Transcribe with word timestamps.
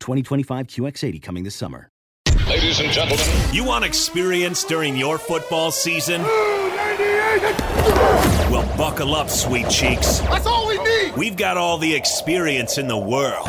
2025 0.00 0.66
QX80 0.66 1.22
coming 1.22 1.44
this 1.44 1.54
summer. 1.54 1.88
Ladies 2.48 2.80
and 2.80 2.92
gentlemen, 2.92 3.26
you 3.52 3.64
want 3.64 3.84
experience 3.84 4.64
during 4.64 4.96
your 4.96 5.18
football 5.18 5.70
season? 5.70 6.22
Well, 8.50 8.76
buckle 8.76 9.14
up, 9.14 9.28
sweet 9.28 9.68
cheeks. 9.68 10.20
That's 10.20 10.46
all 10.46 10.68
we 10.68 10.78
need. 10.78 11.16
We've 11.16 11.36
got 11.36 11.56
all 11.56 11.78
the 11.78 11.94
experience 11.94 12.78
in 12.78 12.88
the 12.88 12.96
world. 12.96 13.48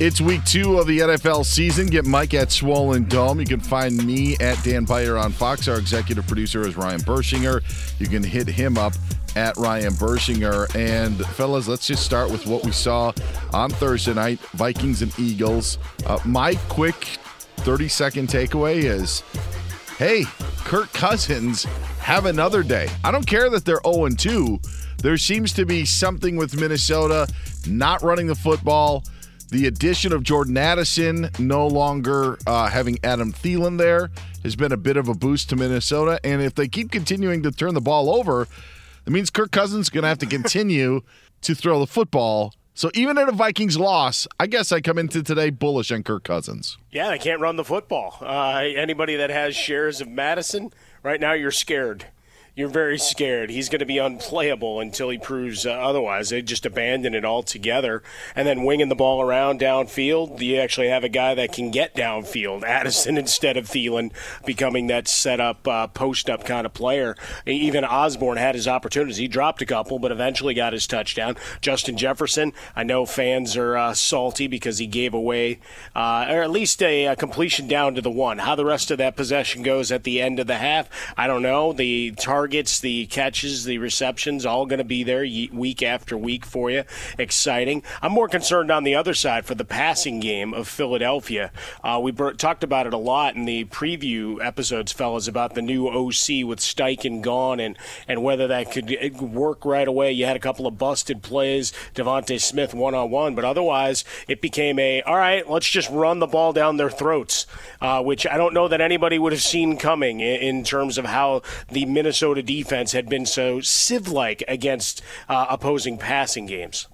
It's 0.00 0.18
week 0.18 0.42
two 0.46 0.78
of 0.78 0.86
the 0.86 1.00
NFL 1.00 1.44
season. 1.44 1.86
Get 1.86 2.06
Mike 2.06 2.32
at 2.32 2.50
Swollen 2.50 3.04
Dome. 3.04 3.38
You 3.38 3.44
can 3.44 3.60
find 3.60 4.02
me 4.06 4.34
at 4.40 4.56
Dan 4.64 4.86
Beyer 4.86 5.18
on 5.18 5.30
Fox. 5.30 5.68
Our 5.68 5.78
executive 5.78 6.26
producer 6.26 6.66
is 6.66 6.74
Ryan 6.74 7.00
Burschinger. 7.00 7.62
You 8.00 8.06
can 8.06 8.22
hit 8.22 8.48
him 8.48 8.78
up 8.78 8.94
at 9.36 9.58
Ryan 9.58 9.92
Burschinger. 9.92 10.74
And 10.74 11.18
fellas, 11.26 11.68
let's 11.68 11.86
just 11.86 12.02
start 12.02 12.30
with 12.30 12.46
what 12.46 12.64
we 12.64 12.72
saw 12.72 13.12
on 13.52 13.68
Thursday 13.68 14.14
night 14.14 14.38
Vikings 14.54 15.02
and 15.02 15.12
Eagles. 15.18 15.76
Uh, 16.06 16.18
my 16.24 16.54
quick 16.70 17.04
30 17.58 17.88
second 17.88 18.28
takeaway 18.28 18.84
is 18.84 19.22
hey, 19.98 20.24
Kirk 20.64 20.90
Cousins, 20.94 21.64
have 21.98 22.24
another 22.24 22.62
day. 22.62 22.88
I 23.04 23.10
don't 23.10 23.26
care 23.26 23.50
that 23.50 23.66
they're 23.66 23.82
0 23.84 24.08
2. 24.08 24.60
There 25.02 25.18
seems 25.18 25.52
to 25.52 25.66
be 25.66 25.84
something 25.84 26.36
with 26.36 26.58
Minnesota 26.58 27.28
not 27.66 28.00
running 28.00 28.28
the 28.28 28.34
football. 28.34 29.04
The 29.50 29.66
addition 29.66 30.12
of 30.12 30.22
Jordan 30.22 30.56
Addison, 30.56 31.28
no 31.40 31.66
longer 31.66 32.38
uh, 32.46 32.68
having 32.68 32.98
Adam 33.02 33.32
Thielen 33.32 33.78
there, 33.78 34.10
has 34.44 34.54
been 34.54 34.70
a 34.70 34.76
bit 34.76 34.96
of 34.96 35.08
a 35.08 35.14
boost 35.14 35.50
to 35.50 35.56
Minnesota. 35.56 36.20
And 36.22 36.40
if 36.40 36.54
they 36.54 36.68
keep 36.68 36.92
continuing 36.92 37.42
to 37.42 37.50
turn 37.50 37.74
the 37.74 37.80
ball 37.80 38.14
over, 38.14 38.42
it 39.06 39.10
means 39.10 39.28
Kirk 39.28 39.50
Cousins 39.50 39.86
is 39.86 39.90
going 39.90 40.02
to 40.02 40.08
have 40.08 40.18
to 40.18 40.26
continue 40.26 41.00
to 41.42 41.54
throw 41.56 41.80
the 41.80 41.88
football. 41.88 42.54
So 42.74 42.92
even 42.94 43.18
at 43.18 43.28
a 43.28 43.32
Vikings 43.32 43.76
loss, 43.76 44.28
I 44.38 44.46
guess 44.46 44.70
I 44.70 44.80
come 44.80 44.98
into 44.98 45.20
today 45.20 45.50
bullish 45.50 45.90
on 45.90 46.04
Kirk 46.04 46.22
Cousins. 46.22 46.78
Yeah, 46.92 47.10
they 47.10 47.18
can't 47.18 47.40
run 47.40 47.56
the 47.56 47.64
football. 47.64 48.18
Uh, 48.20 48.62
anybody 48.76 49.16
that 49.16 49.30
has 49.30 49.56
shares 49.56 50.00
of 50.00 50.06
Mattison, 50.06 50.72
right 51.02 51.20
now 51.20 51.32
you're 51.32 51.50
scared 51.50 52.06
you're 52.60 52.68
very 52.68 52.98
scared. 52.98 53.48
He's 53.48 53.70
going 53.70 53.78
to 53.80 53.86
be 53.86 53.96
unplayable 53.96 54.80
until 54.80 55.08
he 55.08 55.16
proves 55.16 55.64
uh, 55.64 55.70
otherwise. 55.70 56.28
They 56.28 56.42
just 56.42 56.66
abandon 56.66 57.14
it 57.14 57.24
altogether. 57.24 58.02
And 58.36 58.46
then 58.46 58.64
winging 58.64 58.90
the 58.90 58.94
ball 58.94 59.22
around 59.22 59.60
downfield, 59.60 60.42
you 60.42 60.58
actually 60.58 60.88
have 60.88 61.02
a 61.02 61.08
guy 61.08 61.34
that 61.34 61.54
can 61.54 61.70
get 61.70 61.96
downfield. 61.96 62.62
Addison 62.70 63.16
instead 63.16 63.56
of 63.56 63.64
Thielen 63.66 64.12
becoming 64.44 64.88
that 64.88 65.08
setup, 65.08 65.66
uh, 65.66 65.86
post 65.86 66.28
up 66.28 66.44
kind 66.44 66.66
of 66.66 66.74
player. 66.74 67.16
Even 67.46 67.82
Osborn 67.82 68.36
had 68.36 68.54
his 68.54 68.68
opportunities. 68.68 69.16
He 69.16 69.26
dropped 69.26 69.62
a 69.62 69.66
couple, 69.66 69.98
but 69.98 70.12
eventually 70.12 70.52
got 70.52 70.74
his 70.74 70.86
touchdown. 70.86 71.36
Justin 71.62 71.96
Jefferson, 71.96 72.52
I 72.76 72.82
know 72.82 73.06
fans 73.06 73.56
are 73.56 73.74
uh, 73.74 73.94
salty 73.94 74.48
because 74.48 74.76
he 74.76 74.86
gave 74.86 75.14
away, 75.14 75.60
uh, 75.96 76.26
or 76.28 76.42
at 76.42 76.50
least 76.50 76.82
a, 76.82 77.06
a 77.06 77.16
completion 77.16 77.68
down 77.68 77.94
to 77.94 78.02
the 78.02 78.10
one. 78.10 78.36
How 78.36 78.54
the 78.54 78.66
rest 78.66 78.90
of 78.90 78.98
that 78.98 79.16
possession 79.16 79.62
goes 79.62 79.90
at 79.90 80.04
the 80.04 80.20
end 80.20 80.38
of 80.38 80.46
the 80.46 80.58
half, 80.58 80.90
I 81.16 81.26
don't 81.26 81.42
know. 81.42 81.72
The 81.72 82.10
target 82.12 82.49
targets, 82.50 82.80
the 82.80 83.06
catches, 83.06 83.64
the 83.64 83.78
receptions, 83.78 84.44
all 84.44 84.66
going 84.66 84.78
to 84.78 84.84
be 84.84 85.04
there 85.04 85.24
week 85.52 85.84
after 85.84 86.18
week 86.18 86.44
for 86.44 86.68
you. 86.68 86.82
Exciting. 87.16 87.80
I'm 88.02 88.10
more 88.10 88.26
concerned 88.26 88.72
on 88.72 88.82
the 88.82 88.96
other 88.96 89.14
side 89.14 89.46
for 89.46 89.54
the 89.54 89.64
passing 89.64 90.18
game 90.18 90.52
of 90.52 90.66
Philadelphia. 90.66 91.52
Uh, 91.84 92.00
we 92.02 92.10
talked 92.10 92.64
about 92.64 92.88
it 92.88 92.92
a 92.92 92.98
lot 92.98 93.36
in 93.36 93.44
the 93.44 93.66
preview 93.66 94.44
episodes, 94.44 94.90
fellas, 94.90 95.28
about 95.28 95.54
the 95.54 95.62
new 95.62 95.86
OC 95.86 96.44
with 96.44 96.58
Steichen 96.58 97.22
gone 97.22 97.60
and, 97.60 97.78
and 98.08 98.24
whether 98.24 98.48
that 98.48 98.72
could 98.72 98.90
uh, 99.00 99.24
work 99.24 99.64
right 99.64 99.86
away. 99.86 100.10
You 100.10 100.26
had 100.26 100.34
a 100.34 100.40
couple 100.40 100.66
of 100.66 100.76
busted 100.76 101.22
plays, 101.22 101.72
DeVonta 101.94 102.40
Smith 102.40 102.74
one 102.74 102.96
on 102.96 103.12
one, 103.12 103.36
but 103.36 103.44
otherwise 103.44 104.04
it 104.26 104.40
became 104.40 104.80
a 104.80 105.02
all 105.02 105.16
right. 105.16 105.48
Let's 105.48 105.68
just 105.68 105.88
run 105.90 106.18
the 106.18 106.26
ball 106.26 106.52
down 106.52 106.78
their 106.78 106.90
throats, 106.90 107.46
uh, 107.80 108.02
which 108.02 108.26
I 108.26 108.36
don't 108.36 108.54
know 108.54 108.66
that 108.66 108.80
anybody 108.80 109.20
would 109.20 109.32
have 109.32 109.42
seen 109.42 109.76
coming 109.76 110.18
in, 110.18 110.40
in 110.40 110.64
terms 110.64 110.98
of 110.98 111.04
how 111.04 111.42
the 111.68 111.86
Minnesota 111.86 112.29
Minnesota 112.30 112.46
defense 112.46 112.92
had 112.92 113.08
been 113.08 113.26
so 113.26 113.60
sieve-like 113.60 114.44
against 114.46 115.02
uh, 115.28 115.46
opposing 115.50 115.98
passing 115.98 116.46
games. 116.46 116.86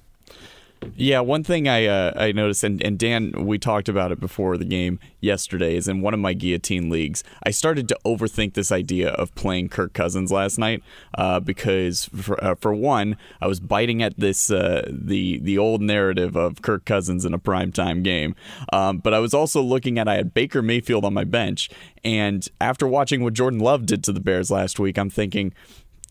Yeah, 0.95 1.21
one 1.21 1.43
thing 1.43 1.69
I 1.69 1.87
uh, 1.87 2.13
I 2.17 2.33
noticed, 2.33 2.63
and, 2.63 2.83
and 2.83 2.99
Dan, 2.99 3.33
we 3.47 3.59
talked 3.59 3.89
about 3.89 4.13
it 4.13 4.21
before 4.21 4.57
the 4.57 4.65
game 4.65 4.99
yesterday, 5.21 5.75
is 5.75 5.89
in 5.89 6.01
one 6.01 6.15
of 6.15 6.21
my 6.21 6.33
guillotine 6.33 6.91
leagues, 6.91 7.25
I 7.45 7.51
started 7.51 7.89
to 7.89 7.99
overthink 8.05 8.55
this 8.55 8.71
idea 8.71 9.11
of 9.11 9.35
playing 9.35 9.71
Kirk 9.71 9.93
Cousins 9.95 10.31
last 10.31 10.59
night 10.59 10.83
uh, 11.17 11.41
because, 11.41 12.07
for, 12.07 12.43
uh, 12.43 12.55
for 12.55 12.75
one, 12.75 13.17
I 13.41 13.47
was 13.47 13.59
biting 13.61 14.03
at 14.03 14.19
this 14.19 14.51
uh, 14.51 14.89
the 14.91 15.39
the 15.39 15.59
old 15.59 15.83
narrative 15.83 16.37
of 16.37 16.63
Kirk 16.63 16.85
Cousins 16.85 17.25
in 17.25 17.35
a 17.35 17.39
primetime 17.39 18.03
game, 18.03 18.35
um, 18.73 18.99
but 18.99 19.15
I 19.15 19.19
was 19.19 19.35
also 19.35 19.63
looking 19.63 19.99
at 19.99 20.09
I 20.09 20.17
had 20.17 20.35
Baker 20.35 20.63
Mayfield 20.63 21.05
on 21.05 21.15
my 21.15 21.25
bench, 21.25 21.71
and 22.05 22.47
after 22.61 22.87
watching 22.87 23.23
what 23.23 23.35
Jordan 23.35 23.61
Love 23.61 23.87
did 23.87 24.05
to 24.05 24.13
the 24.13 24.21
Bears 24.21 24.51
last 24.51 24.79
week, 24.79 24.99
I'm 24.99 25.11
thinking 25.11 25.53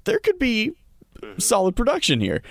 there 0.06 0.19
could 0.19 0.39
be 0.39 0.73
solid 1.38 1.75
production 1.75 2.19
here. 2.19 2.41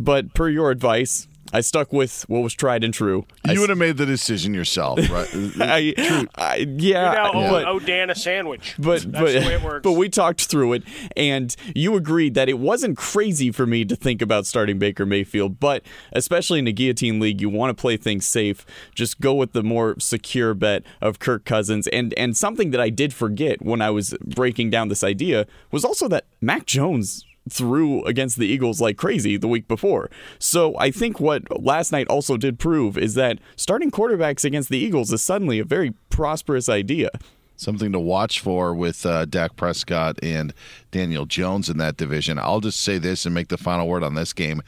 But 0.00 0.32
per 0.32 0.48
your 0.48 0.70
advice, 0.70 1.28
I 1.52 1.60
stuck 1.62 1.92
with 1.92 2.22
what 2.28 2.40
was 2.40 2.54
tried 2.54 2.84
and 2.84 2.94
true. 2.94 3.26
You 3.44 3.60
would 3.60 3.70
have 3.70 3.78
made 3.78 3.96
the 3.96 4.06
decision 4.06 4.54
yourself, 4.54 4.98
right? 5.10 5.28
I, 5.60 6.26
I, 6.36 6.56
yeah, 6.78 7.12
now, 7.12 7.30
oh, 7.34 7.50
but, 7.50 7.66
oh, 7.66 7.78
Dan, 7.80 8.08
a 8.10 8.14
sandwich. 8.14 8.76
But 8.78 9.02
That's 9.02 9.04
but, 9.04 9.32
the 9.32 9.40
way 9.40 9.54
it 9.54 9.62
works. 9.62 9.82
but 9.82 9.92
we 9.92 10.08
talked 10.08 10.42
through 10.46 10.74
it, 10.74 10.84
and 11.16 11.54
you 11.74 11.96
agreed 11.96 12.34
that 12.34 12.48
it 12.48 12.58
wasn't 12.58 12.96
crazy 12.96 13.50
for 13.50 13.66
me 13.66 13.84
to 13.84 13.96
think 13.96 14.22
about 14.22 14.46
starting 14.46 14.78
Baker 14.78 15.04
Mayfield. 15.04 15.58
But 15.58 15.84
especially 16.12 16.60
in 16.60 16.68
a 16.68 16.72
guillotine 16.72 17.18
league, 17.18 17.40
you 17.40 17.48
want 17.48 17.76
to 17.76 17.80
play 17.80 17.96
things 17.96 18.26
safe. 18.26 18.64
Just 18.94 19.20
go 19.20 19.34
with 19.34 19.52
the 19.52 19.62
more 19.62 19.98
secure 19.98 20.54
bet 20.54 20.84
of 21.00 21.18
Kirk 21.18 21.44
Cousins. 21.44 21.88
And 21.88 22.14
and 22.14 22.36
something 22.36 22.70
that 22.70 22.80
I 22.80 22.90
did 22.90 23.12
forget 23.12 23.60
when 23.60 23.82
I 23.82 23.90
was 23.90 24.14
breaking 24.24 24.70
down 24.70 24.88
this 24.88 25.02
idea 25.02 25.46
was 25.72 25.84
also 25.84 26.06
that 26.08 26.26
Mac 26.40 26.66
Jones 26.66 27.24
threw 27.48 28.04
against 28.04 28.38
the 28.38 28.46
Eagles 28.46 28.80
like 28.80 28.96
crazy 28.96 29.36
the 29.36 29.48
week 29.48 29.66
before. 29.66 30.10
So 30.38 30.76
I 30.78 30.90
think 30.90 31.20
what 31.20 31.62
last 31.62 31.92
night 31.92 32.08
also 32.08 32.36
did 32.36 32.58
prove 32.58 32.98
is 32.98 33.14
that 33.14 33.38
starting 33.56 33.90
quarterbacks 33.90 34.44
against 34.44 34.68
the 34.68 34.78
Eagles 34.78 35.12
is 35.12 35.22
suddenly 35.22 35.58
a 35.58 35.64
very 35.64 35.92
prosperous 36.10 36.68
idea. 36.68 37.10
Something 37.56 37.92
to 37.92 38.00
watch 38.00 38.40
for 38.40 38.74
with 38.74 39.04
uh, 39.04 39.26
Dak 39.26 39.54
Prescott 39.56 40.18
and 40.22 40.54
Daniel 40.90 41.26
Jones 41.26 41.68
in 41.68 41.76
that 41.76 41.98
division. 41.98 42.38
I'll 42.38 42.60
just 42.60 42.80
say 42.80 42.96
this 42.96 43.26
and 43.26 43.34
make 43.34 43.48
the 43.48 43.58
final 43.58 43.86
word 43.86 44.02
on 44.02 44.14
this 44.14 44.32
game. 44.32 44.62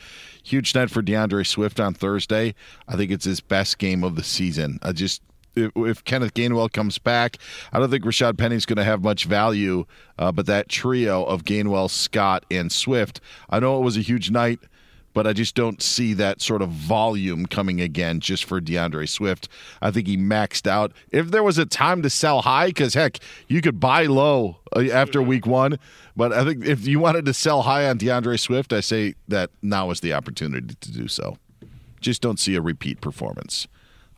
Huge 0.45 0.75
night 0.75 0.91
for 0.91 1.01
D'Andre 1.01 1.43
Swift 1.45 1.81
on 1.81 1.95
Thursday. 1.95 2.55
I 2.87 2.97
think 2.97 3.11
it's 3.11 3.25
his 3.25 3.41
best 3.41 3.79
game 3.79 4.05
of 4.05 4.17
the 4.17 4.25
season. 4.25 4.79
I 4.83 4.93
just 4.93 5.23
if, 5.55 5.73
if 5.77 6.05
Kenneth 6.05 6.35
Gainwell 6.35 6.73
comes 6.73 6.99
back, 6.99 7.39
I 7.73 7.79
don't 7.79 7.91
think 7.91 8.05
Rashaad 8.05 8.39
Penny's 8.39 8.67
going 8.67 8.77
to 8.77 8.85
have 8.85 9.03
much 9.03 9.25
value. 9.25 9.85
Uh, 10.19 10.33
but 10.33 10.47
that 10.47 10.69
trio 10.69 11.25
of 11.25 11.45
Gainwell, 11.45 11.91
Scott, 11.91 12.45
and 12.51 12.71
Swift, 12.71 13.21
I 13.51 13.61
know 13.61 13.79
it 13.79 13.85
was 13.85 13.97
a 13.97 14.01
huge 14.01 14.31
night, 14.31 14.61
but 15.15 15.27
I 15.27 15.33
just 15.33 15.55
don't 15.55 15.83
see 15.83 16.15
that 16.15 16.41
sort 16.41 16.63
of 16.63 16.71
volume 16.71 17.47
coming 17.47 17.81
again 17.81 18.21
just 18.21 18.45
for 18.45 18.61
D'Andre 18.61 19.07
Swift. 19.07 19.49
I 19.81 19.91
think 19.91 20.07
he 20.07 20.17
maxed 20.17 20.67
out. 20.67 20.93
If 21.11 21.31
there 21.31 21.43
was 21.43 21.59
a 21.59 21.67
time 21.67 22.03
to 22.03 22.11
sell 22.11 22.43
high, 22.43 22.69
because 22.69 22.95
heck, 22.95 23.19
you 23.49 23.61
could 23.61 23.79
buy 23.79 24.07
low 24.07 24.59
uh, 24.75 24.85
after 24.91 25.21
week 25.23 25.47
one, 25.47 25.79
but 26.17 26.33
I 26.33 26.45
think 26.45 26.65
if 26.65 26.87
you 26.87 26.99
wanted 26.99 27.25
to 27.27 27.35
sell 27.35 27.63
high 27.63 27.89
on 27.89 27.99
D'Andre 27.99 28.37
Swift, 28.37 28.73
I 28.73 28.81
say 28.81 29.15
that 29.29 29.51
now 29.61 29.91
is 29.91 30.01
the 30.01 30.13
opportunity 30.13 30.75
to 30.81 30.93
do 30.93 31.09
so. 31.09 31.37
Just 32.01 32.23
don't 32.23 32.41
see 32.41 32.55
a 32.57 32.61
repeat 32.61 33.01
performance. 33.01 33.69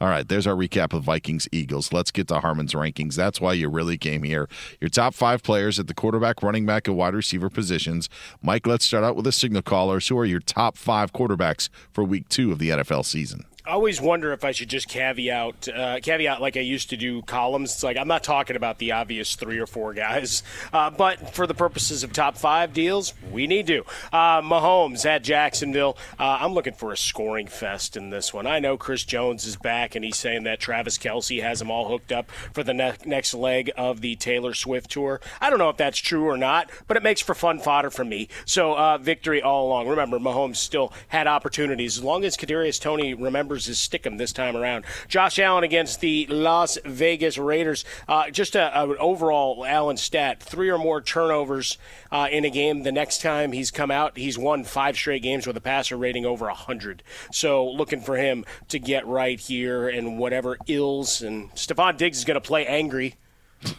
All 0.01 0.09
right, 0.09 0.27
there's 0.27 0.47
our 0.47 0.55
recap 0.55 0.93
of 0.93 1.05
Vikings 1.05 1.49
Eagles. 1.53 1.93
Let's 1.93 2.11
get 2.11 2.29
to 2.29 2.41
Harmon's 2.41 2.75
rankings. 2.75 3.15
That's 3.15 3.41
why 3.41 3.53
you 3.53 3.69
really 3.69 3.97
came 3.97 4.23
here. 4.23 4.49
Your 4.81 4.91
top 4.91 5.15
five 5.15 5.43
players 5.43 5.79
at 5.79 5.87
the 5.87 5.95
quarterback, 5.95 6.43
running 6.43 6.67
back, 6.67 6.89
and 6.89 6.97
wide 6.97 7.15
receiver 7.15 7.49
positions. 7.49 8.09
Mike, 8.43 8.67
let's 8.67 8.85
start 8.85 9.05
out 9.05 9.17
with 9.17 9.25
the 9.25 9.33
signal 9.33 9.63
callers. 9.63 10.09
Who 10.09 10.19
are 10.19 10.25
your 10.25 10.41
top 10.41 10.77
five 10.77 11.13
quarterbacks 11.13 11.69
for 11.93 12.03
week 12.03 12.29
two 12.29 12.53
of 12.53 12.59
the 12.59 12.71
NFL 12.71 13.05
season? 13.05 13.45
I 13.67 13.71
always 13.71 13.99
wonder 13.99 14.35
if 14.35 14.45
I 14.45 14.53
should 14.53 14.69
just 14.69 14.89
caveat 14.89 15.71
uh, 15.75 15.99
caveat 16.03 16.43
like 16.43 16.59
I 16.59 16.61
used 16.61 16.91
to 16.91 16.99
do 16.99 17.23
columns. 17.23 17.73
It's 17.73 17.83
like 17.83 17.97
I'm 17.97 18.07
not 18.07 18.23
talking 18.23 18.57
about 18.57 18.77
the 18.77 18.93
obvious 18.93 19.37
three 19.37 19.59
or 19.59 19.67
four 19.67 19.95
guys, 19.95 20.43
uh, 20.71 20.91
but 20.91 21.35
for 21.35 21.47
the 21.47 21.55
purposes 21.55 22.03
of 22.05 22.13
top 22.13 22.37
five 22.37 22.75
deals, 22.75 23.15
we 23.33 23.47
need 23.47 23.67
to. 23.69 23.83
Uh, 24.13 24.43
Mahomes 24.43 25.07
at 25.07 25.25
Jacksonville. 25.25 25.97
Uh, 26.19 26.41
I'm 26.43 26.53
looking 26.53 26.75
for 26.75 26.93
a 26.93 26.97
scoring 26.97 27.47
fest 27.47 27.97
in 27.97 28.11
this 28.11 28.35
one. 28.35 28.47
I 28.47 28.59
know 28.59 28.77
Chris 28.77 29.03
Jones 29.03 29.47
is 29.47 29.57
back, 29.57 29.95
and 29.95 30.05
he's 30.05 30.19
saying 30.19 30.45
that 30.45 30.61
Travis 30.61 30.99
Kelce 30.99 31.41
has 31.41 31.63
him 31.63 31.71
all 31.71 31.89
hooked 31.89 32.13
up 32.13 32.31
for 32.53 32.63
the 32.63 32.75
ne- 32.75 32.99
next 33.07 33.33
leg 33.33 33.71
of 33.79 34.03
the 34.03 34.15
Taylor 34.17 34.53
Swift 34.53 34.91
tour. 34.91 35.23
I 35.41 35.49
don't 35.49 35.59
know 35.59 35.71
if 35.71 35.79
that's 35.79 35.99
true 35.99 36.27
or 36.27 36.37
not, 36.37 36.69
but 36.87 36.99
it 36.99 37.03
makes 37.03 37.23
for 37.23 37.35
fun 37.35 37.61
fodder 37.61 37.89
for 37.89 38.05
me. 38.05 38.29
So 38.45 38.77
uh, 38.77 38.99
victory 38.99 39.41
all 39.41 39.69
along. 39.69 39.89
Remember, 39.89 40.19
Mahomes 40.19 40.57
still 40.57 40.93
had 41.09 41.27
opportunities 41.27 41.97
as 41.97 42.05
long 42.05 42.27
as 42.27 42.37
Kadarius 42.37 42.79
Toney 42.79 43.15
remembers 43.15 43.54
his 43.67 43.79
stickum 43.79 44.19
this 44.19 44.33
time 44.33 44.57
around. 44.57 44.85
Josh 45.09 45.39
Allen 45.39 45.65
against 45.65 46.01
the 46.01 46.27
Las 46.27 46.79
Vegas 46.85 47.39
Raiders. 47.39 47.85
Uh, 48.09 48.31
just 48.31 48.55
a, 48.55 48.79
a, 48.79 48.91
an 48.91 48.97
overall 48.99 49.65
Allen 49.65 49.97
stat: 49.97 50.43
three 50.43 50.69
or 50.69 50.79
more 50.79 51.01
turnovers 51.01 51.79
uh, 52.11 52.29
in 52.31 52.45
a 52.45 52.51
game. 52.51 52.83
The 52.83 52.93
next 52.93 53.23
time 53.23 53.53
he's 53.53 53.71
come 53.71 53.91
out, 53.91 54.19
he's 54.19 54.39
won 54.39 54.65
five 54.65 54.97
straight 54.97 55.23
games 55.23 55.47
with 55.47 55.57
a 55.57 55.61
passer 55.61 55.97
rating 55.97 56.27
over 56.27 56.49
hundred. 56.49 57.03
So 57.33 57.67
looking 57.67 58.01
for 58.01 58.17
him 58.17 58.45
to 58.69 58.79
get 58.79 59.07
right 59.07 59.39
here 59.39 59.89
and 59.89 60.19
whatever 60.19 60.59
ills. 60.67 61.23
And 61.23 61.51
Stefon 61.53 61.97
Diggs 61.97 62.19
is 62.19 62.25
going 62.25 62.35
to 62.35 62.41
play 62.41 62.67
angry 62.67 63.17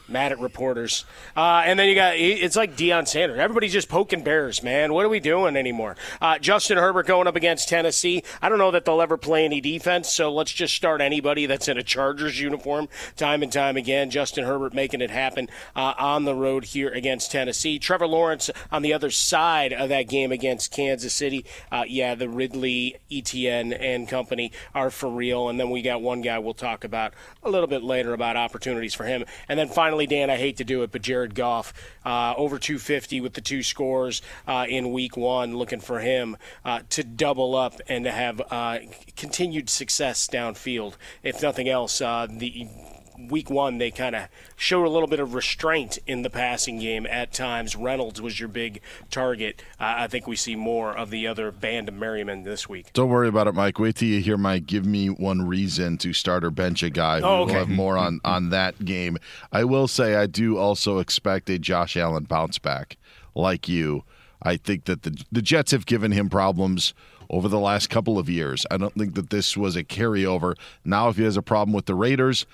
mad 0.08 0.32
at 0.32 0.40
reporters. 0.40 1.06
Uh, 1.36 1.64
and 1.66 1.78
then 1.80 1.88
you 1.88 1.96
got 1.96 2.16
it's 2.16 2.56
like 2.56 2.76
Deion 2.76 3.08
Sanders. 3.08 3.40
Everybody's 3.40 3.74
just 3.74 3.90
poking 3.90 4.24
bears, 4.24 4.64
man. 4.64 4.94
What 4.94 5.06
are 5.06 5.10
we 5.10 5.20
doing 5.20 5.56
anymore? 5.56 5.96
Uh, 6.22 6.40
Justin 6.40 6.78
Herbert 6.78 7.08
going 7.08 7.28
up 7.28 7.36
against 7.36 7.70
Tennessee. 7.70 8.24
I 8.42 8.50
don't 8.50 8.58
know 8.58 8.72
that 8.72 8.86
they'll 8.86 9.02
ever 9.02 9.18
play 9.18 9.46
any 9.46 9.62
defense, 9.62 10.12
so 10.12 10.34
let's 10.34 10.52
just 10.52 10.76
start 10.76 11.02
anybody 11.02 11.46
that's 11.46 11.68
in 11.68 11.78
a 11.78 11.84
Chargers 11.84 12.40
uniform 12.40 12.88
time 13.16 13.44
and 13.44 13.52
time 13.52 13.78
again. 13.78 14.10
Justin 14.10 14.46
Herbert 14.46 14.74
making 14.74 15.02
it 15.02 15.10
happen 15.10 15.50
uh, 15.76 15.94
on 15.98 16.26
the 16.26 16.36
road 16.36 16.66
here 16.66 16.90
against 16.90 17.32
Tennessee. 17.32 17.80
Trevor 17.80 18.08
Lawrence 18.08 18.50
on 18.72 18.82
the 18.82 18.94
other 18.94 19.12
side 19.12 19.74
of 19.74 19.90
that 19.90 20.04
game 20.04 20.32
against 20.32 20.72
Kansas 20.72 21.14
City. 21.14 21.46
Uh, 21.72 21.84
yeah, 21.88 22.16
the 22.16 22.30
Ridley, 22.30 22.96
Etienne, 23.12 23.74
and 23.74 24.08
company 24.08 24.52
are 24.74 24.90
for 24.90 25.10
real. 25.10 25.50
And 25.50 25.60
then 25.60 25.70
we 25.70 25.82
got 25.82 26.02
one 26.02 26.22
guy 26.22 26.40
we'll 26.40 26.54
talk 26.54 26.84
about 26.84 27.14
a 27.44 27.50
little 27.50 27.68
bit 27.68 27.84
later 27.84 28.14
about 28.14 28.36
opportunities 28.36 28.94
for 28.94 29.04
him. 29.04 29.26
And 29.48 29.60
then 29.60 29.70
finally, 29.76 30.08
Dan, 30.08 30.30
I 30.30 30.38
hate 30.38 30.58
to 30.58 30.64
do 30.64 30.84
it, 30.84 30.92
but 30.94 31.02
Jared 31.02 31.36
Goff 31.36 31.74
uh, 32.06 32.34
over 32.38 32.58
250 32.58 33.20
with 33.20 33.34
the 33.34 33.42
two 33.42 33.62
scores 33.62 34.22
uh, 34.48 34.66
in 34.70 34.94
week 34.94 35.18
one, 35.18 35.58
looking 35.58 35.82
for 35.82 36.00
him 36.00 36.38
uh, 36.64 36.80
to 36.92 37.04
double 37.04 37.56
up 37.56 37.82
and 37.90 38.06
to 38.06 38.12
have 38.12 38.42
uh, 38.50 38.80
continued 39.18 39.70
success 39.70 40.28
downfield. 40.28 40.94
If 41.24 41.42
nothing 41.42 41.68
else, 41.68 42.00
uh, 42.00 42.28
the 42.30 42.70
week 43.18 43.50
one, 43.50 43.78
they 43.78 43.92
kind 43.92 44.16
of 44.16 44.28
showed 44.56 44.86
a 44.86 44.90
little 44.90 45.08
bit 45.08 45.20
of 45.20 45.34
restraint 45.34 46.00
in 46.08 46.22
the 46.22 46.30
passing 46.30 46.80
game 46.80 47.06
at 47.06 47.34
times. 47.34 47.76
Reynolds 47.76 48.22
was 48.22 48.40
your 48.40 48.50
big 48.50 48.82
target. 49.10 49.62
Uh, 49.80 49.96
I 49.98 50.08
think 50.08 50.28
we 50.28 50.36
see 50.36 50.56
more 50.56 50.92
of 50.92 51.10
the 51.10 51.28
other 51.28 51.52
band 51.52 51.90
of 51.90 51.96
Merriman 51.96 52.44
this 52.44 52.68
week. 52.70 52.92
Don't 52.94 53.10
worry 53.10 53.28
about 53.28 53.48
it, 53.48 53.54
Mike. 53.54 53.80
Wait 53.80 53.96
till 53.96 54.08
you 54.08 54.22
hear 54.22 54.38
my 54.38 54.60
give 54.60 54.86
me 54.86 55.10
one 55.10 55.48
reason 55.48 55.98
to 56.00 56.14
start 56.14 56.44
or 56.44 56.52
bench 56.52 56.84
a 56.84 56.90
guy. 56.90 57.22
Oh, 57.22 57.44
okay. 57.44 57.54
We'll 57.54 57.66
have 57.66 57.70
more 57.70 57.98
on, 57.98 58.20
on 58.24 58.50
that 58.50 58.84
game. 58.86 59.18
I 59.52 59.64
will 59.64 59.88
say 59.88 60.16
I 60.16 60.28
do 60.28 60.58
also 60.58 61.00
expect 61.00 61.50
a 61.50 61.60
Josh 61.60 61.98
Allen 61.98 62.26
bounce 62.26 62.60
back 62.60 62.98
like 63.34 63.68
you. 63.68 64.04
I 64.42 64.58
think 64.58 64.86
that 64.86 65.04
the 65.04 65.24
the 65.32 65.42
Jets 65.42 65.72
have 65.72 65.86
given 65.86 66.12
him 66.12 66.30
problems 66.30 66.94
over 67.30 67.48
the 67.48 67.60
last 67.60 67.90
couple 67.90 68.20
of 68.20 68.30
years. 68.30 68.66
I 68.70 68.78
don't 68.78 68.94
think 68.94 69.16
that 69.16 69.30
this 69.30 69.58
was 69.58 69.76
a 69.76 69.84
carryover. 69.84 70.56
Now, 70.84 71.10
if 71.10 71.18
he 71.18 71.24
has 71.24 71.38
a 71.38 71.42
problem 71.42 71.74
with 71.74 71.86
the 71.86 71.96
Raiders, 71.96 72.46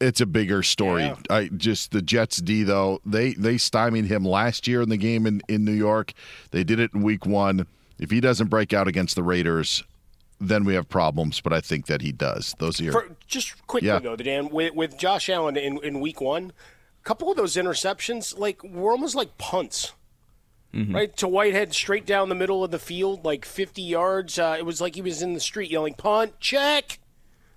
it's 0.00 0.20
a 0.20 0.26
bigger 0.26 0.62
story. 0.62 1.02
Yeah. 1.04 1.16
I 1.28 1.48
just 1.48 1.92
the 1.92 2.02
Jets 2.02 2.38
D 2.38 2.62
though 2.62 3.00
they 3.04 3.34
they 3.34 3.58
stymied 3.58 4.06
him 4.06 4.24
last 4.24 4.66
year 4.66 4.82
in 4.82 4.88
the 4.88 4.96
game 4.96 5.26
in 5.26 5.42
in 5.48 5.64
New 5.64 5.72
York. 5.72 6.12
They 6.50 6.64
did 6.64 6.80
it 6.80 6.92
in 6.94 7.02
Week 7.02 7.26
One. 7.26 7.66
If 7.98 8.10
he 8.10 8.20
doesn't 8.20 8.48
break 8.48 8.72
out 8.72 8.88
against 8.88 9.14
the 9.14 9.22
Raiders, 9.22 9.84
then 10.40 10.64
we 10.64 10.72
have 10.74 10.88
problems. 10.88 11.40
But 11.42 11.52
I 11.52 11.60
think 11.60 11.86
that 11.86 12.00
he 12.00 12.12
does. 12.12 12.54
Those 12.58 12.80
are 12.80 12.84
your, 12.84 12.92
For, 12.92 13.16
just 13.26 13.66
quickly 13.66 13.88
Yeah. 13.88 13.98
though, 13.98 14.16
Dan, 14.16 14.48
with, 14.48 14.74
with 14.74 14.96
Josh 14.96 15.28
Allen 15.28 15.56
in, 15.58 15.78
in 15.84 16.00
week 16.00 16.18
one, 16.20 16.52
a 16.98 17.04
couple 17.04 17.30
of 17.30 17.36
those 17.36 17.56
interceptions, 17.56 18.38
like 18.38 18.62
were 18.64 18.92
almost 18.92 19.14
like 19.14 19.36
punts. 19.38 19.92
Right 20.72 21.14
to 21.16 21.26
Whitehead, 21.26 21.74
straight 21.74 22.06
down 22.06 22.28
the 22.28 22.36
middle 22.36 22.62
of 22.62 22.70
the 22.70 22.78
field, 22.78 23.24
like 23.24 23.44
50 23.44 23.82
yards. 23.82 24.38
Uh, 24.38 24.54
it 24.56 24.64
was 24.64 24.80
like 24.80 24.94
he 24.94 25.02
was 25.02 25.20
in 25.20 25.34
the 25.34 25.40
street 25.40 25.68
yelling 25.68 25.94
"punt, 25.94 26.38
check," 26.38 27.00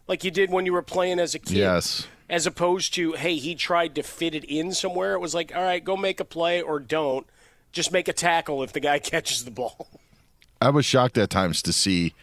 like 0.07 0.23
you 0.23 0.31
did 0.31 0.49
when 0.49 0.65
you 0.65 0.73
were 0.73 0.81
playing 0.81 1.19
as 1.19 1.35
a 1.35 1.39
kid. 1.39 1.57
yes. 1.57 2.07
As 2.33 2.47
opposed 2.47 2.95
to, 2.95 3.11
hey, 3.11 3.35
he 3.35 3.53
tried 3.53 3.93
to 3.93 4.01
fit 4.01 4.33
it 4.33 4.43
in 4.45 4.71
somewhere. 4.71 5.13
It 5.13 5.19
was 5.19 5.35
like, 5.35 5.55
all 5.55 5.61
right, 5.61 5.83
go 5.83 5.95
make 5.95 6.19
a 6.19 6.25
play 6.25 6.63
or 6.63 6.79
don't. 6.79 7.27
Just 7.71 7.91
make 7.91 8.07
a 8.07 8.13
tackle 8.13 8.63
if 8.63 8.73
the 8.73 8.79
guy 8.79 8.97
catches 9.11 9.45
the 9.45 9.51
ball. 9.51 9.87
I 10.59 10.71
was 10.71 10.83
shocked 10.83 11.19
at 11.19 11.29
times 11.29 11.61
to 11.61 11.71
see 11.71 12.15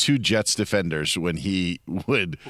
two 0.00 0.18
Jets 0.18 0.54
defenders 0.54 1.16
when 1.18 1.36
he 1.38 1.80
would. 2.06 2.38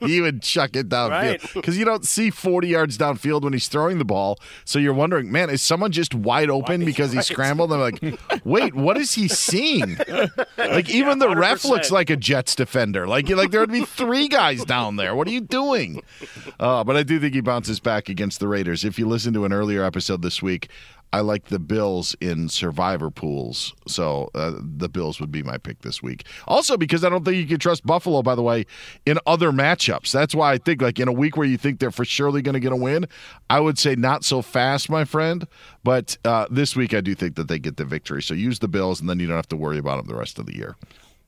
He 0.00 0.22
would 0.22 0.40
chuck 0.40 0.74
it 0.74 0.88
downfield 0.88 1.10
Right. 1.10 1.50
because 1.52 1.76
you 1.76 1.84
don't 1.84 2.06
see 2.06 2.30
40 2.30 2.66
yards 2.66 2.96
downfield 2.96 3.42
when 3.42 3.52
he's 3.52 3.68
throwing 3.68 3.98
the 3.98 4.06
ball. 4.06 4.38
So 4.64 4.78
you're 4.78 4.94
wondering, 4.94 5.30
man, 5.30 5.50
is 5.50 5.60
someone 5.60 5.92
just 5.92 6.14
wide 6.14 6.48
open 6.48 6.82
because 6.82 7.12
he 7.12 7.18
Right. 7.18 7.26
scrambled? 7.26 7.70
I'm 7.74 7.80
like, 7.80 8.18
wait, 8.42 8.74
what 8.74 8.96
is 8.96 9.12
he 9.12 9.28
seeing? 9.28 9.98
Like 10.56 10.88
even 10.88 11.18
the 11.18 11.36
ref 11.36 11.64
looks 11.66 11.90
like 11.90 12.08
a 12.08 12.16
Jets 12.16 12.54
defender. 12.54 13.06
Like 13.06 13.28
like 13.28 13.50
there 13.50 13.60
would 13.60 13.70
be 13.70 13.84
three 13.84 14.28
guys 14.28 14.64
down 14.64 14.96
there. 14.96 15.14
What 15.14 15.28
are 15.28 15.30
you 15.30 15.42
doing? 15.42 16.02
Uh, 16.58 16.82
but 16.82 16.96
I 16.96 17.02
do 17.02 17.20
think 17.20 17.34
he 17.34 17.40
bounces 17.42 17.78
back 17.78 18.08
against 18.08 18.40
the 18.40 18.48
Raiders. 18.48 18.82
If 18.84 18.98
you 18.98 19.06
listen 19.06 19.34
to 19.34 19.44
an 19.44 19.52
earlier 19.52 19.84
episode 19.84 20.22
this 20.22 20.42
week, 20.42 20.70
I 21.12 21.20
like 21.20 21.46
the 21.46 21.58
Bills 21.58 22.14
in 22.20 22.48
survivor 22.48 23.10
pools. 23.10 23.74
So 23.86 24.30
uh, 24.34 24.52
the 24.60 24.88
Bills 24.88 25.20
would 25.20 25.30
be 25.30 25.42
my 25.42 25.56
pick 25.56 25.82
this 25.82 26.02
week. 26.02 26.24
Also 26.46 26.76
because 26.76 27.04
I 27.04 27.08
don't 27.08 27.24
think 27.24 27.36
you 27.36 27.46
can 27.46 27.58
trust 27.58 27.86
Buffalo, 27.86 28.22
by 28.22 28.34
the 28.34 28.42
way, 28.42 28.66
in 29.06 29.18
other 29.26 29.52
matchups. 29.52 30.12
That's 30.12 30.34
why 30.34 30.52
I 30.52 30.58
think 30.58 30.82
like 30.82 30.98
in 30.98 31.08
a 31.08 31.12
week 31.12 31.36
where 31.36 31.46
you 31.46 31.56
think 31.56 31.78
they're 31.78 31.90
for 31.90 32.04
surely 32.04 32.42
going 32.42 32.54
to 32.54 32.60
get 32.60 32.72
a 32.72 32.76
win, 32.76 33.06
I 33.48 33.60
would 33.60 33.78
say 33.78 33.94
not 33.94 34.24
so 34.24 34.42
fast, 34.42 34.90
my 34.90 35.04
friend. 35.04 35.46
But 35.84 36.18
uh, 36.24 36.46
this 36.50 36.76
week 36.76 36.92
I 36.92 37.00
do 37.00 37.14
think 37.14 37.36
that 37.36 37.48
they 37.48 37.58
get 37.58 37.76
the 37.76 37.84
victory. 37.84 38.22
So 38.22 38.34
use 38.34 38.58
the 38.58 38.68
Bills, 38.68 39.00
and 39.00 39.08
then 39.08 39.20
you 39.20 39.26
don't 39.26 39.36
have 39.36 39.48
to 39.48 39.56
worry 39.56 39.78
about 39.78 39.98
them 39.98 40.06
the 40.06 40.18
rest 40.18 40.38
of 40.38 40.46
the 40.46 40.56
year. 40.56 40.76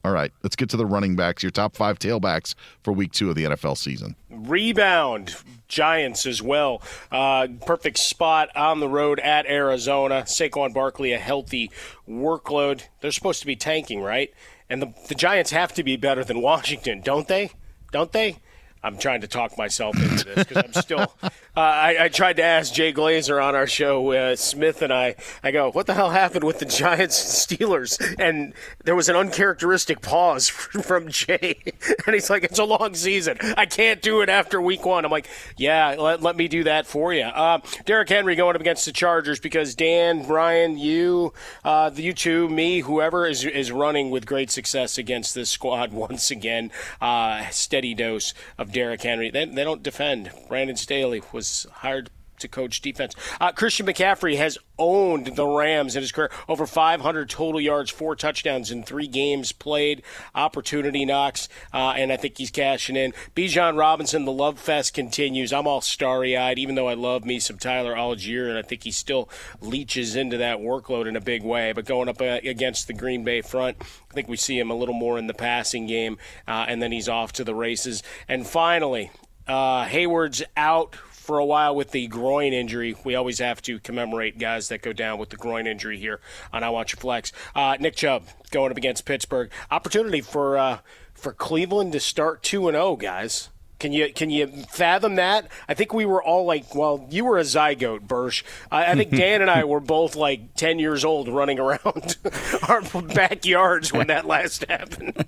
All 0.09 0.15
right, 0.15 0.33
let's 0.43 0.57
get 0.57 0.71
to 0.71 0.79
the 0.79 0.87
running 0.87 1.17
backs, 1.17 1.43
your 1.43 1.51
top 1.51 1.77
five 1.77 1.99
tailbacks 1.99 2.55
for 2.83 2.95
week 2.95 3.13
two 3.13 3.29
of 3.29 3.37
the 3.37 3.45
NFL 3.45 3.77
season. 3.77 4.17
Rebound, 4.31 5.37
Giants 5.69 6.25
as 6.25 6.41
well. 6.41 6.81
Uh, 7.13 7.49
perfect 7.67 7.99
spot 7.99 8.49
on 8.57 8.81
the 8.81 8.89
road 8.89 9.21
at 9.21 9.45
Arizona. 9.45 10.23
Saquon 10.23 10.73
Barkley, 10.73 11.13
a 11.13 11.19
healthy 11.19 11.71
workload. 12.09 12.85
They're 13.03 13.13
supposed 13.13 13.41
to 13.41 13.47
be 13.47 13.55
tanking, 13.55 14.01
right? 14.01 14.33
And 14.71 14.81
the, 14.81 14.95
the 15.09 15.15
Giants 15.15 15.51
have 15.51 15.75
to 15.75 15.83
be 15.83 15.99
better 15.99 16.25
than 16.25 16.41
Washington, 16.41 17.03
don't 17.03 17.29
they? 17.29 17.51
Don't 17.93 18.13
they? 18.13 18.39
I'm 18.83 18.97
trying 18.97 19.21
to 19.21 19.29
talk 19.29 19.59
myself 19.59 19.95
into 20.01 20.25
this 20.25 20.47
because 20.47 20.65
I'm 20.65 20.73
still. 20.73 21.15
Uh, 21.59 21.61
I, 21.61 22.05
I 22.05 22.09
tried 22.09 22.37
to 22.37 22.45
ask 22.45 22.73
Jay 22.73 22.93
Glazer 22.93 23.43
on 23.43 23.57
our 23.57 23.67
show, 23.67 24.13
uh, 24.13 24.37
Smith 24.37 24.81
and 24.81 24.93
I. 24.93 25.17
I 25.43 25.51
go, 25.51 25.73
"What 25.73 25.87
the 25.87 25.95
hell 25.95 26.11
happened 26.11 26.45
with 26.45 26.61
the 26.61 26.67
Giants 26.67 27.49
and 27.51 27.59
Steelers?" 27.59 27.99
And 28.17 28.55
there 28.85 28.95
was 28.95 29.09
an 29.09 29.17
uncharacteristic 29.17 30.01
pause 30.01 30.49
from 30.49 31.09
Jay, 31.09 31.61
and 32.07 32.15
he's 32.15 32.31
like, 32.31 32.45
"It's 32.45 32.61
a 32.61 32.65
long 32.65 32.95
season. 32.95 33.39
I 33.57 33.67
can't 33.67 34.01
do 34.01 34.21
it 34.21 34.29
after 34.29 34.63
Week 34.63 34.87
One." 34.87 35.05
I'm 35.05 35.11
like, 35.11 35.27
"Yeah, 35.57 35.97
let, 35.99 36.23
let 36.23 36.37
me 36.37 36.47
do 36.47 36.63
that 36.63 36.87
for 36.87 37.13
you." 37.13 37.25
Uh, 37.25 37.59
Derrick 37.87 38.09
Henry 38.09 38.37
going 38.37 38.55
up 38.55 38.61
against 38.61 38.85
the 38.85 38.93
Chargers 38.93 39.41
because 39.41 39.75
Dan, 39.75 40.29
Brian, 40.29 40.79
you, 40.79 41.33
uh, 41.65 41.91
you 41.93 42.13
two, 42.13 42.49
me, 42.49 42.83
whoever 42.83 43.27
is 43.27 43.45
is 43.45 43.73
running 43.73 44.11
with 44.11 44.27
great 44.27 44.53
success 44.53 44.97
against 44.97 45.35
this 45.35 45.51
squad 45.51 45.93
once 46.09 46.31
again. 46.31 46.71
Uh, 47.01 47.49
steady 47.49 47.95
dose 47.95 48.33
of 48.59 48.71
Derrick 48.71 49.03
Henry. 49.03 49.29
They, 49.29 49.45
they 49.45 49.65
don't 49.65 49.83
defend. 49.83 50.31
Brandon 50.49 50.77
Staley 50.77 51.21
was 51.33 51.48
hired 51.71 52.11
to 52.41 52.49
coach 52.49 52.81
defense. 52.81 53.15
Uh, 53.41 53.53
Christian 53.53 53.87
McCaffrey 53.87 54.37
has 54.37 54.59
owned 54.79 55.27
the 55.37 55.47
Rams 55.47 55.97
in 55.97 56.03
his 56.03 56.13
career. 56.13 56.31
Over 56.49 56.67
500 56.67 57.29
total 57.29 57.61
yards, 57.61 57.91
four 57.91 58.15
touchdowns 58.17 58.71
in 58.71 58.83
three 58.83 59.09
games 59.09 59.53
played. 59.53 60.03
Opportunity 60.35 61.05
knocks, 61.05 61.49
uh, 61.73 61.95
and 61.97 62.13
I 62.13 62.17
think 62.17 62.39
he's 62.39 62.51
cashing 62.51 62.97
in. 62.97 63.13
Bijan 63.35 63.79
Robinson, 63.79 64.25
the 64.25 64.33
love 64.33 64.59
fest 64.59 64.95
continues. 64.95 65.53
I'm 65.53 65.67
all 65.67 65.81
starry 65.81 66.37
eyed, 66.37 66.59
even 66.59 66.75
though 66.75 66.89
I 66.89 66.95
love 66.95 67.25
me 67.25 67.41
some 67.41 67.59
Tyler 67.59 67.95
Allgeier, 67.95 68.49
and 68.49 68.59
I 68.59 68.63
think 68.63 68.85
he 68.85 68.91
still 68.91 69.29
leeches 69.61 70.17
into 70.17 70.39
that 70.39 70.59
workload 70.59 71.07
in 71.07 71.17
a 71.17 71.21
big 71.21 71.43
way. 71.43 71.73
But 71.73 71.87
going 71.87 72.09
up 72.09 72.21
uh, 72.21 72.41
against 72.45 72.87
the 72.87 72.95
Green 72.95 73.25
Bay 73.25 73.41
front, 73.41 73.77
I 73.81 74.15
think 74.15 74.29
we 74.29 74.37
see 74.37 74.59
him 74.59 74.71
a 74.71 74.77
little 74.77 74.95
more 74.95 75.19
in 75.19 75.27
the 75.27 75.35
passing 75.35 75.87
game, 75.87 76.19
uh, 76.47 76.67
and 76.69 76.81
then 76.81 76.93
he's 76.93 77.09
off 77.09 77.33
to 77.35 77.45
the 77.45 77.55
races. 77.55 78.03
And 78.29 78.47
finally, 78.47 79.11
uh, 79.47 79.87
Heyward's 79.87 80.43
out 80.57 80.95
for 81.29 81.39
a 81.39 81.45
while 81.45 81.77
with 81.77 81.91
the 81.91 82.07
groin 82.07 82.55
injury. 82.55 82.97
We 83.05 83.15
always 83.15 83.39
have 83.39 83.61
to 83.63 83.79
commemorate 83.81 84.39
guys 84.39 84.69
that 84.69 84.81
go 84.81 84.95
down 84.95 85.19
with 85.19 85.29
the 85.29 85.37
groin 85.37 85.67
injury 85.67 85.99
here 85.99 86.21
on 86.55 86.65
I 86.65 86.71
Want 86.71 86.91
Your 86.91 86.97
Flex. 87.01 87.33
Uh, 87.55 87.77
Nick 87.79 87.97
Chubb 87.97 88.25
going 88.51 88.71
up 88.71 88.79
against 88.79 89.05
Pittsburgh. 89.05 89.51
Opportunity 89.71 90.23
for 90.23 90.57
uh, 90.57 90.79
for 91.13 91.35
Cleveland 91.35 91.93
to 91.93 92.01
start 92.01 92.43
two 92.43 92.67
and 92.67 92.75
zero, 92.75 92.97
guys. 92.97 93.51
Can 93.79 93.93
you 93.93 94.11
can 94.11 94.31
you 94.31 94.47
fathom 94.71 95.17
that? 95.17 95.49
I 95.69 95.75
think 95.75 95.93
we 95.93 96.07
were 96.07 96.23
all 96.23 96.47
like, 96.47 96.75
well, 96.75 97.07
you 97.11 97.27
were 97.27 97.37
a 97.37 97.43
zygote, 97.43 98.09
Bursch. 98.09 98.43
I, 98.73 98.93
I 98.93 98.95
think 98.95 99.11
Dan 99.15 99.43
and 99.43 99.51
I 99.51 99.65
were 99.65 99.81
both 99.81 100.17
like 100.17 100.55
ten 100.55 100.79
years 100.79 101.05
old, 101.05 101.29
running 101.29 101.59
around 101.59 102.17
our 102.69 102.81
backyards 103.03 103.93
when 103.93 104.07
that 104.07 104.25
last 104.27 104.65
happened. 104.67 105.27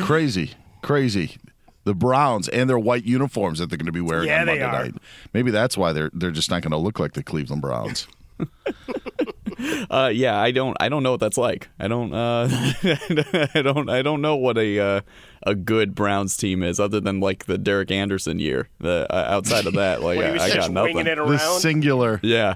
Crazy, 0.00 0.52
crazy. 0.80 1.36
The 1.84 1.94
Browns 1.94 2.48
and 2.48 2.70
their 2.70 2.78
white 2.78 3.04
uniforms 3.04 3.58
that 3.58 3.68
they're 3.68 3.78
going 3.78 3.86
to 3.86 3.92
be 3.92 4.00
wearing 4.00 4.28
Yeah, 4.28 4.40
on 4.40 4.46
Monday 4.46 4.60
night. 4.70 4.94
Maybe 5.34 5.50
that's 5.50 5.76
why 5.76 5.92
they're 5.92 6.10
they're 6.12 6.30
just 6.30 6.50
not 6.50 6.62
going 6.62 6.70
to 6.72 6.76
look 6.76 6.98
like 6.98 7.14
the 7.14 7.22
Cleveland 7.22 7.62
Browns. 7.62 8.06
Uh, 9.90 10.10
yeah, 10.12 10.38
I 10.40 10.52
don't. 10.52 10.76
I 10.80 10.88
don't 10.88 11.02
know 11.02 11.10
what 11.12 11.20
that's 11.20 11.36
like. 11.36 11.68
I 11.78 11.86
don't. 11.86 12.14
Uh, 12.14 12.48
I 13.54 13.62
don't. 13.62 13.90
I 13.90 14.00
don't 14.02 14.20
know 14.22 14.36
what 14.36 14.56
a 14.56 14.78
uh, 14.78 15.00
a 15.42 15.54
good 15.54 15.94
Browns 15.94 16.36
team 16.36 16.62
is, 16.62 16.80
other 16.80 17.00
than 17.00 17.20
like 17.20 17.44
the 17.44 17.58
Derek 17.58 17.90
Anderson 17.90 18.38
year. 18.38 18.68
The 18.80 19.06
uh, 19.10 19.26
outside 19.28 19.66
of 19.66 19.74
that, 19.74 20.02
like 20.02 20.18
When 20.22 20.38
I, 20.40 20.44
I 20.44 20.54
got 20.54 20.70
nothing. 20.70 20.96
winging 20.96 21.12
it 21.12 21.16
The 21.16 21.38
singular. 21.58 22.20
Yeah, 22.22 22.54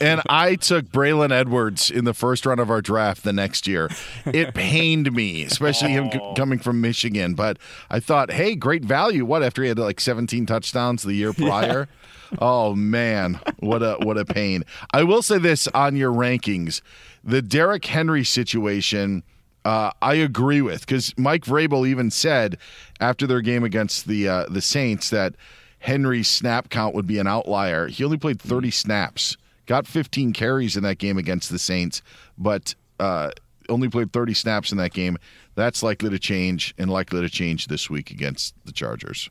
and 0.00 0.22
I 0.28 0.56
took 0.56 0.86
Braylon 0.86 1.30
Edwards 1.30 1.90
in 1.90 2.04
the 2.04 2.14
first 2.14 2.46
round 2.46 2.60
of 2.60 2.70
our 2.70 2.80
draft 2.80 3.22
the 3.22 3.32
next 3.32 3.66
year. 3.68 3.88
It 4.26 4.54
pained 4.54 5.12
me, 5.12 5.44
especially 5.44 5.90
him 5.90 6.10
c- 6.10 6.20
coming 6.36 6.58
from 6.58 6.80
Michigan. 6.80 7.34
But 7.34 7.58
I 7.90 8.00
thought, 8.00 8.32
hey, 8.32 8.54
great 8.56 8.84
value. 8.84 9.24
What 9.24 9.42
after 9.42 9.62
he 9.62 9.68
had 9.68 9.78
like 9.78 10.00
17 10.00 10.46
touchdowns 10.46 11.02
the 11.02 11.14
year 11.14 11.32
prior? 11.32 11.88
Oh 12.38 12.74
man, 12.74 13.40
what 13.60 13.82
a 13.82 13.96
what 14.00 14.18
a 14.18 14.24
pain. 14.24 14.64
I 14.92 15.04
will 15.04 15.22
say 15.22 15.38
this 15.38 15.68
on 15.68 15.96
your 15.96 16.12
rankings, 16.12 16.80
the 17.22 17.42
Derrick 17.42 17.84
Henry 17.84 18.24
situation. 18.24 19.22
Uh, 19.64 19.90
I 20.02 20.14
agree 20.14 20.60
with 20.60 20.80
because 20.80 21.16
Mike 21.16 21.44
Vrabel 21.44 21.88
even 21.88 22.10
said 22.10 22.58
after 23.00 23.26
their 23.26 23.40
game 23.40 23.64
against 23.64 24.06
the 24.06 24.28
uh, 24.28 24.46
the 24.48 24.60
Saints 24.60 25.10
that 25.10 25.34
Henry's 25.78 26.28
snap 26.28 26.70
count 26.70 26.94
would 26.94 27.06
be 27.06 27.18
an 27.18 27.26
outlier. 27.26 27.88
He 27.88 28.04
only 28.04 28.16
played 28.16 28.40
30 28.40 28.70
snaps, 28.70 29.36
got 29.66 29.86
15 29.86 30.32
carries 30.32 30.76
in 30.76 30.82
that 30.82 30.98
game 30.98 31.18
against 31.18 31.50
the 31.50 31.58
Saints, 31.58 32.00
but 32.38 32.74
uh, 32.98 33.30
only 33.68 33.88
played 33.88 34.12
30 34.12 34.34
snaps 34.34 34.72
in 34.72 34.78
that 34.78 34.92
game. 34.92 35.18
That's 35.54 35.82
likely 35.82 36.10
to 36.10 36.18
change 36.18 36.74
and 36.78 36.90
likely 36.90 37.20
to 37.20 37.28
change 37.28 37.66
this 37.66 37.88
week 37.88 38.10
against 38.10 38.54
the 38.64 38.72
Chargers. 38.72 39.28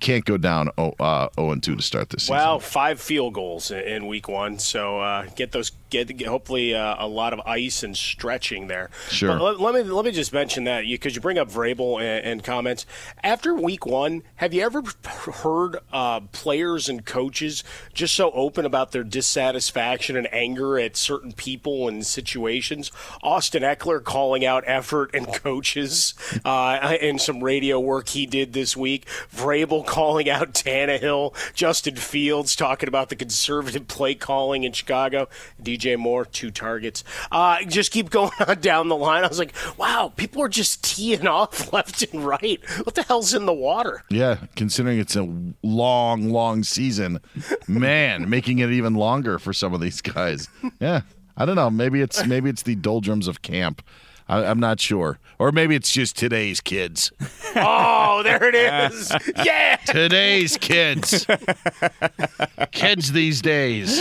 Can't 0.00 0.24
go 0.24 0.36
down 0.36 0.70
0 0.78 0.94
uh, 1.00 1.28
0 1.34 1.50
and 1.52 1.62
2 1.62 1.76
to 1.76 1.82
start 1.82 2.10
this 2.10 2.22
season. 2.24 2.36
Well, 2.36 2.60
five 2.60 3.00
field 3.00 3.34
goals 3.34 3.70
in- 3.70 3.80
in 3.80 4.06
week 4.06 4.28
one, 4.28 4.58
so 4.58 5.00
uh, 5.00 5.26
get 5.36 5.52
those. 5.52 5.72
Get, 5.90 6.16
get 6.16 6.28
hopefully 6.28 6.74
uh, 6.74 6.96
a 6.98 7.06
lot 7.06 7.32
of 7.32 7.40
ice 7.40 7.82
and 7.82 7.96
stretching 7.96 8.66
there. 8.66 8.90
Sure. 9.08 9.30
But 9.30 9.42
let, 9.42 9.60
let 9.60 9.74
me 9.74 9.90
let 9.90 10.04
me 10.04 10.10
just 10.10 10.32
mention 10.32 10.64
that 10.64 10.84
because 10.86 11.14
you, 11.14 11.20
bring 11.20 11.38
up 11.38 11.50
Vrabel 11.50 12.00
and, 12.00 12.24
and 12.24 12.44
comments 12.44 12.86
after 13.22 13.54
week 13.54 13.86
one. 13.86 14.22
Have 14.36 14.54
you 14.54 14.62
ever 14.62 14.82
heard 15.04 15.78
uh, 15.92 16.20
players 16.32 16.88
and 16.88 17.04
coaches 17.04 17.64
just 17.92 18.14
so 18.14 18.30
open 18.32 18.64
about 18.64 18.92
their 18.92 19.04
dissatisfaction 19.04 20.16
and 20.16 20.32
anger 20.32 20.78
at 20.78 20.96
certain 20.96 21.32
people 21.32 21.88
and 21.88 22.06
situations? 22.06 22.90
Austin 23.22 23.62
Ekeler 23.62 24.02
calling 24.02 24.44
out 24.44 24.64
effort 24.66 25.10
and 25.14 25.32
coaches 25.32 26.14
uh, 26.44 26.96
in 27.00 27.18
some 27.18 27.42
radio 27.42 27.80
work 27.80 28.08
he 28.08 28.26
did 28.26 28.52
this 28.52 28.76
week. 28.76 29.06
Vrabel 29.34 29.84
calling 29.84 30.28
out 30.28 30.52
Tannehill. 30.52 31.34
Justin 31.54 31.96
Fields 31.96 32.54
talking 32.54 32.88
about 32.88 33.08
the 33.08 33.16
conservative 33.16 33.88
play 33.88 34.14
calling 34.14 34.64
in 34.64 34.72
Chicago. 34.72 35.28
DJ 35.78 35.98
Moore, 35.98 36.24
two 36.24 36.50
targets. 36.50 37.04
Uh, 37.30 37.62
just 37.64 37.92
keep 37.92 38.10
going 38.10 38.32
on 38.46 38.60
down 38.60 38.88
the 38.88 38.96
line. 38.96 39.24
I 39.24 39.28
was 39.28 39.38
like, 39.38 39.54
wow, 39.76 40.12
people 40.16 40.42
are 40.42 40.48
just 40.48 40.82
teeing 40.84 41.26
off 41.26 41.72
left 41.72 42.02
and 42.12 42.24
right. 42.24 42.60
What 42.84 42.94
the 42.94 43.02
hell's 43.02 43.34
in 43.34 43.46
the 43.46 43.52
water? 43.52 44.02
Yeah, 44.10 44.38
considering 44.56 44.98
it's 44.98 45.16
a 45.16 45.28
long, 45.62 46.30
long 46.30 46.62
season, 46.64 47.20
man, 47.66 48.28
making 48.30 48.58
it 48.58 48.70
even 48.70 48.94
longer 48.94 49.38
for 49.38 49.52
some 49.52 49.74
of 49.74 49.80
these 49.80 50.00
guys. 50.00 50.48
Yeah, 50.80 51.02
I 51.36 51.44
don't 51.44 51.56
know. 51.56 51.70
Maybe 51.70 52.00
it's 52.00 52.24
maybe 52.26 52.50
it's 52.50 52.62
the 52.62 52.74
doldrums 52.74 53.28
of 53.28 53.42
camp. 53.42 53.82
I, 54.28 54.44
I'm 54.44 54.60
not 54.60 54.78
sure, 54.80 55.18
or 55.38 55.52
maybe 55.52 55.74
it's 55.74 55.90
just 55.90 56.16
today's 56.16 56.60
kids. 56.60 57.12
Oh, 57.60 58.22
there 58.22 58.44
it 58.44 58.54
is. 58.92 59.10
Yeah. 59.44 59.76
Today's 59.76 60.56
kids, 60.58 61.26
kids 62.70 63.10
these 63.12 63.40
days. 63.42 63.98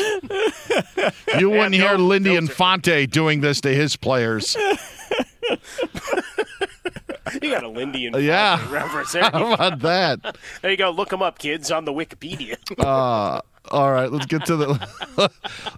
You 1.40 1.50
wouldn't 1.50 1.72
no 1.72 1.78
hear 1.88 1.98
Lindy 1.98 2.32
filter. 2.32 2.40
Infante 2.52 3.08
doing 3.08 3.42
this 3.42 3.62
to 3.62 3.74
his 3.74 3.96
players. 3.96 4.56
You 7.42 7.52
got 7.52 7.64
a 7.64 7.68
Lindy 7.68 8.06
and 8.06 8.16
Yeah. 8.24 8.72
reference 8.72 9.12
there. 9.12 9.24
How 9.24 9.54
about 9.54 9.80
that? 9.80 10.38
There 10.62 10.72
you 10.72 10.78
go. 10.78 10.92
Look 10.92 11.10
them 11.10 11.22
up, 11.22 11.40
kids, 11.40 11.70
on 11.72 11.84
the 11.86 11.92
Wikipedia. 11.92 12.56
Uh, 12.80 13.42
All 13.70 13.92
right, 13.92 14.12
let's 14.12 14.26
get 14.26 14.46
to 14.46 14.56
the 14.56 14.90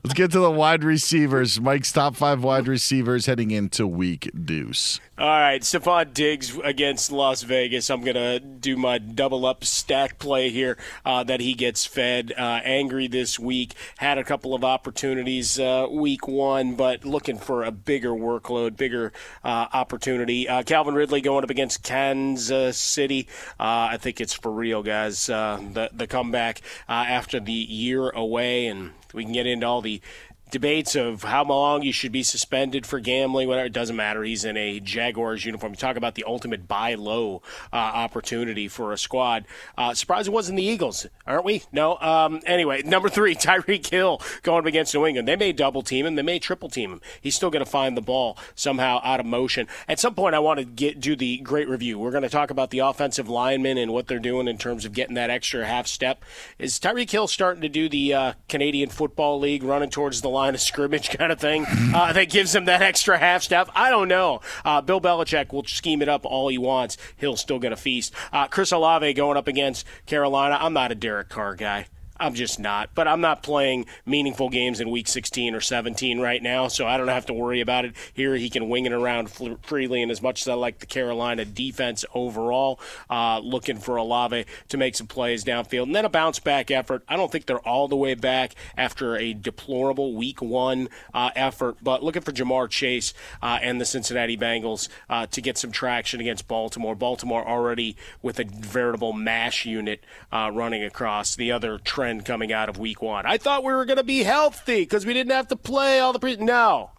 let's 0.03 0.13
get 0.13 0.31
to 0.31 0.39
the 0.39 0.51
wide 0.51 0.83
receivers. 0.83 1.59
Mike's 1.59 1.91
top 1.91 2.15
five 2.15 2.43
wide 2.43 2.67
receivers 2.67 3.25
heading 3.25 3.51
into 3.51 3.87
week 3.87 4.29
deuce. 4.45 4.99
All 5.19 5.27
right, 5.27 5.61
Stefon 5.61 6.13
Diggs 6.13 6.57
against 6.63 7.11
Las 7.11 7.41
Vegas. 7.41 7.89
I'm 7.89 8.01
to 8.15 8.39
do 8.39 8.77
my 8.77 8.99
double 8.99 9.45
up 9.45 9.65
stack 9.65 10.17
play 10.17 10.49
here 10.49 10.77
uh, 11.03 11.25
that 11.25 11.41
he 11.41 11.55
gets 11.55 11.85
fed. 11.85 12.31
Uh, 12.37 12.61
angry 12.63 13.07
this 13.07 13.37
week. 13.37 13.73
Had 13.97 14.17
a 14.17 14.23
couple 14.23 14.53
of 14.53 14.63
opportunities 14.63 15.59
uh, 15.59 15.87
week 15.91 16.25
one, 16.25 16.75
but 16.75 17.03
looking 17.03 17.37
for 17.37 17.65
a 17.65 17.71
bigger 17.71 18.11
workload, 18.11 18.77
bigger 18.77 19.11
uh, 19.43 19.67
opportunity. 19.73 20.47
Uh, 20.47 20.63
Calvin 20.63 20.95
Ridley 20.95 21.19
going 21.19 21.43
up 21.43 21.49
against 21.49 21.83
Kansas 21.83 22.77
City. 22.77 23.27
Uh, 23.59 23.91
I 23.91 23.97
think 23.97 24.21
it's 24.21 24.33
for 24.33 24.53
real, 24.53 24.83
guys. 24.83 25.25
the, 25.25 25.89
the 25.91 26.07
comeback 26.07 26.61
after 26.87 27.41
the 27.41 27.51
year 27.79 28.09
away, 28.09 28.67
and 28.67 28.91
we 29.13 29.23
can 29.23 29.33
get 29.33 29.47
into 29.47 29.65
all 29.65 29.81
the 29.81 30.01
debates 30.49 30.95
of 30.95 31.23
how 31.23 31.43
long 31.43 31.83
you 31.83 31.91
should 31.91 32.11
be 32.11 32.23
suspended 32.23 32.85
for 32.85 32.99
gambling, 32.99 33.47
whatever. 33.47 33.67
It 33.67 33.73
doesn't 33.73 33.95
matter. 33.95 34.23
He's 34.23 34.45
in 34.45 34.57
a 34.57 34.79
Jaguars 34.79 35.45
uniform. 35.45 35.73
You 35.73 35.77
talk 35.77 35.95
about 35.95 36.15
the 36.15 36.23
ultimate 36.25 36.67
buy 36.67 36.95
low 36.95 37.41
uh, 37.71 37.75
opportunity 37.75 38.67
for 38.67 38.91
a 38.91 38.97
squad. 38.97 39.45
Uh, 39.77 39.93
surprised 39.93 40.27
it 40.27 40.31
wasn't 40.31 40.57
the 40.57 40.63
Eagles, 40.63 41.05
aren't 41.25 41.45
we? 41.45 41.63
No. 41.71 41.97
Um, 41.97 42.41
anyway, 42.45 42.81
number 42.85 43.09
three, 43.09 43.35
Tyreek 43.35 43.89
Hill 43.89 44.21
going 44.43 44.59
up 44.59 44.65
against 44.65 44.93
New 44.93 45.05
England. 45.05 45.27
They 45.27 45.35
may 45.35 45.51
double 45.51 45.81
team 45.81 46.05
him. 46.05 46.15
They 46.15 46.21
may 46.21 46.39
triple 46.39 46.69
team 46.69 46.93
him. 46.93 47.01
He's 47.21 47.35
still 47.35 47.49
going 47.49 47.63
to 47.63 47.69
find 47.69 47.95
the 47.95 48.01
ball 48.01 48.37
somehow 48.55 49.01
out 49.03 49.19
of 49.19 49.25
motion. 49.25 49.67
At 49.87 49.99
some 49.99 50.15
point, 50.15 50.35
I 50.35 50.39
want 50.39 50.59
to 50.59 50.65
get 50.65 50.99
do 50.99 51.15
the 51.15 51.37
great 51.39 51.69
review. 51.69 51.99
We're 51.99 52.11
going 52.11 52.23
to 52.23 52.29
talk 52.29 52.51
about 52.51 52.71
the 52.71 52.79
offensive 52.79 53.29
linemen 53.29 53.77
and 53.77 53.93
what 53.93 54.07
they're 54.07 54.19
doing 54.19 54.47
in 54.47 54.57
terms 54.57 54.85
of 54.85 54.93
getting 54.93 55.15
that 55.15 55.29
extra 55.29 55.65
half 55.65 55.87
step. 55.87 56.23
Is 56.57 56.79
Tyreek 56.79 57.11
Hill 57.11 57.27
starting 57.27 57.61
to 57.61 57.69
do 57.69 57.87
the 57.87 58.13
uh, 58.13 58.33
Canadian 58.47 58.89
Football 58.89 59.39
League, 59.39 59.63
running 59.63 59.89
towards 59.89 60.21
the 60.21 60.29
line 60.29 60.38
of 60.47 60.61
scrimmage 60.61 61.09
kind 61.17 61.31
of 61.31 61.39
thing 61.39 61.65
uh, 61.93 62.13
that 62.13 62.29
gives 62.29 62.55
him 62.55 62.65
that 62.65 62.81
extra 62.81 63.17
half 63.17 63.43
step. 63.43 63.69
I 63.75 63.89
don't 63.89 64.07
know. 64.07 64.41
Uh, 64.63 64.81
Bill 64.81 65.01
Belichick 65.01 65.51
will 65.51 65.65
scheme 65.65 66.01
it 66.01 66.09
up 66.09 66.25
all 66.25 66.47
he 66.47 66.57
wants. 66.57 66.97
He'll 67.17 67.37
still 67.37 67.59
get 67.59 67.71
a 67.71 67.77
feast. 67.77 68.13
Uh, 68.31 68.47
Chris 68.47 68.71
Olave 68.71 69.13
going 69.13 69.37
up 69.37 69.47
against 69.47 69.85
Carolina. 70.05 70.57
I'm 70.59 70.73
not 70.73 70.91
a 70.91 70.95
Derek 70.95 71.29
Carr 71.29 71.55
guy. 71.55 71.87
I'm 72.19 72.33
just 72.33 72.59
not. 72.59 72.89
But 72.93 73.07
I'm 73.07 73.21
not 73.21 73.43
playing 73.43 73.85
meaningful 74.05 74.49
games 74.49 74.79
in 74.79 74.89
week 74.89 75.07
16 75.07 75.55
or 75.55 75.61
17 75.61 76.19
right 76.19 76.43
now, 76.43 76.67
so 76.67 76.85
I 76.85 76.97
don't 76.97 77.07
have 77.07 77.25
to 77.27 77.33
worry 77.33 77.61
about 77.61 77.85
it. 77.85 77.95
Here 78.13 78.35
he 78.35 78.49
can 78.49 78.67
wing 78.67 78.85
it 78.85 78.91
around 78.91 79.31
freely, 79.61 80.01
and 80.01 80.11
as 80.11 80.21
much 80.21 80.41
as 80.41 80.47
I 80.47 80.53
like 80.55 80.79
the 80.79 80.85
Carolina 80.85 81.45
defense 81.45 82.03
overall, 82.13 82.79
uh, 83.09 83.39
looking 83.39 83.77
for 83.77 83.95
Olave 83.95 84.45
to 84.67 84.77
make 84.77 84.95
some 84.95 85.07
plays 85.07 85.45
downfield. 85.45 85.83
And 85.83 85.95
then 85.95 86.05
a 86.05 86.09
bounce 86.09 86.39
back 86.39 86.69
effort. 86.71 87.03
I 87.07 87.15
don't 87.15 87.31
think 87.31 87.45
they're 87.45 87.59
all 87.59 87.87
the 87.87 87.95
way 87.95 88.15
back 88.15 88.55
after 88.77 89.15
a 89.15 89.33
deplorable 89.33 90.13
week 90.13 90.41
one 90.41 90.89
uh, 91.13 91.31
effort, 91.35 91.77
but 91.81 92.03
looking 92.03 92.21
for 92.21 92.31
Ja'Marr 92.31 92.69
Chase 92.69 93.13
uh, 93.41 93.59
and 93.61 93.79
the 93.79 93.85
Cincinnati 93.85 94.37
Bengals 94.37 94.89
uh, 95.09 95.25
to 95.27 95.41
get 95.41 95.57
some 95.57 95.71
traction 95.71 96.19
against 96.19 96.47
Baltimore. 96.47 96.95
Baltimore 96.95 97.47
already 97.47 97.95
with 98.21 98.39
a 98.39 98.43
veritable 98.43 99.13
mash 99.13 99.65
unit 99.65 100.03
uh, 100.31 100.51
running 100.53 100.83
across 100.83 101.35
the 101.35 101.51
other 101.51 101.77
trend 101.77 102.08
trend 102.09 102.25
coming 102.25 102.51
out 102.51 102.69
of 102.69 102.79
week 102.79 103.01
one. 103.01 103.25
I 103.25 103.37
thought 103.37 103.63
we 103.63 103.73
were 103.73 103.85
going 103.85 103.97
to 103.97 104.03
be 104.03 104.23
healthy 104.23 104.81
because 104.81 105.05
we 105.05 105.13
didn't 105.13 105.31
have 105.31 105.47
to 105.49 105.55
play 105.55 105.99
all 105.99 106.13
the 106.13 106.19
pre. 106.19 106.35
No. 106.37 106.91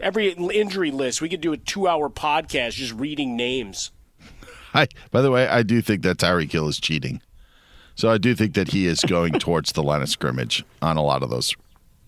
Every 0.00 0.30
injury 0.30 0.90
list, 0.90 1.20
we 1.20 1.28
could 1.28 1.40
do 1.40 1.52
a 1.52 1.56
two 1.56 1.88
hour 1.88 2.08
podcast 2.08 2.72
just 2.72 2.92
reading 2.92 3.36
names. 3.36 3.90
I, 4.74 4.88
by 5.10 5.22
the 5.22 5.30
way, 5.30 5.48
I 5.48 5.62
do 5.62 5.80
think 5.80 6.02
that 6.02 6.18
Tyreek 6.18 6.52
Hill 6.52 6.68
is 6.68 6.78
cheating. 6.78 7.20
So 7.94 8.10
I 8.10 8.18
do 8.18 8.34
think 8.34 8.54
that 8.54 8.68
he 8.68 8.86
is 8.86 9.00
going 9.00 9.32
towards 9.40 9.72
the 9.72 9.82
line 9.82 10.02
of 10.02 10.08
scrimmage 10.08 10.64
on 10.82 10.96
a 10.96 11.02
lot 11.02 11.22
of 11.22 11.30
those 11.30 11.54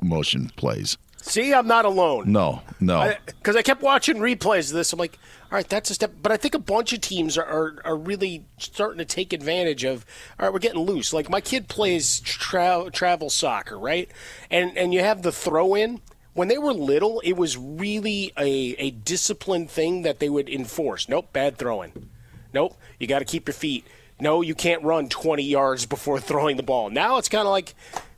motion 0.03 0.51
plays. 0.57 0.99
See, 1.23 1.53
I'm 1.53 1.67
not 1.67 1.85
alone. 1.85 2.33
No, 2.33 2.63
no. 2.81 3.15
Because 3.27 3.55
I, 3.55 3.61
I, 3.61 3.63
kept 3.63 3.83
watching 3.83 4.17
replays 4.17 4.71
of 4.71 4.77
this. 4.77 4.93
I'm 4.93 4.99
like, 4.99 5.19
all 5.45 5.57
right, 5.57 5.69
that's 5.69 5.91
a 5.91 5.95
step. 5.95 6.13
But 6.23 6.33
I 6.33 6.37
think 6.37 6.55
a 6.55 6.59
bunch 6.59 6.93
of 6.93 7.03
teams 7.03 7.37
are, 7.37 7.45
are, 7.45 7.77
are 7.85 7.97
really 7.97 8.47
starting 8.59 8.99
to 8.99 9.05
take 9.05 9.33
advantage 9.33 9.85
of, 9.85 10.07
all 10.39 10.47
right, 10.47 10.53
we're 10.53 10.61
getting 10.61 10.81
loose. 10.81 11.13
Like 11.13 11.29
my 11.29 11.41
kid 11.41 11.69
plays 11.69 12.21
tra- 12.21 12.91
travel 12.93 13.29
soccer, 13.29 13.79
right? 13.79 14.11
And, 14.51 14.77
and 14.79 14.95
you 14.95 15.01
have 15.01 15.23
the 15.23 15.33
throw 15.33 15.75
in. 15.75 16.01
When 16.33 16.49
they 16.49 16.59
were 16.59 16.73
little, 16.73 17.21
it 17.21 17.33
was 17.33 17.57
really 17.59 18.33
a, 18.39 18.75
a 18.79 18.91
disciplined 18.91 19.71
thing 19.71 20.03
that 20.03 20.21
they 20.21 20.29
would 20.29 20.49
enforce. 20.49 21.09
Nope, 21.09 21.33
bad 21.33 21.59
throwing. 21.59 22.09
Nope, 22.55 22.77
you 22.99 23.07
got 23.07 23.19
to 23.19 23.25
keep 23.25 23.47
your 23.47 23.55
feet. 23.55 23.87
No, 24.21 24.41
you 24.41 24.55
can't 24.55 24.83
run 24.83 25.09
20 25.09 25.43
yards 25.43 25.87
before 25.87 26.19
throwing 26.21 26.57
the 26.57 26.63
ball. 26.63 26.89
Now 26.89 27.19
it's 27.19 27.29
kind 27.29 27.47
of 27.47 27.51
like 27.53 27.75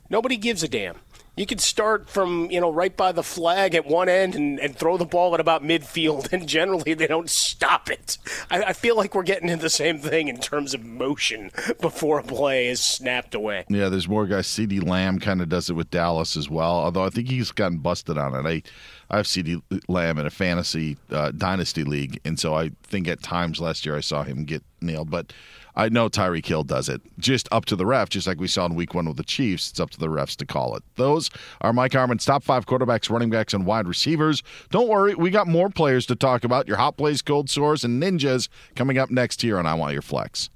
nobody 0.09 0.37
gives 0.37 0.63
a 0.63 0.67
damn 0.69 0.95
you 1.35 1.45
could 1.47 1.61
start 1.61 2.09
from 2.09 2.49
you 2.51 2.61
know 2.61 2.71
right 2.71 2.95
by 2.95 3.11
the 3.11 3.23
flag 3.23 3.73
at 3.73 3.85
one 3.85 4.07
end 4.07 4.35
and, 4.35 4.59
and 4.59 4.75
throw 4.75 4.97
the 4.97 5.05
ball 5.05 5.33
at 5.33 5.39
about 5.39 5.63
midfield 5.63 6.31
and 6.33 6.47
generally 6.47 6.93
they 6.93 7.07
don't 7.07 7.29
stop 7.29 7.89
it 7.89 8.17
I, 8.51 8.63
I, 8.63 8.73
feel 8.73 8.95
like 8.95 9.15
we're 9.15 9.23
getting 9.23 9.49
into 9.49 9.63
the 9.63 9.69
same 9.69 9.99
thing 9.99 10.27
in 10.27 10.37
terms 10.37 10.73
of 10.73 10.83
motion 10.83 11.51
before 11.81 12.19
a 12.19 12.23
play 12.23 12.67
is 12.67 12.81
snapped 12.81 13.33
away 13.35 13.65
yeah 13.69 13.89
there's 13.89 14.07
more 14.07 14.27
guys 14.27 14.47
CeeDee 14.47 14.85
Lamb 14.85 15.19
kind 15.19 15.41
of 15.41 15.49
does 15.49 15.69
it 15.69 15.73
with 15.73 15.89
Dallas 15.89 16.37
as 16.37 16.49
well 16.49 16.75
although 16.75 17.03
I 17.03 17.09
think 17.09 17.29
he's 17.29 17.51
gotten 17.51 17.79
busted 17.79 18.17
on 18.17 18.33
it 18.35 18.47
I 18.47 18.63
I 19.09 19.17
have 19.17 19.25
CeeDee 19.25 19.61
Lamb 19.87 20.17
in 20.17 20.25
a 20.25 20.31
fantasy 20.31 20.97
uh, 21.11 21.31
dynasty 21.31 21.83
league 21.83 22.19
and 22.25 22.39
so 22.39 22.55
I 22.55 22.71
think 22.83 23.07
at 23.07 23.21
times 23.21 23.59
last 23.59 23.85
year 23.85 23.95
I 23.95 24.01
saw 24.01 24.23
him 24.23 24.43
get 24.43 24.63
nailed 24.81 25.09
but 25.09 25.33
I 25.75 25.89
know 25.89 26.07
Tyreek 26.07 26.45
Hill 26.45 26.63
does 26.63 26.87
it. 26.87 27.01
Just 27.17 27.47
up 27.51 27.65
to 27.65 27.75
the 27.75 27.85
ref, 27.85 28.09
just 28.09 28.27
like 28.27 28.39
we 28.39 28.47
saw 28.47 28.65
in 28.65 28.75
week 28.75 28.93
one 28.93 29.07
with 29.07 29.17
the 29.17 29.23
Chiefs. 29.23 29.71
It's 29.71 29.79
up 29.79 29.89
to 29.91 29.99
the 29.99 30.07
refs 30.07 30.35
to 30.37 30.45
call 30.45 30.75
it. 30.75 30.83
Those 30.95 31.29
are 31.61 31.73
Mike 31.73 31.93
Harmon's 31.93 32.25
top 32.25 32.43
five 32.43 32.65
quarterbacks, 32.65 33.09
running 33.09 33.29
backs, 33.29 33.53
and 33.53 33.65
wide 33.65 33.87
receivers. 33.87 34.43
Don't 34.69 34.87
worry, 34.87 35.15
we 35.15 35.29
got 35.31 35.47
more 35.47 35.69
players 35.69 36.05
to 36.07 36.15
talk 36.15 36.43
about. 36.43 36.67
Your 36.67 36.77
hot 36.77 36.97
plays, 36.97 37.21
cold 37.21 37.49
sores, 37.49 37.83
and 37.83 38.01
ninjas 38.01 38.49
coming 38.75 38.97
up 38.97 39.09
next 39.09 39.41
here 39.41 39.57
on 39.57 39.65
I 39.65 39.73
Want 39.73 39.93
Your 39.93 40.01
Flex. 40.01 40.49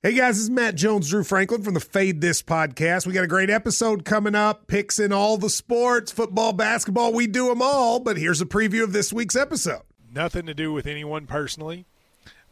Hey 0.00 0.14
guys, 0.14 0.36
this 0.36 0.44
is 0.44 0.50
Matt 0.50 0.76
Jones, 0.76 1.08
Drew 1.10 1.24
Franklin 1.24 1.62
from 1.62 1.74
the 1.74 1.80
Fade 1.80 2.20
This 2.20 2.40
podcast. 2.40 3.04
We 3.04 3.12
got 3.12 3.24
a 3.24 3.28
great 3.28 3.50
episode 3.50 4.04
coming 4.04 4.36
up, 4.36 4.68
picks 4.68 5.00
in 5.00 5.12
all 5.12 5.36
the 5.36 5.50
sports, 5.50 6.12
football, 6.12 6.52
basketball, 6.52 7.12
we 7.12 7.26
do 7.26 7.48
them 7.48 7.60
all. 7.60 7.98
But 7.98 8.16
here's 8.16 8.40
a 8.40 8.46
preview 8.46 8.84
of 8.84 8.92
this 8.92 9.12
week's 9.12 9.34
episode. 9.34 9.82
Nothing 10.14 10.46
to 10.46 10.54
do 10.54 10.72
with 10.72 10.86
anyone 10.86 11.26
personally, 11.26 11.84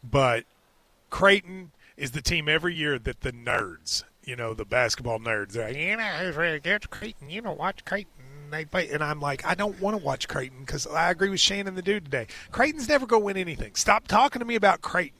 but 0.03 0.43
Creighton 1.09 1.71
is 1.95 2.11
the 2.11 2.21
team 2.21 2.47
every 2.47 2.75
year 2.75 2.99
that 2.99 3.21
the 3.21 3.31
nerds, 3.31 4.03
you 4.23 4.35
know, 4.35 4.53
the 4.53 4.65
basketball 4.65 5.19
nerds, 5.19 5.53
they're 5.53 5.67
like, 5.67 5.77
you 5.77 5.97
know, 5.97 6.53
against 6.53 6.89
Creighton? 6.89 7.29
You 7.29 7.41
know, 7.41 7.53
watch 7.53 7.85
Creighton. 7.85 8.11
They 8.49 8.63
play, 8.63 8.89
and 8.89 9.03
I'm 9.03 9.19
like, 9.19 9.45
I 9.45 9.55
don't 9.55 9.79
want 9.81 9.97
to 9.97 10.03
watch 10.03 10.27
Creighton 10.29 10.59
because 10.61 10.87
I 10.87 11.11
agree 11.11 11.29
with 11.29 11.41
Shannon 11.41 11.75
the 11.75 11.81
dude 11.81 12.05
today. 12.05 12.27
Creighton's 12.51 12.87
never 12.87 13.05
going 13.05 13.21
to 13.21 13.25
win 13.25 13.37
anything. 13.37 13.75
Stop 13.75 14.07
talking 14.07 14.39
to 14.39 14.45
me 14.45 14.55
about 14.55 14.81
Creighton. 14.81 15.19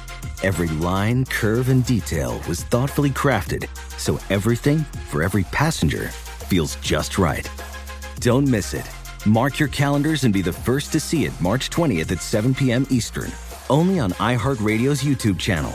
Every 0.43 0.69
line, 0.69 1.25
curve, 1.25 1.69
and 1.69 1.85
detail 1.85 2.41
was 2.47 2.63
thoughtfully 2.63 3.11
crafted 3.11 3.67
so 3.99 4.17
everything 4.31 4.79
for 5.09 5.21
every 5.21 5.43
passenger 5.51 6.07
feels 6.07 6.77
just 6.77 7.19
right. 7.19 7.47
Don't 8.19 8.47
miss 8.47 8.73
it. 8.73 8.89
Mark 9.27 9.59
your 9.59 9.69
calendars 9.69 10.23
and 10.23 10.33
be 10.33 10.41
the 10.41 10.51
first 10.51 10.91
to 10.93 10.99
see 10.99 11.25
it 11.25 11.39
March 11.39 11.69
20th 11.69 12.11
at 12.11 12.23
7 12.23 12.55
p.m. 12.55 12.87
Eastern, 12.89 13.31
only 13.69 13.99
on 13.99 14.13
iHeartRadio's 14.13 15.03
YouTube 15.03 15.37
channel. 15.37 15.73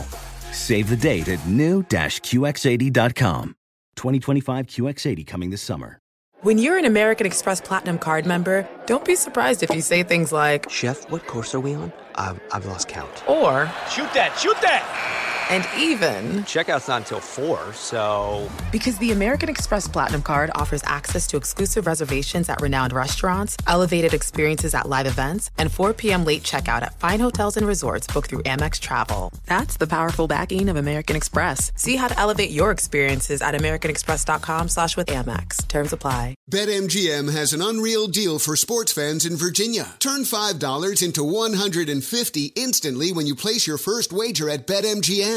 Save 0.51 0.89
the 0.89 0.97
date 0.97 1.29
at 1.29 1.47
new-QX80.com. 1.47 3.55
2025 3.95 4.67
QX80 4.67 5.25
coming 5.25 5.49
this 5.49 5.61
summer. 5.61 5.97
When 6.41 6.57
you're 6.57 6.77
an 6.77 6.83
American 6.85 7.25
Express 7.25 7.61
Platinum 7.61 7.99
card 7.99 8.25
member, 8.25 8.67
don't 8.85 9.05
be 9.05 9.15
surprised 9.15 9.63
if 9.63 9.73
you 9.73 9.81
say 9.81 10.03
things 10.03 10.33
like, 10.33 10.69
Chef, 10.69 11.09
what 11.09 11.25
course 11.25 11.55
are 11.55 11.61
we 11.61 11.73
on? 11.73 11.93
I've, 12.17 12.39
I've 12.51 12.65
lost 12.65 12.87
count. 12.87 13.23
or, 13.27 13.67
Shoot 13.89 14.11
that, 14.13 14.37
shoot 14.39 14.59
that! 14.61 15.26
And 15.49 15.65
even, 15.77 16.43
Checkout's 16.43 16.87
not 16.87 17.03
until 17.03 17.19
4, 17.19 17.73
so. 17.73 18.49
because 18.71 18.97
the 18.97 19.11
American 19.11 19.47
Express 19.49 19.87
Platinum 19.87 20.21
Card 20.21 20.51
offers 20.55 20.81
access 20.85 21.25
to 21.27 21.37
exclusive 21.37 21.87
reservations 21.87 22.49
at 22.49 22.61
renowned 22.61 22.91
restaurants, 22.91 23.55
elevated 23.65 24.13
experiences 24.13 24.73
at 24.73 24.89
live 24.89 25.07
events, 25.07 25.49
and 25.57 25.71
4 25.71 25.93
p.m. 25.93 26.25
late 26.25 26.43
checkout 26.43 26.81
at 26.81 26.99
fine 26.99 27.19
hotels 27.19 27.55
and 27.55 27.65
resorts 27.65 28.07
booked 28.07 28.29
through 28.29 28.43
Amex 28.43 28.79
Travel. 28.79 29.31
That's 29.45 29.77
the 29.77 29.87
powerful 29.87 30.27
backing 30.27 30.67
of 30.67 30.75
American 30.75 31.15
Express. 31.15 31.71
See 31.75 31.95
how 31.95 32.07
to 32.09 32.19
elevate 32.19 32.51
your 32.51 32.71
experiences 32.71 33.41
at 33.41 33.53
americanexpress.com 33.53 34.67
slash 34.67 34.97
with 34.97 35.07
Amex. 35.07 35.65
Terms 35.67 35.93
apply. 35.93 36.35
BetMGM 36.51 37.33
has 37.33 37.53
an 37.53 37.61
unreal 37.61 38.07
deal 38.07 38.39
for 38.39 38.55
sports 38.55 38.91
fans 38.91 39.25
in 39.25 39.37
Virginia. 39.37 39.95
Turn 39.99 40.21
$5 40.21 41.03
into 41.03 41.23
150 41.23 42.45
instantly 42.55 43.11
when 43.11 43.27
you 43.27 43.35
place 43.35 43.65
your 43.67 43.77
first 43.77 44.11
wager 44.11 44.49
at 44.49 44.65
BetMGM. 44.67 45.36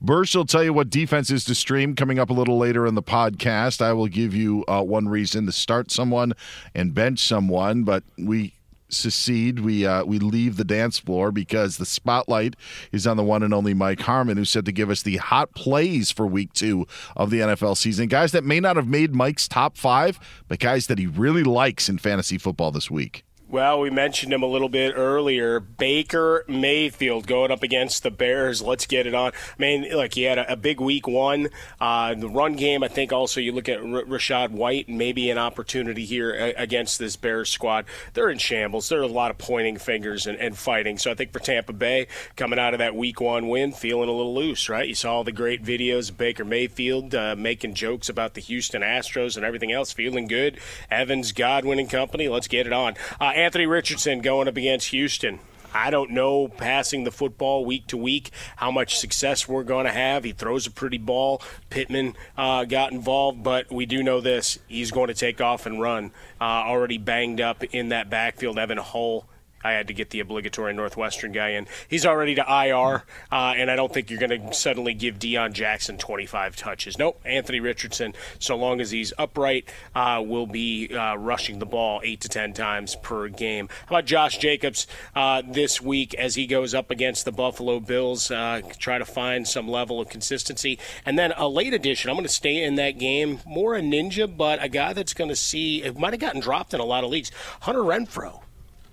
Bursch 0.00 0.34
will 0.34 0.44
tell 0.44 0.62
you 0.62 0.72
what 0.72 0.90
defenses 0.90 1.44
to 1.44 1.54
stream 1.54 1.96
coming 1.96 2.18
up 2.18 2.30
a 2.30 2.32
little 2.32 2.56
later 2.56 2.86
in 2.86 2.94
the 2.94 3.02
podcast. 3.02 3.82
I 3.82 3.92
will 3.92 4.06
give 4.06 4.34
you 4.34 4.64
uh, 4.68 4.82
one 4.82 5.08
reason 5.08 5.46
to 5.46 5.52
start 5.52 5.90
someone 5.90 6.34
and 6.74 6.94
bench 6.94 7.18
someone, 7.20 7.82
but 7.82 8.04
we 8.16 8.54
secede. 8.88 9.60
We 9.60 9.86
uh, 9.86 10.04
we 10.04 10.18
leave 10.18 10.56
the 10.56 10.64
dance 10.64 10.98
floor 10.98 11.32
because 11.32 11.76
the 11.76 11.86
spotlight 11.86 12.54
is 12.92 13.06
on 13.06 13.16
the 13.16 13.24
one 13.24 13.42
and 13.42 13.52
only 13.52 13.74
Mike 13.74 14.00
Harmon, 14.00 14.36
who's 14.36 14.50
said 14.50 14.64
to 14.66 14.72
give 14.72 14.90
us 14.90 15.02
the 15.02 15.16
hot 15.16 15.54
plays 15.54 16.10
for 16.10 16.26
Week 16.26 16.52
Two 16.52 16.86
of 17.16 17.30
the 17.30 17.40
NFL 17.40 17.76
season. 17.76 18.08
Guys 18.08 18.32
that 18.32 18.44
may 18.44 18.60
not 18.60 18.76
have 18.76 18.88
made 18.88 19.14
Mike's 19.14 19.48
top 19.48 19.76
five, 19.76 20.18
but 20.46 20.58
guys 20.58 20.86
that 20.86 20.98
he 20.98 21.06
really 21.06 21.44
likes 21.44 21.88
in 21.88 21.98
fantasy 21.98 22.38
football 22.38 22.70
this 22.70 22.90
week. 22.90 23.24
Well, 23.50 23.80
we 23.80 23.88
mentioned 23.88 24.30
him 24.30 24.42
a 24.42 24.46
little 24.46 24.68
bit 24.68 24.92
earlier. 24.94 25.58
Baker 25.58 26.44
Mayfield 26.48 27.26
going 27.26 27.50
up 27.50 27.62
against 27.62 28.02
the 28.02 28.10
Bears. 28.10 28.60
Let's 28.60 28.84
get 28.84 29.06
it 29.06 29.14
on. 29.14 29.32
I 29.32 29.56
mean, 29.56 29.88
look, 29.90 30.12
he 30.12 30.24
had 30.24 30.36
a, 30.36 30.52
a 30.52 30.56
big 30.56 30.80
week 30.82 31.08
one. 31.08 31.48
Uh, 31.80 32.12
the 32.12 32.28
run 32.28 32.56
game, 32.56 32.82
I 32.82 32.88
think 32.88 33.10
also 33.10 33.40
you 33.40 33.52
look 33.52 33.66
at 33.70 33.78
R- 33.78 34.04
Rachaad 34.04 34.50
White, 34.50 34.90
maybe 34.90 35.30
an 35.30 35.38
opportunity 35.38 36.04
here 36.04 36.30
a- 36.34 36.52
against 36.62 36.98
this 36.98 37.16
Bears 37.16 37.48
squad. 37.48 37.86
They're 38.12 38.28
in 38.28 38.36
shambles. 38.36 38.90
There 38.90 38.98
are 39.00 39.04
a 39.04 39.06
lot 39.06 39.30
of 39.30 39.38
pointing 39.38 39.78
fingers 39.78 40.26
and, 40.26 40.38
and 40.38 40.54
fighting. 40.54 40.98
So 40.98 41.10
I 41.10 41.14
think 41.14 41.32
for 41.32 41.38
Tampa 41.38 41.72
Bay, 41.72 42.06
coming 42.36 42.58
out 42.58 42.74
of 42.74 42.78
that 42.80 42.94
week 42.94 43.18
one 43.18 43.48
win, 43.48 43.72
feeling 43.72 44.10
a 44.10 44.12
little 44.12 44.34
loose, 44.34 44.68
right? 44.68 44.86
You 44.86 44.94
saw 44.94 45.14
all 45.14 45.24
the 45.24 45.32
great 45.32 45.64
videos 45.64 46.10
of 46.10 46.18
Baker 46.18 46.44
Mayfield 46.44 47.14
uh, 47.14 47.34
making 47.34 47.72
jokes 47.72 48.10
about 48.10 48.34
the 48.34 48.42
Houston 48.42 48.82
Astros 48.82 49.36
and 49.36 49.46
everything 49.46 49.72
else, 49.72 49.90
feeling 49.90 50.26
good. 50.26 50.58
Evans, 50.90 51.32
Godwin, 51.32 51.78
and 51.78 51.88
company. 51.88 52.28
Let's 52.28 52.46
get 52.46 52.66
it 52.66 52.74
on. 52.74 52.94
Uh, 53.18 53.32
Anthony 53.38 53.66
Richardson 53.66 54.20
going 54.20 54.48
up 54.48 54.56
against 54.56 54.88
Houston. 54.88 55.38
I 55.72 55.90
don't 55.90 56.10
know 56.10 56.48
passing 56.48 57.04
the 57.04 57.12
football 57.12 57.64
week 57.64 57.86
to 57.86 57.96
week 57.96 58.32
how 58.56 58.72
much 58.72 58.98
success 58.98 59.46
we're 59.46 59.62
going 59.62 59.86
to 59.86 59.92
have. 59.92 60.24
He 60.24 60.32
throws 60.32 60.66
a 60.66 60.72
pretty 60.72 60.98
ball. 60.98 61.40
Pittman 61.70 62.16
uh, 62.36 62.64
got 62.64 62.90
involved, 62.90 63.44
but 63.44 63.70
we 63.70 63.86
do 63.86 64.02
know 64.02 64.20
this: 64.20 64.58
he's 64.66 64.90
going 64.90 65.06
to 65.06 65.14
take 65.14 65.40
off 65.40 65.66
and 65.66 65.80
run. 65.80 66.10
Uh, 66.40 66.44
already 66.66 66.98
banged 66.98 67.40
up 67.40 67.62
in 67.62 67.90
that 67.90 68.10
backfield. 68.10 68.58
Evan 68.58 68.78
Hull. 68.78 69.24
I 69.62 69.72
had 69.72 69.88
to 69.88 69.94
get 69.94 70.10
the 70.10 70.20
obligatory 70.20 70.72
Northwestern 70.72 71.32
guy 71.32 71.50
in. 71.50 71.66
He's 71.88 72.06
already 72.06 72.34
to 72.36 72.42
IR, 72.42 73.04
uh, 73.32 73.54
and 73.56 73.70
I 73.70 73.76
don't 73.76 73.92
think 73.92 74.10
you're 74.10 74.20
going 74.20 74.48
to 74.48 74.54
suddenly 74.54 74.94
give 74.94 75.18
Deon 75.18 75.52
Jackson 75.52 75.98
25 75.98 76.56
touches. 76.56 76.98
Nope, 76.98 77.20
Anthony 77.24 77.60
Richardson, 77.60 78.14
so 78.38 78.56
long 78.56 78.80
as 78.80 78.90
he's 78.90 79.12
upright, 79.18 79.68
uh, 79.94 80.22
will 80.24 80.46
be 80.46 80.94
uh, 80.94 81.16
rushing 81.16 81.58
the 81.58 81.66
ball 81.66 82.00
eight 82.04 82.20
to 82.22 82.28
ten 82.28 82.52
times 82.52 82.96
per 82.96 83.28
game. 83.28 83.68
How 83.86 83.96
about 83.96 84.04
Josh 84.04 84.38
Jacobs 84.38 84.86
uh, 85.14 85.42
this 85.46 85.80
week 85.80 86.14
as 86.14 86.34
he 86.34 86.46
goes 86.46 86.74
up 86.74 86.90
against 86.90 87.24
the 87.24 87.32
Buffalo 87.32 87.80
Bills? 87.80 88.30
Uh, 88.30 88.60
try 88.78 88.98
to 88.98 89.04
find 89.04 89.46
some 89.46 89.68
level 89.68 90.00
of 90.00 90.08
consistency, 90.08 90.78
and 91.04 91.18
then 91.18 91.32
a 91.36 91.48
late 91.48 91.74
addition. 91.74 92.10
I'm 92.10 92.16
going 92.16 92.26
to 92.26 92.32
stay 92.32 92.62
in 92.62 92.76
that 92.76 92.98
game, 92.98 93.40
more 93.44 93.74
a 93.74 93.80
ninja, 93.80 94.34
but 94.34 94.62
a 94.62 94.68
guy 94.68 94.92
that's 94.92 95.14
going 95.14 95.30
to 95.30 95.36
see. 95.36 95.82
It 95.82 95.98
might 95.98 96.12
have 96.12 96.20
gotten 96.20 96.40
dropped 96.40 96.74
in 96.74 96.80
a 96.80 96.84
lot 96.84 97.04
of 97.04 97.10
leagues. 97.10 97.30
Hunter 97.60 97.82
Renfrow 97.82 98.42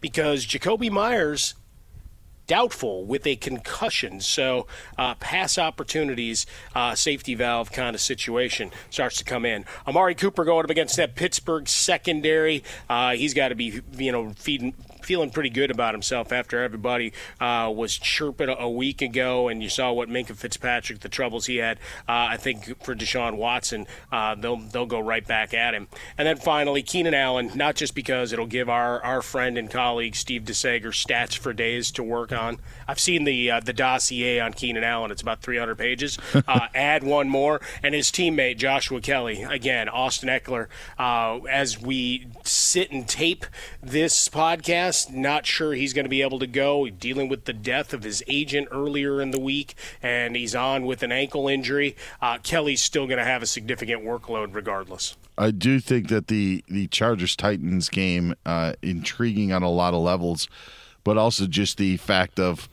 because 0.06 0.46
Jakobi 0.46 0.92
Meyers 0.92 1.56
doubtful 2.46 3.06
with 3.06 3.26
a 3.26 3.36
concussion. 3.38 4.22
So, 4.22 4.68
uh, 5.00 5.16
pass 5.16 5.58
opportunities, 5.58 6.46
uh, 6.76 6.94
safety 6.94 7.34
valve 7.34 7.72
kind 7.72 7.96
of 7.96 8.02
situation 8.02 8.70
starts 8.92 9.18
to 9.18 9.24
come 9.24 9.46
in. 9.46 9.66
Amari 9.88 10.14
Cooper 10.14 10.46
going 10.46 10.64
up 10.64 10.70
against 10.70 10.96
that 10.98 11.16
Pittsburgh 11.16 11.68
secondary. 11.68 12.64
Uh, 12.88 13.16
he's 13.16 13.34
got 13.34 13.48
to 13.48 13.56
be, 13.56 13.82
you 13.98 14.12
know, 14.12 14.32
feeding. 14.38 14.76
Feeling 15.06 15.30
pretty 15.30 15.52
good 15.52 15.70
about 15.70 15.94
himself 15.94 16.32
after 16.32 16.64
everybody 16.64 17.14
uh, 17.40 17.72
was 17.74 17.96
chirping 17.96 18.50
a 18.50 18.68
week 18.70 19.04
ago, 19.04 19.48
and 19.48 19.62
you 19.62 19.70
saw 19.70 19.92
what 19.94 20.10
Minkah 20.10 20.36
Fitzpatrick, 20.36 21.02
the 21.02 21.10
troubles 21.10 21.46
he 21.46 21.58
had. 21.58 21.78
Uh, 22.10 22.34
I 22.34 22.38
think 22.38 22.82
for 22.84 22.96
Deshaun 22.96 23.38
Watson, 23.38 23.86
uh, 24.12 24.34
they'll 24.34 24.58
they'll 24.58 24.88
go 24.88 25.00
right 25.00 25.26
back 25.26 25.54
at 25.54 25.76
him. 25.76 25.88
And 26.18 26.28
then 26.28 26.38
finally, 26.38 26.82
Keenan 26.82 27.14
Allen, 27.14 27.52
not 27.54 27.76
just 27.76 27.94
because 27.94 28.34
it'll 28.34 28.48
give 28.48 28.68
our, 28.68 29.00
our 29.04 29.22
friend 29.22 29.60
and 29.60 29.70
colleague 29.70 30.16
Steve 30.16 30.42
DeSager 30.44 30.88
stats 30.88 31.38
for 31.38 31.54
days 31.54 31.92
to 31.92 32.04
work 32.04 32.32
on. 32.32 32.60
I've 32.88 33.00
seen 33.00 33.26
the 33.26 33.52
uh, 33.52 33.60
the 33.60 33.74
dossier 33.74 34.40
on 34.40 34.54
Keenan 34.54 34.84
Allen. 34.84 35.12
It's 35.12 35.22
about 35.22 35.42
300 35.42 35.78
pages. 35.78 36.18
Uh, 36.48 36.68
add 36.76 37.04
one 37.04 37.28
more, 37.28 37.60
and 37.82 37.96
his 37.96 38.12
teammate 38.12 38.58
Joshua 38.58 39.02
Kelly 39.02 39.42
again, 39.44 39.90
Austin 39.90 40.30
Ekeler. 40.30 40.68
Uh, 40.98 41.40
as 41.50 41.82
we 41.82 42.28
sit 42.44 42.92
and 42.92 43.08
tape 43.08 43.46
this 43.82 44.30
podcast, 44.30 44.95
not 45.10 45.46
sure 45.46 45.74
he's 45.74 45.94
going 45.94 46.06
to 46.06 46.10
be 46.10 46.22
able 46.22 46.40
to 46.40 46.48
go. 46.48 46.90
Dealing 46.90 47.28
with 47.30 47.46
the 47.46 47.54
death 47.54 47.94
of 47.94 48.04
his 48.04 48.24
agent 48.28 48.68
earlier 48.72 49.22
in 49.22 49.32
the 49.32 49.40
week, 49.40 49.76
and 50.02 50.36
he's 50.36 50.56
on 50.56 50.86
with 50.86 51.04
an 51.04 51.12
ankle 51.12 51.48
injury. 51.48 51.96
Uh, 52.22 52.38
Kelly's 52.40 52.82
still 52.82 53.08
going 53.08 53.20
to 53.20 53.26
have 53.26 53.44
a 53.44 53.48
significant 53.48 54.04
workload 54.04 54.54
regardless. 54.56 55.16
I 55.38 55.52
do 55.52 55.80
think 55.80 56.08
that 56.10 56.28
the 56.28 56.64
the 56.68 56.88
Chargers 56.88 57.36
Titans 57.36 57.90
game 57.90 58.36
uh, 58.46 58.74
intriguing 58.82 59.52
on 59.52 59.64
a 59.64 59.70
lot 59.70 59.94
of 59.94 60.02
levels, 60.02 60.48
but 61.04 61.18
also 61.18 61.46
just 61.46 61.78
the 61.78 61.98
fact 61.98 62.40
of 62.40 62.70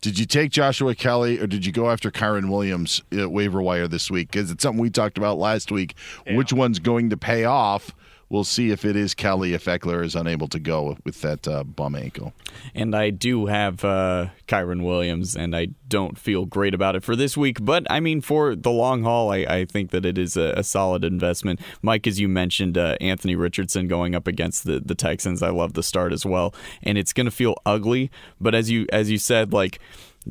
did 0.00 0.18
you 0.18 0.24
take 0.24 0.50
Joshua 0.50 0.94
Kelly 0.94 1.38
or 1.38 1.46
did 1.46 1.66
you 1.66 1.72
go 1.72 1.90
after 1.90 2.10
Kyren 2.10 2.50
Williams 2.50 3.02
at 3.12 3.30
waiver 3.30 3.60
wire 3.60 3.86
this 3.86 4.10
week? 4.10 4.30
Because 4.30 4.50
it's 4.50 4.62
something 4.62 4.80
we 4.80 4.88
talked 4.90 5.18
about 5.18 5.38
last 5.38 5.70
week. 5.70 5.94
Which 6.30 6.52
one's 6.52 6.78
going 6.78 7.10
to 7.10 7.18
pay 7.18 7.44
off 7.44 7.94
we'll 8.30 8.44
see 8.44 8.70
if 8.70 8.84
it 8.84 8.96
is 8.96 9.12
Kelly 9.12 9.52
if 9.52 9.64
Ekeler 9.64 10.04
is 10.04 10.14
unable 10.14 10.48
to 10.48 10.58
go 10.58 10.96
with 11.04 11.20
that 11.20 11.46
uh, 11.46 11.64
bum 11.64 11.94
ankle. 11.96 12.32
And 12.74 12.94
I 12.94 13.10
do 13.10 13.46
have 13.46 13.84
uh, 13.84 14.28
Kyren 14.46 14.84
Williams, 14.84 15.36
and 15.36 15.54
I 15.54 15.68
don't 15.88 16.16
feel 16.16 16.46
great 16.46 16.72
about 16.72 16.94
it 16.94 17.02
for 17.02 17.16
this 17.16 17.36
week. 17.36 17.58
But 17.60 17.86
I 17.90 18.00
mean, 18.00 18.20
for 18.20 18.54
the 18.54 18.70
long 18.70 19.02
haul, 19.02 19.32
I, 19.32 19.38
I 19.38 19.64
think 19.64 19.90
that 19.90 20.06
it 20.06 20.16
is 20.16 20.36
a, 20.36 20.54
a, 20.56 20.62
solid 20.62 21.02
investment. 21.02 21.60
Mike, 21.82 22.06
as 22.06 22.20
you 22.20 22.28
mentioned, 22.28 22.78
uh, 22.78 22.96
Anthony 23.00 23.34
Richardson 23.34 23.88
going 23.88 24.14
up 24.14 24.28
against 24.28 24.64
the, 24.64 24.78
the 24.78 24.94
Texans, 24.94 25.42
I 25.42 25.50
love 25.50 25.72
the 25.72 25.82
start 25.82 26.12
as 26.12 26.24
well. 26.24 26.54
And 26.82 26.96
it's 26.96 27.12
going 27.12 27.24
to 27.24 27.32
feel 27.32 27.56
ugly, 27.66 28.10
but 28.40 28.54
as 28.54 28.70
you 28.70 28.86
as 28.92 29.10
you 29.10 29.18
said, 29.18 29.52
like 29.52 29.80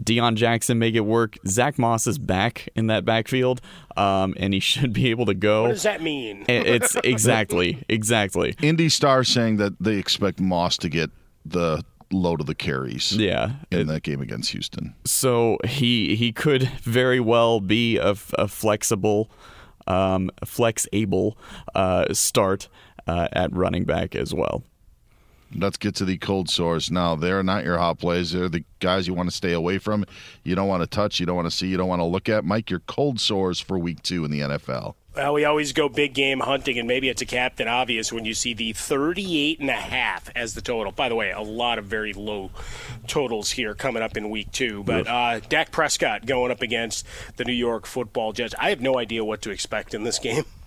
Deon 0.04 0.36
Jackson 0.36 0.80
make 0.80 0.96
it 0.96 1.02
work. 1.02 1.38
Zack 1.48 1.78
Moss 1.78 2.08
is 2.08 2.18
back 2.18 2.70
in 2.76 2.88
that 2.88 3.06
backfield, 3.06 3.62
um, 3.98 4.34
and 4.38 4.54
he 4.54 4.60
should 4.70 4.94
be 4.94 5.10
able 5.10 5.26
to 5.26 5.34
go. 5.34 5.64
What 5.64 5.70
does 5.70 5.84
that 5.84 6.02
mean? 6.02 6.46
it's 6.48 6.96
exactly, 7.04 7.84
exactly. 7.90 8.56
Indy 8.62 8.90
Star 8.90 9.24
saying 9.24 9.58
that 9.58 9.74
they 9.80 9.98
expect 9.98 10.40
Moss 10.40 10.78
to 10.78 10.90
get 10.90 11.10
the 11.46 11.84
load 12.12 12.42
of 12.42 12.48
the 12.48 12.56
carries. 12.56 13.16
Yeah, 13.16 13.54
in 13.72 13.88
that 13.88 14.04
game 14.04 14.22
against 14.22 14.52
Houston. 14.52 14.96
So 15.06 15.58
he 15.66 16.16
he 16.16 16.32
could 16.32 16.64
very 16.82 17.20
well 17.20 17.60
be 17.60 17.98
a, 17.98 18.16
a 18.38 18.48
flexible, 18.48 19.30
um, 19.88 20.32
flex 20.46 20.88
able 20.94 21.38
uh, 21.76 22.14
start 22.14 22.70
uh, 23.08 23.28
at 23.34 23.54
running 23.54 23.86
back 23.86 24.16
as 24.16 24.34
well. 24.34 24.64
Let's 25.56 25.78
get 25.78 25.96
to 25.96 26.06
the 26.06 26.18
cold 26.18 26.50
sores 26.50 26.92
now. 26.92 27.16
They're 27.16 27.44
not 27.44 27.64
your 27.64 27.78
hot 27.78 27.98
plays. 28.00 28.32
They're 28.32 28.50
the 28.50 28.64
guys 28.80 29.08
you 29.08 29.14
want 29.14 29.30
to 29.30 29.36
stay 29.36 29.54
away 29.54 29.80
from. 29.80 30.06
You 30.44 30.56
don't 30.56 30.68
want 30.68 30.84
to 30.84 30.88
touch. 30.88 31.20
You 31.20 31.26
don't 31.26 31.36
want 31.36 31.48
to 31.48 31.56
see. 31.56 31.68
You 31.68 31.78
don't 31.78 31.88
want 31.88 32.02
to 32.02 32.06
look 32.06 32.30
at. 32.30 32.46
Mike, 32.46 32.70
your 32.70 32.82
cold 32.82 33.20
sores 33.20 33.60
for 33.60 33.78
week 33.78 34.04
two 34.04 34.26
in 34.26 34.32
the 34.32 34.42
NFL. 34.42 34.96
Well, 35.16 35.34
we 35.34 35.44
always 35.44 35.74
go 35.74 35.90
big 35.90 36.14
game 36.14 36.40
hunting, 36.40 36.78
and 36.78 36.88
maybe 36.88 37.10
it's 37.10 37.22
a 37.22 37.26
captain 37.26 37.68
obvious 37.68 38.14
when 38.14 38.26
you 38.26 38.36
see 38.36 38.54
the 38.54 38.74
38 38.74 39.60
and 39.60 39.70
a 39.70 39.74
half 39.74 40.30
as 40.36 40.54
the 40.54 40.62
total. 40.62 40.92
By 40.92 41.10
the 41.10 41.16
way, 41.16 41.32
a 41.32 41.42
lot 41.42 41.80
of 41.80 41.86
very 41.86 42.14
low 42.14 42.52
totals 43.08 43.52
here 43.52 43.74
coming 43.74 44.04
up 44.04 44.16
in 44.16 44.30
week 44.30 44.52
two. 44.52 44.84
But 44.84 45.08
uh, 45.08 45.40
Dak 45.40 45.72
Prescott 45.72 46.28
going 46.28 46.52
up 46.52 46.62
against 46.62 47.08
the 47.38 47.44
New 47.44 47.54
York 47.54 47.88
football 47.88 48.34
Jets. 48.34 48.54
I 48.60 48.70
have 48.70 48.82
no 48.82 49.00
idea 49.00 49.26
what 49.26 49.42
to 49.42 49.50
expect 49.50 49.96
in 49.96 50.04
this 50.04 50.20
game. 50.20 50.44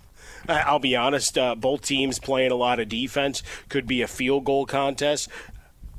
I'll 0.48 0.78
be 0.78 0.96
honest, 0.96 1.36
uh, 1.38 1.54
both 1.54 1.82
teams 1.82 2.18
playing 2.18 2.50
a 2.50 2.56
lot 2.56 2.80
of 2.80 2.88
defense. 2.88 3.42
Could 3.68 3.86
be 3.86 4.02
a 4.02 4.08
field 4.08 4.44
goal 4.44 4.66
contest 4.66 5.28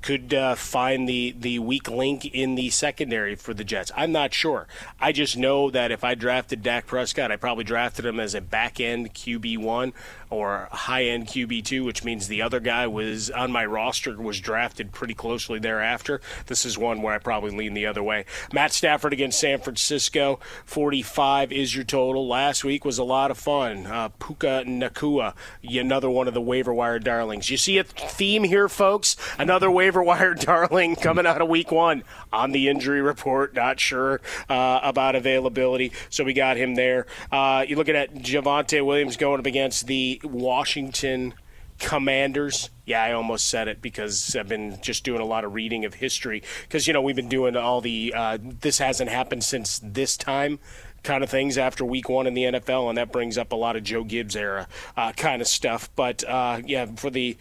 could 0.04 0.34
uh, 0.34 0.54
find 0.54 1.08
the, 1.08 1.34
the 1.40 1.58
weak 1.60 1.90
link 1.90 2.26
in 2.26 2.56
the 2.56 2.70
secondary 2.70 3.36
for 3.36 3.54
the 3.54 3.64
Jets. 3.64 3.90
I'm 3.96 4.12
not 4.12 4.34
sure. 4.34 4.68
I 5.00 5.14
just 5.14 5.38
know 5.38 5.72
that 5.72 5.92
if 5.92 6.04
I 6.04 6.14
drafted 6.14 6.62
Dak 6.62 6.86
Prescott, 6.86 7.32
I 7.32 7.38
probably 7.38 7.64
drafted 7.64 8.06
him 8.06 8.20
as 8.20 8.36
a 8.36 8.42
back 8.42 8.80
end 8.80 9.14
QB1 9.14 9.94
or 10.34 10.68
high 10.72 11.06
end 11.06 11.28
QB2, 11.28 11.86
which 11.86 12.04
means 12.04 12.28
the 12.28 12.42
other 12.42 12.60
guy 12.60 12.88
was 12.88 13.30
on 13.30 13.52
my 13.52 13.66
roster, 13.66 14.20
was 14.20 14.40
drafted 14.40 14.92
pretty 14.92 15.14
closely 15.14 15.60
thereafter. 15.60 16.22
This 16.48 16.66
is 16.66 16.78
one 16.78 17.02
where 17.02 17.14
I 17.14 17.20
probably 17.20 17.52
lean 17.52 17.74
the 17.74 17.86
other 17.86 18.04
way. 18.04 18.26
Matt 18.52 18.74
Stafford 18.74 19.14
against 19.14 19.40
San 19.40 19.60
Francisco, 19.60 20.40
45 20.66 21.52
is 21.52 21.76
your 21.76 21.84
total. 21.86 22.28
Last 22.28 22.64
week 22.64 22.84
was 22.86 22.98
a 22.98 23.04
lot 23.04 23.32
of 23.32 23.38
fun. 23.38 23.86
Uh, 23.86 24.10
Puka 24.10 24.64
Nacua, 24.66 25.34
another 25.64 26.10
one 26.10 26.28
of 26.28 26.34
the 26.34 26.42
waiver 26.42 26.74
wire 26.74 27.00
darlings. 27.00 27.50
You 27.50 27.58
see 27.58 27.78
a 27.78 27.84
theme 27.84 28.44
here, 28.44 28.68
folks? 28.68 29.16
Another 29.38 29.70
waiver 29.70 30.02
wire 30.02 30.34
darling 30.34 30.96
coming 30.96 31.26
out 31.26 31.42
of 31.42 31.48
week 31.48 31.72
one 31.72 32.04
on 32.32 32.52
the 32.52 32.70
injury 32.70 33.02
report. 33.02 33.54
Not 33.54 33.80
sure 33.80 34.22
uh, 34.50 34.80
about 34.82 35.16
availability, 35.16 35.92
so 36.10 36.24
we 36.24 36.34
got 36.34 36.58
him 36.58 36.76
there. 36.76 37.06
Uh, 37.32 37.66
you're 37.68 37.78
looking 37.78 37.96
at 37.96 38.14
Javonte 38.16 38.86
Williams 38.86 39.18
going 39.18 39.40
up 39.40 39.46
against 39.46 39.88
the 39.88 40.20
Washington 40.24 41.34
Commanders. 41.80 42.70
Yeah, 42.86 43.04
I 43.04 43.12
almost 43.14 43.48
said 43.48 43.68
it 43.68 43.82
because 43.82 44.36
I've 44.36 44.48
been 44.48 44.80
just 44.82 45.04
doing 45.04 45.22
a 45.22 45.26
lot 45.26 45.44
of 45.44 45.54
reading 45.54 45.86
of 45.86 45.96
history. 45.96 46.44
Because, 46.64 46.88
you 46.88 46.94
know, 46.94 47.02
we've 47.02 47.16
been 47.16 47.30
doing 47.30 47.56
all 47.56 47.82
the 47.82 48.14
uh, 48.16 48.38
this 48.42 48.78
hasn't 48.80 49.10
happened 49.10 49.44
since 49.44 49.80
this 49.84 50.18
time 50.18 50.60
kind 51.04 51.24
of 51.24 51.30
things 51.30 51.58
after 51.58 51.84
week 51.84 52.08
one 52.08 52.28
in 52.28 52.34
the 52.34 52.44
NFL, 52.44 52.88
and 52.88 52.98
that 52.98 53.12
brings 53.12 53.38
up 53.38 53.52
a 53.52 53.56
lot 53.56 53.76
of 53.76 53.84
Joe 53.84 54.04
Gibbs 54.04 54.36
era 54.36 54.68
uh, 54.96 55.12
kind 55.12 55.42
of 55.42 55.48
stuff. 55.48 55.90
But, 55.96 56.24
uh, 56.24 56.62
yeah, 56.66 56.88
for 56.96 57.10
the. 57.10 57.38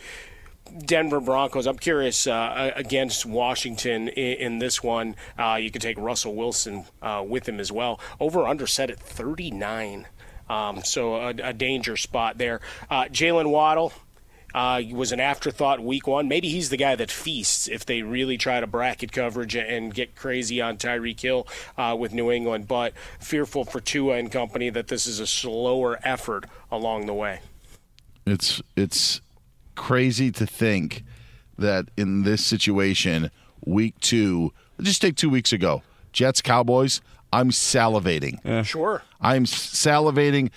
Denver 0.87 1.21
Broncos. 1.21 1.67
I'm 1.67 1.77
curious 1.77 2.27
uh, 2.27 2.71
against 2.75 3.27
Washington 3.27 4.09
in, 4.09 4.39
in 4.39 4.59
this 4.59 4.83
one. 4.83 5.17
Uh, 5.39 5.59
you 5.61 5.71
could 5.71 5.83
take 5.83 5.99
Russell 5.99 6.35
Wilson 6.35 6.87
uh, 7.03 7.23
with 7.27 7.47
him 7.47 7.61
as 7.61 7.71
well. 7.71 8.01
Over 8.19 8.47
under 8.47 8.67
set 8.67 8.89
at 8.89 8.99
39. 8.99 10.07
Um, 10.53 10.85
so 10.85 11.17
a, 11.17 11.29
a, 11.43 11.53
danger 11.55 11.97
spot 11.97 12.37
there. 12.37 12.61
Uh, 12.91 13.05
Jalen 13.05 13.51
Waddle. 13.51 13.93
Uh, 14.55 14.83
was 14.93 15.13
an 15.13 15.21
afterthought 15.21 15.81
week 15.81 16.07
one. 16.07 16.29
Maybe 16.29 16.51
he's 16.51 16.69
the 16.69 16.77
guy 16.77 16.95
that 16.95 17.11
feasts 17.11 17.69
if 17.69 17.87
they 17.87 18.03
really 18.03 18.37
try 18.37 18.61
to 18.61 18.67
bracket 18.67 19.11
coverage 19.11 19.57
and 19.57 19.95
get 19.95 20.15
crazy 20.15 20.61
on 20.61 20.77
Tyreek 20.77 21.19
Hill 21.19 21.49
uh, 21.79 21.97
with 21.99 22.13
New 22.13 22.31
England. 22.31 22.69
But 22.69 22.93
fearful 23.19 23.65
for 23.65 23.81
Tua 23.81 24.17
and 24.17 24.31
company 24.31 24.69
that 24.69 24.89
this 24.89 25.07
is 25.07 25.21
a 25.21 25.27
slower 25.27 25.99
effort 26.03 26.45
along 26.71 27.07
the 27.07 27.15
way. 27.15 27.41
It's 28.27 28.61
it's 28.77 29.23
crazy 29.75 30.31
to 30.33 30.45
think 30.45 31.03
that 31.57 31.87
in 31.97 32.25
this 32.25 32.45
situation, 32.45 33.31
week 33.65 33.99
two, 34.01 34.53
just 34.83 35.01
take 35.01 35.17
two 35.17 35.31
weeks 35.31 35.55
ago, 35.55 35.83
Jets 36.13 36.43
Cowboys. 36.43 37.01
I'm 37.33 37.51
salivating. 37.51 38.39
Yeah. 38.45 38.63
Sure. 38.63 39.03
I'm 39.21 39.45
salivating. 39.45 40.51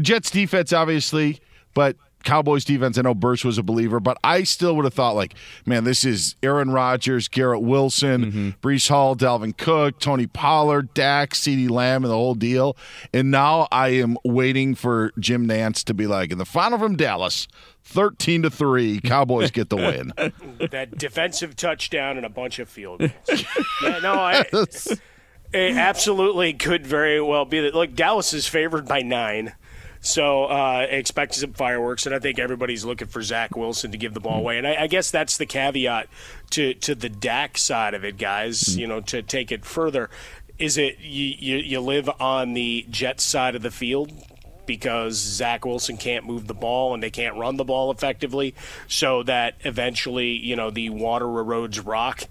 Jets 0.00 0.30
defense, 0.30 0.72
obviously, 0.72 1.40
but 1.74 1.96
Cowboys 2.26 2.64
defense. 2.64 2.98
I 2.98 3.02
know 3.02 3.14
Bursch 3.14 3.44
was 3.44 3.56
a 3.56 3.62
believer, 3.62 4.00
but 4.00 4.18
I 4.24 4.42
still 4.42 4.76
would 4.76 4.84
have 4.84 4.92
thought, 4.92 5.14
like, 5.14 5.34
man, 5.64 5.84
this 5.84 6.04
is 6.04 6.34
Aaron 6.42 6.70
Rodgers, 6.70 7.28
Garrett 7.28 7.62
Wilson, 7.62 8.24
mm-hmm. 8.26 8.48
Breece 8.66 8.88
Hall, 8.88 9.16
Dalvin 9.16 9.56
Cook, 9.56 10.00
Tony 10.00 10.26
Pollard, 10.26 10.92
Dak, 10.92 11.30
CeeDee 11.30 11.70
Lamb, 11.70 12.04
and 12.04 12.10
the 12.10 12.16
whole 12.16 12.34
deal. 12.34 12.76
And 13.14 13.30
now 13.30 13.68
I 13.70 13.90
am 13.90 14.18
waiting 14.24 14.74
for 14.74 15.12
Jim 15.18 15.46
Nantz 15.46 15.84
to 15.84 15.94
be 15.94 16.06
like, 16.06 16.32
in 16.32 16.38
the 16.38 16.44
final 16.44 16.78
from 16.78 16.96
Dallas, 16.96 17.46
13 17.84 18.42
to 18.42 18.50
3 18.50 19.00
cowboys 19.02 19.52
get 19.52 19.70
the 19.70 19.76
win 19.76 20.12
that 20.72 20.98
defensive 20.98 21.54
touchdown 21.54 22.16
and 22.16 22.26
a 22.26 22.28
bunch 22.28 22.58
of 22.58 22.68
field 22.68 22.98
goals 22.98 23.12
yeah, 23.80 24.00
no 24.00 24.14
I, 24.14 24.44
it 25.52 25.76
absolutely 25.76 26.52
could 26.52 26.86
very 26.86 27.20
well 27.20 27.44
be 27.44 27.60
that 27.60 27.74
look 27.74 27.94
dallas 27.94 28.32
is 28.32 28.46
favored 28.46 28.86
by 28.86 29.00
nine 29.00 29.52
so 30.06 30.44
uh, 30.44 30.86
expect 30.88 31.34
some 31.34 31.52
fireworks, 31.52 32.06
and 32.06 32.14
I 32.14 32.20
think 32.20 32.38
everybody's 32.38 32.84
looking 32.84 33.08
for 33.08 33.22
Zach 33.22 33.56
Wilson 33.56 33.90
to 33.90 33.98
give 33.98 34.14
the 34.14 34.20
ball 34.20 34.38
away. 34.38 34.56
And 34.56 34.64
I, 34.64 34.82
I 34.82 34.86
guess 34.86 35.10
that's 35.10 35.36
the 35.36 35.46
caveat 35.46 36.08
to 36.50 36.74
to 36.74 36.94
the 36.94 37.08
Dak 37.08 37.58
side 37.58 37.92
of 37.92 38.04
it, 38.04 38.16
guys. 38.16 38.60
Mm-hmm. 38.60 38.80
You 38.80 38.86
know, 38.86 39.00
to 39.00 39.22
take 39.22 39.50
it 39.50 39.64
further, 39.64 40.08
is 40.60 40.78
it 40.78 41.00
you, 41.00 41.34
you, 41.38 41.56
you 41.56 41.80
live 41.80 42.08
on 42.20 42.54
the 42.54 42.86
Jets 42.88 43.24
side 43.24 43.56
of 43.56 43.62
the 43.62 43.70
field? 43.70 44.12
because 44.64 45.14
Zach 45.14 45.64
Wilson 45.64 45.96
can't 45.96 46.26
move 46.26 46.48
the 46.48 46.54
ball 46.54 46.92
and 46.92 47.00
they 47.00 47.10
can't 47.10 47.36
run 47.36 47.56
the 47.56 47.62
ball 47.62 47.92
effectively, 47.92 48.52
so 48.88 49.22
that 49.22 49.54
eventually, 49.60 50.30
you 50.30 50.56
know, 50.56 50.70
the 50.70 50.90
water 50.90 51.24
erodes 51.24 51.86
rock 51.86 52.24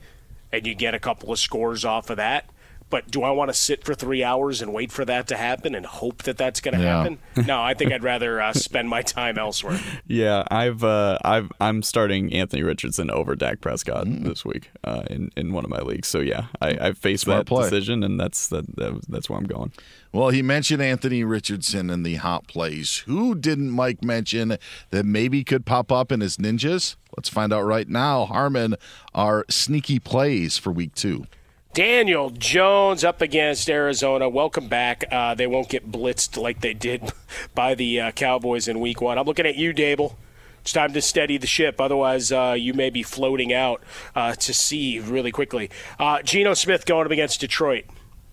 and 0.52 0.68
you 0.68 0.76
get 0.76 0.94
a 0.94 1.00
couple 1.00 1.32
of 1.32 1.40
scores 1.40 1.86
off 1.86 2.10
of 2.10 2.18
that. 2.18 2.50
But 2.90 3.10
do 3.10 3.24
I 3.24 3.32
want 3.32 3.50
to 3.50 3.54
sit 3.54 3.84
for 3.84 3.96
three 3.96 4.24
hours 4.24 4.62
and 4.62 4.74
wait 4.74 4.92
for 4.92 5.06
that 5.06 5.28
to 5.30 5.38
happen 5.38 5.74
and 5.74 5.86
hope 5.86 6.24
that 6.24 6.38
that's 6.38 6.62
going 6.62 6.78
to 6.78 6.84
yeah. 6.84 6.98
happen? 6.98 7.20
No, 7.46 7.62
I 7.62 7.74
think 7.74 7.92
I'd 7.92 8.04
rather 8.04 8.42
uh, 8.42 8.54
spend 8.54 8.90
my 8.90 9.02
time 9.02 9.38
elsewhere. 9.38 9.80
Yeah, 10.08 10.44
I've 10.50 10.84
uh, 10.84 11.20
I've 11.24 11.52
I'm 11.60 11.84
starting 11.84 12.34
Anthony 12.34 12.64
Richardson 12.64 13.12
over 13.12 13.36
Dak 13.36 13.62
Prescott 13.62 14.08
mm. 14.08 14.24
this 14.24 14.46
week 14.46 14.72
uh, 14.84 15.04
in 15.10 15.32
in 15.36 15.52
one 15.52 15.64
of 15.64 15.70
my 15.70 15.80
leagues. 15.80 16.08
So 16.08 16.20
yeah, 16.20 16.46
I, 16.62 16.70
I 16.70 16.94
faced 16.94 17.24
Smart 17.24 17.40
that 17.40 17.46
play. 17.48 17.64
decision, 17.64 18.04
and 18.04 18.20
that's 18.20 18.48
that, 18.48 18.76
that 18.78 19.02
that's 19.10 19.30
where 19.30 19.38
I'm 19.38 19.46
going. 19.46 19.74
Well, 20.12 20.30
he 20.30 20.42
mentioned 20.42 20.82
Anthony 20.82 21.24
Richardson 21.24 21.90
in 21.90 22.04
the 22.04 22.16
hot 22.16 22.48
plays. 22.48 23.00
Who 23.00 23.36
didn't 23.36 23.72
Mike 23.72 24.04
mention 24.04 24.58
that 24.92 25.06
maybe 25.06 25.44
could 25.44 25.66
pop 25.66 25.92
up 25.92 26.12
in 26.12 26.22
his 26.22 26.38
ninjas? 26.38 26.96
Let's 27.18 27.30
find 27.30 27.52
out 27.52 27.64
right 27.64 27.88
now. 27.88 28.26
Harmon, 28.26 28.76
our 29.14 29.46
sneaky 29.50 30.00
plays 30.00 30.58
for 30.58 30.72
week 30.72 30.96
two. 30.96 31.26
Daniel 31.76 32.30
Jones 32.30 33.04
up 33.04 33.22
against 33.22 33.70
Arizona. 33.70 34.30
Welcome 34.30 34.70
back. 34.70 35.04
Uh, 35.12 35.36
they 35.36 35.46
won't 35.46 35.68
get 35.68 35.92
blitzed 35.92 36.42
like 36.42 36.62
they 36.62 36.74
did 36.74 37.12
by 37.54 37.76
the 37.76 38.00
uh, 38.00 38.12
Cowboys 38.12 38.70
in 38.70 38.80
Week 38.80 39.02
One. 39.02 39.18
I'm 39.18 39.26
looking 39.26 39.46
at 39.46 39.58
you, 39.58 39.74
Daboll. 39.74 40.16
It's 40.62 40.72
time 40.72 40.94
to 40.94 41.02
steady 41.02 41.38
the 41.38 41.48
ship. 41.48 41.82
Otherwise, 41.82 42.32
uh, 42.32 42.56
you 42.58 42.74
may 42.74 42.90
be 42.90 43.04
floating 43.04 43.52
out 43.52 43.84
uh, 44.16 44.36
to 44.36 44.54
sea 44.54 45.02
really 45.02 45.34
quickly. 45.34 45.70
Uh, 46.00 46.22
Geno 46.22 46.54
Smith 46.54 46.86
going 46.86 47.08
up 47.08 47.12
against 47.12 47.42
Detroit. 47.42 47.84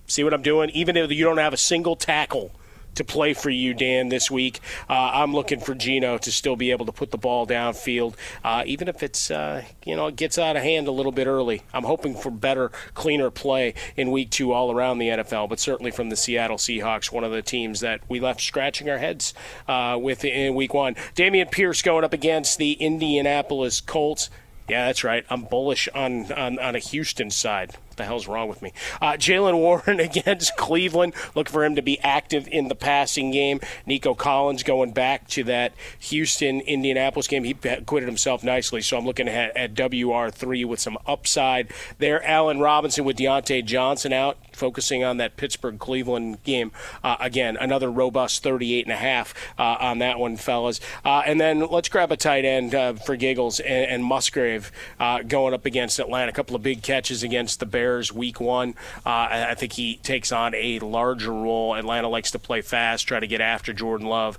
See 0.07 0.22
what 0.22 0.33
I'm 0.33 0.42
doing? 0.42 0.70
Even 0.70 0.96
if 0.96 1.11
you 1.11 1.24
don't 1.24 1.38
have 1.38 1.52
a 1.52 1.57
single 1.57 1.96
tackle 1.96 2.52
to 2.94 3.05
play 3.05 3.35
for 3.35 3.50
you, 3.50 3.74
Dan, 3.74 4.09
this 4.09 4.31
week. 4.31 4.61
Uh, 4.88 5.11
I'm 5.14 5.33
looking 5.33 5.61
for 5.61 5.74
Geno 5.74 6.18
to 6.18 6.33
still 6.33 6.57
be 6.57 6.70
able 6.70 6.87
to 6.87 6.92
put 6.92 7.11
the 7.11 7.18
ball 7.18 7.46
downfield, 7.46 8.14
uh, 8.44 8.62
even 8.66 8.88
if 8.88 9.02
it's 9.02 9.31
uh, 9.31 9.64
you 9.85 9.96
know 9.96 10.09
it 10.09 10.16
gets 10.16 10.38
out 10.38 10.57
of 10.57 10.62
hand 10.62 10.88
a 10.88 10.92
little 10.92 11.12
bit 11.12 11.26
early. 11.26 11.62
I'm 11.72 11.85
hoping 11.85 12.14
for 12.14 12.31
better, 12.31 12.70
cleaner 12.94 13.31
play 13.31 13.74
in 13.96 14.11
week 14.11 14.31
two 14.31 14.52
all 14.52 14.72
around 14.72 14.98
the 14.98 15.09
NFL, 15.09 15.48
but 15.48 15.61
certainly 15.61 15.90
from 15.90 16.11
the 16.11 16.16
Seattle 16.16 16.57
Seahawks, 16.57 17.12
one 17.12 17.24
of 17.24 17.33
the 17.33 17.42
teams 17.42 17.81
that 17.81 18.00
we 18.09 18.20
left 18.20 18.40
scratching 18.40 18.88
our 18.88 18.98
heads 18.98 19.35
uh, 19.68 19.98
with 20.00 20.24
in 20.24 20.55
week 20.55 20.74
one. 20.74 20.94
Dameon 21.14 21.50
Pierce 21.50 21.83
going 21.83 22.05
up 22.05 22.12
against 22.12 22.59
the 22.59 22.72
Indianapolis 22.72 23.81
Colts. 23.81 24.31
Yeah, 24.68 24.87
that's 24.87 25.05
right. 25.05 25.24
I'm 25.28 25.42
bullish 25.42 25.88
on, 25.94 26.33
on, 26.33 26.59
on 26.59 26.76
a 26.76 26.78
Houston 26.78 27.31
side. 27.31 27.76
The 28.03 28.07
hell's 28.07 28.27
wrong 28.27 28.49
with 28.49 28.62
me? 28.62 28.73
Uh, 29.01 29.12
Jaylen 29.12 29.55
Warren 29.59 30.01
against 30.01 30.57
Cleveland. 30.57 31.15
Look 31.37 31.49
for 31.49 31.65
him 31.65 31.77
to 31.77 31.83
be 31.83 32.01
active 32.01 32.49
in 32.49 32.67
the 32.67 32.75
passing 32.75 33.31
game. 33.31 33.61
Nico 33.87 34.12
Collins 34.12 34.65
going 34.65 34.91
back 34.91 35.29
to 35.29 35.45
that 35.45 35.73
Houston 36.01 36.61
Indianapolis 36.62 37.29
game. 37.29 37.45
He 37.45 37.53
acquitted 37.62 38.09
himself 38.09 38.43
nicely, 38.43 38.83
so 38.83 38.99
I'm 38.99 39.07
looking 39.07 39.29
at, 39.29 39.57
at 39.57 39.75
WR3 39.75 40.67
with 40.67 40.81
some 40.81 40.99
upside 41.07 41.73
there. 41.99 42.21
Allen 42.27 42.59
Robinson 42.59 43.05
with 43.05 43.19
Diontae 43.19 43.65
Johnson 43.65 44.12
out, 44.12 44.37
focusing 44.57 45.05
on 45.05 45.17
that 45.19 45.37
Pittsburgh 45.37 45.79
Cleveland 45.79 46.43
game. 46.45 46.73
Uh, 47.03 47.17
again, 47.21 47.57
another 47.57 47.91
robust 47.91 48.43
38 48.43 48.87
and 48.87 48.93
a 48.93 48.97
half 48.97 49.35
uh, 49.59 49.77
on 49.81 49.99
that 49.99 50.19
one, 50.19 50.37
fellas. 50.37 50.81
Uh, 51.05 51.23
and 51.27 51.41
then 51.41 51.61
let's 51.61 51.88
grab 51.88 52.12
a 52.12 52.17
tight 52.17 52.45
end 52.45 52.75
uh, 52.75 52.95
for 52.95 53.17
giggles 53.17 53.61
and, 53.61 53.91
and 53.91 54.05
Musgrave 54.05 54.73
uh, 55.01 55.23
going 55.23 55.55
up 55.55 55.67
against 55.67 55.99
Atlanta. 55.99 56.31
A 56.31 56.35
couple 56.35 56.57
of 56.57 56.62
big 56.62 56.83
catches 56.83 57.23
against 57.23 57.61
the 57.61 57.67
Bears. 57.67 58.12
Week 58.12 58.41
one. 58.41 58.75
Uh, 59.05 59.29
I 59.31 59.55
think 59.55 59.75
he 59.75 59.97
takes 59.97 60.33
on 60.33 60.55
a 60.55 60.79
larger 60.81 61.33
role. 61.33 61.75
Atlanta 61.75 62.09
likes 62.09 62.31
to 62.33 62.38
play 62.38 62.61
fast, 62.61 63.07
try 63.07 63.21
to 63.21 63.27
get 63.27 63.41
after 63.41 63.73
Jordan 63.73 64.07
Love. 64.07 64.38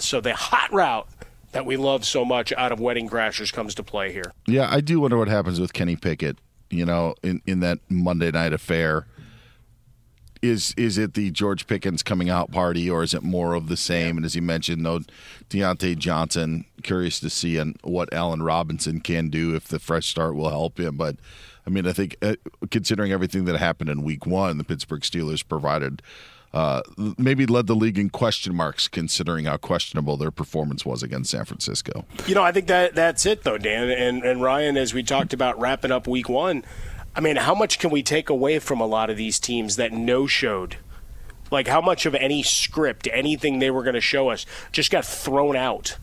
So 0.00 0.20
the 0.20 0.34
hot 0.34 0.72
route 0.72 1.08
that 1.52 1.66
we 1.66 1.76
love 1.76 2.04
so 2.04 2.24
much 2.24 2.52
out 2.54 2.72
of 2.72 2.80
Wedding 2.80 3.08
Crashers 3.08 3.52
comes 3.52 3.74
to 3.76 3.82
play 3.82 4.12
here. 4.12 4.32
Yeah, 4.46 4.68
I 4.70 4.80
do 4.80 5.00
wonder 5.00 5.16
what 5.16 5.28
happens 5.28 5.60
with 5.60 5.72
Kenny 5.72 5.96
Pickett, 5.96 6.38
you 6.70 6.84
know, 6.84 7.14
in, 7.22 7.40
in 7.46 7.60
that 7.60 7.78
Monday 7.88 8.30
night 8.30 8.52
affair. 8.52 9.06
Is 10.42 10.74
is 10.76 10.98
it 10.98 11.14
the 11.14 11.30
George 11.30 11.68
Pickens 11.68 12.02
coming 12.02 12.28
out 12.28 12.50
party, 12.50 12.90
or 12.90 13.02
is 13.04 13.14
it 13.14 13.22
more 13.22 13.54
of 13.54 13.68
the 13.68 13.76
same? 13.76 14.16
And 14.16 14.26
as 14.26 14.34
you 14.34 14.42
mentioned, 14.42 14.82
no 14.82 15.00
Diontae 15.48 15.96
Johnson. 15.96 16.64
Curious 16.82 17.20
to 17.20 17.30
see 17.30 17.56
and 17.58 17.76
what 17.82 18.12
Allen 18.12 18.42
Robinson 18.42 19.00
can 19.00 19.28
do 19.28 19.54
if 19.54 19.68
the 19.68 19.78
fresh 19.78 20.08
start 20.08 20.34
will 20.34 20.50
help 20.50 20.80
him. 20.80 20.96
But 20.96 21.16
I 21.64 21.70
mean, 21.70 21.86
I 21.86 21.92
think 21.92 22.16
uh, 22.22 22.34
considering 22.70 23.12
everything 23.12 23.44
that 23.44 23.56
happened 23.56 23.88
in 23.88 24.02
Week 24.02 24.26
One, 24.26 24.58
the 24.58 24.64
Pittsburgh 24.64 25.02
Steelers 25.02 25.46
provided 25.46 26.02
uh, 26.54 26.82
maybe 27.16 27.46
led 27.46 27.66
the 27.66 27.74
league 27.74 27.98
in 27.98 28.10
question 28.10 28.54
marks, 28.54 28.86
considering 28.86 29.46
how 29.46 29.56
questionable 29.56 30.16
their 30.16 30.30
performance 30.30 30.84
was 30.84 31.02
against 31.02 31.30
San 31.30 31.44
Francisco. 31.44 32.04
You 32.26 32.34
know, 32.34 32.42
I 32.42 32.52
think 32.52 32.66
that 32.66 32.94
that's 32.94 33.24
it, 33.24 33.42
though, 33.42 33.58
Dan 33.58 33.90
and 33.90 34.22
and 34.22 34.42
Ryan. 34.42 34.76
As 34.76 34.92
we 34.92 35.02
talked 35.02 35.32
about 35.32 35.58
wrapping 35.58 35.90
up 35.90 36.06
Week 36.06 36.28
One, 36.28 36.62
I 37.14 37.20
mean, 37.20 37.36
how 37.36 37.54
much 37.54 37.78
can 37.78 37.90
we 37.90 38.02
take 38.02 38.30
away 38.30 38.58
from 38.58 38.80
a 38.80 38.86
lot 38.86 39.10
of 39.10 39.16
these 39.16 39.38
teams 39.38 39.76
that 39.76 39.92
no 39.92 40.26
showed? 40.26 40.76
Like, 41.50 41.68
how 41.68 41.82
much 41.82 42.06
of 42.06 42.14
any 42.14 42.42
script, 42.42 43.06
anything 43.12 43.58
they 43.58 43.70
were 43.70 43.82
going 43.82 43.94
to 43.94 44.00
show 44.00 44.30
us, 44.30 44.46
just 44.72 44.90
got 44.90 45.04
thrown 45.04 45.56
out? 45.56 45.98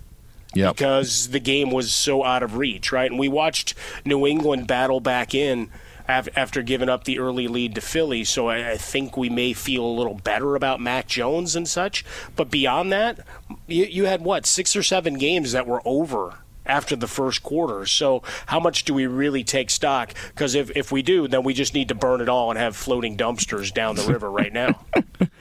Yep. 0.55 0.77
because 0.77 1.29
the 1.29 1.39
game 1.39 1.69
was 1.69 1.93
so 1.93 2.23
out 2.23 2.41
of 2.41 2.57
reach, 2.57 2.91
right? 2.91 3.09
And 3.09 3.19
we 3.19 3.27
watched 3.27 3.75
New 4.03 4.25
England 4.25 4.65
battle 4.65 4.99
back 4.99 5.35
in 5.35 5.69
after 6.07 6.63
giving 6.63 6.89
up 6.89 7.03
the 7.03 7.19
early 7.19 7.47
lead 7.47 7.75
to 7.75 7.81
Philly. 7.81 8.23
So 8.23 8.49
I, 8.49 8.77
think 8.77 9.15
we 9.15 9.29
may 9.29 9.53
feel 9.53 9.85
a 9.85 9.93
little 9.93 10.15
better 10.15 10.55
about 10.55 10.81
Mac 10.81 11.07
Jones 11.07 11.55
and 11.55 11.67
such. 11.67 12.03
But 12.35 12.49
beyond 12.49 12.91
that, 12.91 13.19
you, 13.67 13.85
you 13.85 14.05
had 14.05 14.21
what 14.21 14.47
six 14.47 14.75
or 14.75 14.81
seven 14.81 15.19
games 15.19 15.51
that 15.51 15.67
were 15.67 15.83
over 15.85 16.39
after 16.69 16.95
the 16.95 17.07
first 17.07 17.43
quarter. 17.43 17.85
So 17.85 18.23
how 18.45 18.59
much 18.59 18.83
do 18.85 18.93
we 18.93 19.07
really 19.07 19.43
take 19.43 19.69
stock? 19.69 20.13
Because 20.29 20.55
if, 20.55 20.71
if 20.75 20.91
we 20.91 21.01
do, 21.01 21.27
then 21.27 21.43
we 21.43 21.53
just 21.53 21.73
need 21.73 21.89
to 21.89 21.95
burn 21.95 22.21
it 22.21 22.29
all 22.29 22.51
and 22.51 22.59
have 22.59 22.75
floating 22.75 23.17
dumpsters 23.17 23.73
down 23.73 23.95
the 23.95 24.03
river 24.03 24.29
right 24.31 24.53
now. 24.53 24.85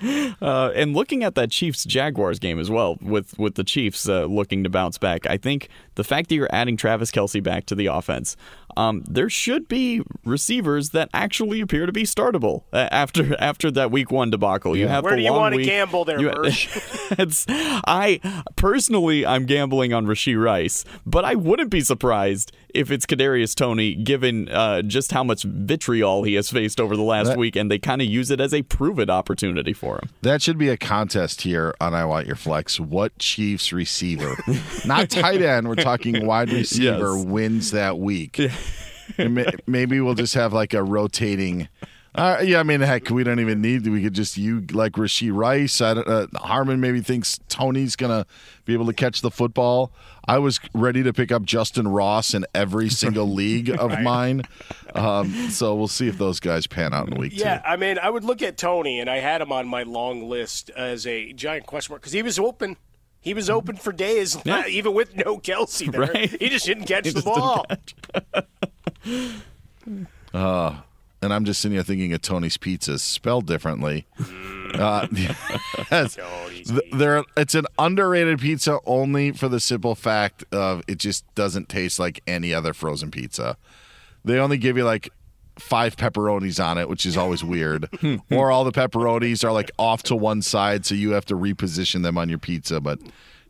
uh, 0.42 0.72
and 0.74 0.94
looking 0.94 1.22
at 1.22 1.34
that 1.34 1.50
Chiefs 1.50 1.84
Jaguars 1.84 2.38
game 2.38 2.58
as 2.58 2.70
well, 2.70 2.96
with 3.00 3.38
with 3.38 3.54
the 3.54 3.64
Chiefs 3.64 4.08
uh, 4.08 4.24
looking 4.24 4.64
to 4.64 4.70
bounce 4.70 4.98
back, 4.98 5.26
I 5.26 5.36
think 5.36 5.68
the 5.94 6.04
fact 6.04 6.28
that 6.30 6.34
you're 6.34 6.48
adding 6.50 6.76
Travis 6.76 7.10
Kelce 7.10 7.42
back 7.42 7.66
to 7.66 7.74
the 7.74 7.86
offense, 7.86 8.36
um, 8.78 9.02
there 9.08 9.28
should 9.28 9.66
be 9.66 10.02
receivers 10.24 10.90
that 10.90 11.10
actually 11.12 11.60
appear 11.60 11.84
to 11.84 11.90
be 11.92 12.04
startable 12.04 12.62
uh, 12.72 12.88
after 12.92 13.36
after 13.40 13.72
that 13.72 13.90
Week 13.90 14.12
One 14.12 14.30
debacle. 14.30 14.76
You 14.76 14.86
have 14.86 15.02
where 15.02 15.16
do 15.16 15.22
you 15.22 15.32
want 15.32 15.56
to 15.56 15.62
gamble 15.64 16.04
there, 16.04 16.20
You- 16.20 16.30
I 17.48 18.20
personally 18.56 19.26
I'm 19.26 19.46
gambling 19.46 19.92
on 19.92 20.06
Rashee 20.06 20.40
Rice, 20.40 20.84
but 21.04 21.24
I 21.24 21.34
wouldn't 21.34 21.70
be 21.70 21.80
surprised 21.80 22.52
if 22.74 22.90
it's 22.90 23.06
Kadarius 23.06 23.54
Toney, 23.54 23.94
given 23.94 24.48
uh, 24.48 24.82
just 24.82 25.12
how 25.12 25.24
much 25.24 25.42
vitriol 25.44 26.22
he 26.24 26.34
has 26.34 26.50
faced 26.50 26.80
over 26.80 26.96
the 26.96 27.02
last 27.02 27.28
That- 27.28 27.38
week, 27.38 27.56
and 27.56 27.70
they 27.70 27.78
kind 27.78 28.00
of 28.02 28.08
use 28.08 28.30
it 28.30 28.40
as 28.40 28.52
a 28.54 28.62
prove 28.62 28.98
it 28.98 29.10
opportunity 29.10 29.72
for 29.72 29.96
him. 29.96 30.10
That 30.22 30.42
should 30.42 30.58
be 30.58 30.68
a 30.68 30.76
contest 30.76 31.42
here 31.42 31.74
on 31.80 31.94
I 31.94 32.04
Want 32.04 32.26
Your 32.26 32.36
Flex. 32.36 32.78
What 32.78 33.18
Chiefs 33.18 33.72
receiver, 33.72 34.36
not 34.84 35.10
tight 35.10 35.42
end, 35.42 35.68
we're 35.68 35.74
talking 35.76 36.26
wide 36.26 36.50
receiver, 36.52 37.14
Yes. 37.16 37.24
wins 37.24 37.70
that 37.72 37.98
week? 37.98 38.40
Ma- 39.18 39.44
maybe 39.66 40.00
we'll 40.00 40.14
just 40.14 40.34
have 40.34 40.52
like 40.52 40.74
a 40.74 40.82
rotating. 40.82 41.68
Uh, 42.14 42.38
yeah, 42.42 42.58
I 42.58 42.62
mean, 42.64 42.80
heck, 42.80 43.10
we 43.10 43.22
don't 43.22 43.38
even 43.38 43.60
need. 43.60 43.86
We 43.86 44.02
could 44.02 44.14
just 44.14 44.36
you 44.36 44.60
like 44.72 44.92
Rashee 44.94 45.30
Rice. 45.32 45.80
I 45.80 45.94
don't, 45.94 46.08
uh, 46.08 46.26
Harmon 46.36 46.80
maybe 46.80 47.00
thinks 47.00 47.38
Toney's 47.48 47.94
gonna 47.96 48.26
be 48.64 48.72
able 48.72 48.86
to 48.86 48.92
catch 48.92 49.20
the 49.20 49.30
football. 49.30 49.92
I 50.26 50.38
was 50.38 50.58
ready 50.74 51.02
to 51.04 51.12
pick 51.12 51.30
up 51.30 51.42
Justyn 51.42 51.94
Ross 51.94 52.34
in 52.34 52.44
every 52.54 52.88
single 53.02 53.32
league 53.32 53.70
of 53.70 53.90
Right. 53.92 54.02
mine. 54.02 54.42
Um, 54.94 55.32
so 55.50 55.74
we'll 55.76 55.86
see 55.88 56.08
if 56.08 56.18
those 56.18 56.40
guys 56.40 56.66
pan 56.66 56.92
out 56.92 57.08
in 57.08 57.16
week 57.18 57.32
two. 57.32 57.38
Yeah, 57.38 57.62
I 57.64 57.76
mean, 57.76 57.98
I 57.98 58.10
would 58.10 58.24
look 58.24 58.42
at 58.42 58.56
Toney, 58.56 59.00
and 59.00 59.08
I 59.08 59.18
had 59.18 59.40
him 59.40 59.52
on 59.52 59.68
my 59.68 59.84
long 59.84 60.28
list 60.28 60.70
as 60.70 61.06
a 61.06 61.32
giant 61.34 61.66
question 61.66 61.92
mark 61.92 62.02
because 62.02 62.12
he 62.14 62.22
was 62.22 62.38
open. 62.38 62.76
He 63.20 63.34
was 63.34 63.48
open 63.50 63.76
for 63.76 63.92
days, 63.92 64.36
Yeah. 64.44 64.64
even 64.66 64.94
with 64.94 65.14
no 65.14 65.38
Kelce 65.38 65.90
there. 65.92 66.00
Right. 66.02 66.30
He 66.40 66.48
just 66.48 66.66
didn't 66.66 66.86
catch 66.86 67.06
He 67.06 67.12
the 67.12 67.20
didn't 67.22 67.34
ball. 67.34 67.66
Uh, 70.34 70.76
and 71.20 71.32
I'm 71.32 71.44
just 71.44 71.60
sitting 71.60 71.74
here 71.74 71.82
thinking 71.82 72.12
of 72.12 72.22
Tony's 72.22 72.56
Pizzas 72.56 73.00
spelled 73.00 73.46
differently. 73.46 74.06
Uh, 74.74 75.06
yes. 75.12 76.16
Th- 76.16 76.80
they're, 76.92 77.24
it's 77.36 77.54
an 77.54 77.66
underrated 77.78 78.40
pizza 78.40 78.78
only 78.86 79.32
for 79.32 79.48
the 79.48 79.60
simple 79.60 79.94
fact 79.94 80.44
of 80.52 80.82
it 80.86 80.98
just 80.98 81.24
doesn't 81.34 81.68
taste 81.68 81.98
like 81.98 82.22
any 82.26 82.54
other 82.54 82.72
frozen 82.72 83.10
pizza. 83.10 83.56
They 84.24 84.38
only 84.38 84.58
give 84.58 84.76
you 84.76 84.84
like 84.84 85.10
five 85.58 85.96
pepperonis 85.96 86.64
on 86.64 86.78
it, 86.78 86.88
which 86.88 87.04
is 87.04 87.16
always 87.16 87.42
weird. 87.42 87.88
or 88.30 88.50
all 88.50 88.64
the 88.64 88.72
pepperonis 88.72 89.44
are 89.44 89.52
like 89.52 89.70
off 89.78 90.02
to 90.04 90.16
one 90.16 90.42
side, 90.42 90.86
so 90.86 90.94
you 90.94 91.12
have 91.12 91.24
to 91.26 91.34
reposition 91.34 92.02
them 92.02 92.16
on 92.16 92.28
your 92.28 92.38
pizza. 92.38 92.80
But 92.80 93.00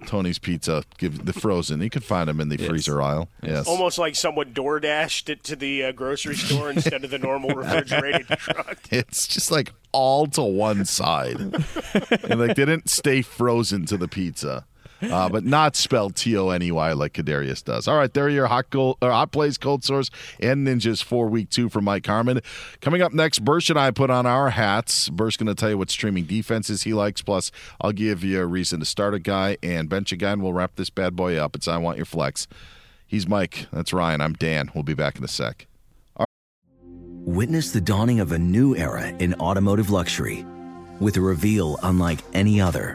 Tony's 0.07 0.39
Pizza, 0.39 0.85
give 0.99 1.25
the 1.27 1.33
frozen. 1.33 1.81
You 1.83 1.91
can 1.91 2.03
find 2.03 2.29
them 2.29 2.41
in 2.41 2.49
the 2.49 2.57
freezer 2.57 3.03
aisle. 3.03 3.29
Yes. 3.43 3.67
Almost 3.67 3.99
like 3.99 4.15
someone 4.17 4.53
door 4.53 4.81
dashed 4.81 5.29
it 5.29 5.43
to 5.45 5.57
the 5.57 5.85
uh, 5.85 5.93
grocery 5.93 6.37
store 6.37 6.71
instead 6.71 7.05
of 7.05 7.11
the 7.11 7.19
normal 7.19 7.51
refrigerated 7.51 8.27
truck. 8.39 8.79
It's 8.91 9.27
just 9.27 9.51
like 9.51 9.73
all 9.93 10.27
to 10.29 10.43
one 10.43 10.85
side. 10.85 11.41
and 11.41 12.41
like 12.41 12.57
they 12.57 12.65
didn't 12.65 12.89
stay 12.91 13.23
frozen 13.23 13.87
to 13.87 13.97
the 13.97 14.09
pizza. 14.09 14.67
Uh, 15.01 15.29
but 15.29 15.45
not 15.45 15.77
spelled 15.77 16.17
T 16.17 16.37
O 16.37 16.49
N 16.51 16.63
E 16.63 16.73
Y 16.73 16.93
like 16.93 17.13
Kadarius 17.13 17.63
does. 17.63 17.87
All 17.87 17.97
right, 17.97 18.13
there 18.13 18.25
are 18.25 18.31
your 18.31 18.47
hot 18.47 18.67
or 18.75 18.97
hot 19.03 19.31
plays, 19.31 19.57
cold 19.57 19.85
sores, 19.85 20.11
and 20.41 20.67
ninjas 20.67 21.03
for 21.03 21.29
week 21.29 21.51
two 21.51 21.69
from 21.69 21.85
Mike 21.85 22.07
Harmon. 22.07 22.41
Coming 22.81 23.03
up 23.03 23.13
next, 23.13 23.41
Bursch 23.45 23.71
and 23.71 23.79
I 23.79 23.91
put 23.93 24.11
on 24.11 24.27
our 24.27 24.51
hats. 24.51 25.09
Bursch 25.09 25.37
going 25.37 25.47
to 25.47 25.55
tell 25.55 25.71
you 25.71 25.79
what 25.79 25.91
streaming 25.91 26.25
defenses 26.25 26.83
he 26.83 26.95
likes. 26.95 27.23
Plus, 27.23 27.53
I'll 27.81 27.93
give 27.93 28.25
you 28.25 28.41
a 28.41 28.47
reason 28.47 28.81
to 28.81 28.87
start 28.87 29.15
a 29.15 29.21
guy 29.21 29.57
and 29.63 29.89
bench 29.89 30.11
a 30.13 30.17
guy, 30.17 30.33
and 30.33 30.43
we'll 30.43 30.53
wrap 30.53 30.75
this 30.77 30.91
bad 30.91 31.15
boy 31.15 31.37
up. 31.37 31.55
It's 31.55 31.69
I 31.69 31.77
want 31.77 31.97
your 31.97 32.07
flex. 32.07 32.49
He's 33.07 33.27
Mike. 33.27 33.67
That's 33.73 33.93
Ryan. 33.93 34.21
I'm 34.21 34.35
Dan. 34.35 34.71
We'll 34.75 34.85
be 34.85 34.95
back 34.95 35.17
in 35.17 35.25
a 35.25 35.29
sec. 35.29 35.67
Witness 37.25 37.73
the 37.73 37.81
dawning 37.81 38.21
of 38.21 38.33
a 38.33 38.39
new 38.39 38.75
era 38.75 39.09
in 39.09 39.35
automotive 39.35 39.91
luxury 39.91 40.47
with 40.99 41.17
a 41.19 41.21
reveal 41.21 41.79
unlike 41.83 42.21
any 42.33 42.61
other 42.61 42.95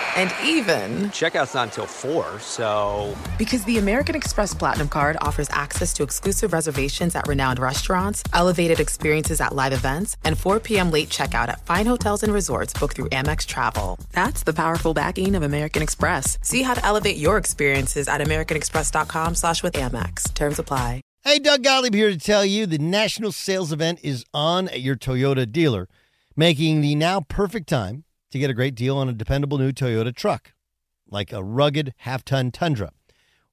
And 0.15 0.33
even, 0.43 1.09
Checkout's 1.09 1.53
not 1.53 1.69
until 1.69 1.85
4, 1.85 2.39
so. 2.39 3.15
because 3.37 3.63
the 3.65 3.77
American 3.77 4.15
Express 4.15 4.53
Platinum 4.53 4.89
card 4.89 5.17
offers 5.21 5.49
access 5.51 5.93
to 5.93 6.03
exclusive 6.03 6.53
reservations 6.53 7.15
at 7.15 7.27
renowned 7.27 7.59
restaurants, 7.59 8.23
elevated 8.33 8.79
experiences 8.79 9.39
at 9.39 9.55
live 9.55 9.73
events, 9.73 10.17
and 10.23 10.37
4 10.37 10.59
p.m. 10.59 10.91
late 10.91 11.09
checkout 11.09 11.47
at 11.47 11.65
fine 11.65 11.85
hotels 11.85 12.23
and 12.23 12.33
resorts 12.33 12.73
booked 12.73 12.95
through 12.95 13.09
Amex 13.09 13.45
Travel. 13.45 13.99
That's 14.11 14.43
the 14.43 14.53
powerful 14.53 14.93
backing 14.93 15.35
of 15.35 15.43
American 15.43 15.81
Express. 15.81 16.37
See 16.41 16.61
how 16.63 16.73
to 16.73 16.85
elevate 16.85 17.17
your 17.17 17.37
experiences 17.37 18.07
at 18.07 18.21
americanexpress.com 18.21 19.35
slash 19.35 19.63
with 19.63 19.73
Amex. 19.73 20.33
Terms 20.33 20.59
apply. 20.59 21.01
Hey, 21.23 21.37
Doug 21.37 21.63
Gottlieb 21.63 21.93
here 21.93 22.09
to 22.09 22.17
tell 22.17 22.43
you 22.43 22.65
the 22.65 22.79
national 22.79 23.31
sales 23.31 23.71
event 23.71 23.99
is 24.01 24.25
on 24.33 24.67
at 24.69 24.81
your 24.81 24.95
Toyota 24.95 25.49
dealer, 25.49 25.87
making 26.35 26.81
the 26.81 26.95
now 26.95 27.21
perfect 27.21 27.69
time 27.69 28.05
to 28.31 28.39
get 28.39 28.49
a 28.49 28.55
great 28.55 28.75
deal 28.75 28.97
on 28.97 29.07
a 29.07 29.13
dependable 29.13 29.57
new 29.57 29.71
Toyota 29.71 30.15
truck, 30.15 30.53
like 31.09 31.31
a 31.31 31.43
rugged 31.43 31.93
half 31.97 32.25
ton 32.25 32.51
Tundra. 32.51 32.91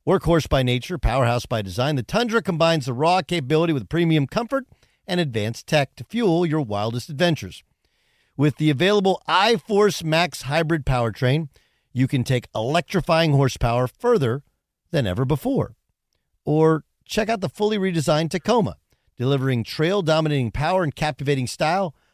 Workhorse 0.06 0.48
by 0.48 0.62
nature, 0.62 0.96
powerhouse 0.96 1.44
by 1.44 1.60
design, 1.60 1.96
the 1.96 2.02
Tundra 2.02 2.40
combines 2.40 2.86
the 2.86 2.94
raw 2.94 3.20
capability 3.20 3.72
with 3.72 3.88
premium 3.88 4.26
comfort 4.26 4.64
and 5.06 5.20
advanced 5.20 5.66
tech 5.66 5.94
to 5.96 6.04
fuel 6.04 6.46
your 6.46 6.62
wildest 6.62 7.10
adventures. 7.10 7.62
With 8.36 8.56
the 8.56 8.70
available 8.70 9.20
iForce 9.28 10.04
Max 10.04 10.42
hybrid 10.42 10.86
powertrain, 10.86 11.48
you 11.92 12.06
can 12.06 12.24
take 12.24 12.48
electrifying 12.54 13.32
horsepower 13.32 13.88
further 13.88 14.44
than 14.92 15.06
ever 15.06 15.24
before. 15.24 15.74
Or 16.44 16.84
check 17.04 17.28
out 17.28 17.40
the 17.40 17.48
fully 17.48 17.78
redesigned 17.78 18.30
Tacoma, 18.30 18.76
delivering 19.16 19.64
trail 19.64 20.02
dominating 20.02 20.52
power 20.52 20.84
and 20.84 20.94
captivating 20.94 21.46
style. 21.46 21.94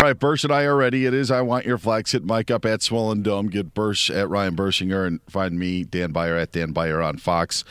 All 0.00 0.08
right, 0.08 0.18
Bursch 0.18 0.42
and 0.42 0.52
I 0.52 0.64
are 0.64 0.74
ready. 0.76 1.06
It 1.06 1.14
is 1.14 1.30
I 1.30 1.40
Want 1.40 1.64
Your 1.64 1.78
Flex. 1.78 2.12
Hit 2.12 2.24
Mike 2.24 2.50
up 2.50 2.64
at 2.64 2.82
Swollen 2.82 3.22
Dome. 3.22 3.46
Get 3.48 3.74
Bursch 3.74 4.10
at 4.10 4.28
Ryan 4.28 4.56
Burschinger 4.56 5.06
and 5.06 5.20
find 5.28 5.56
me, 5.56 5.84
Dan 5.84 6.10
Beyer, 6.10 6.36
at 6.36 6.50
Dan 6.50 6.72
Beyer 6.72 7.00
on 7.00 7.16
Fox. 7.16 7.64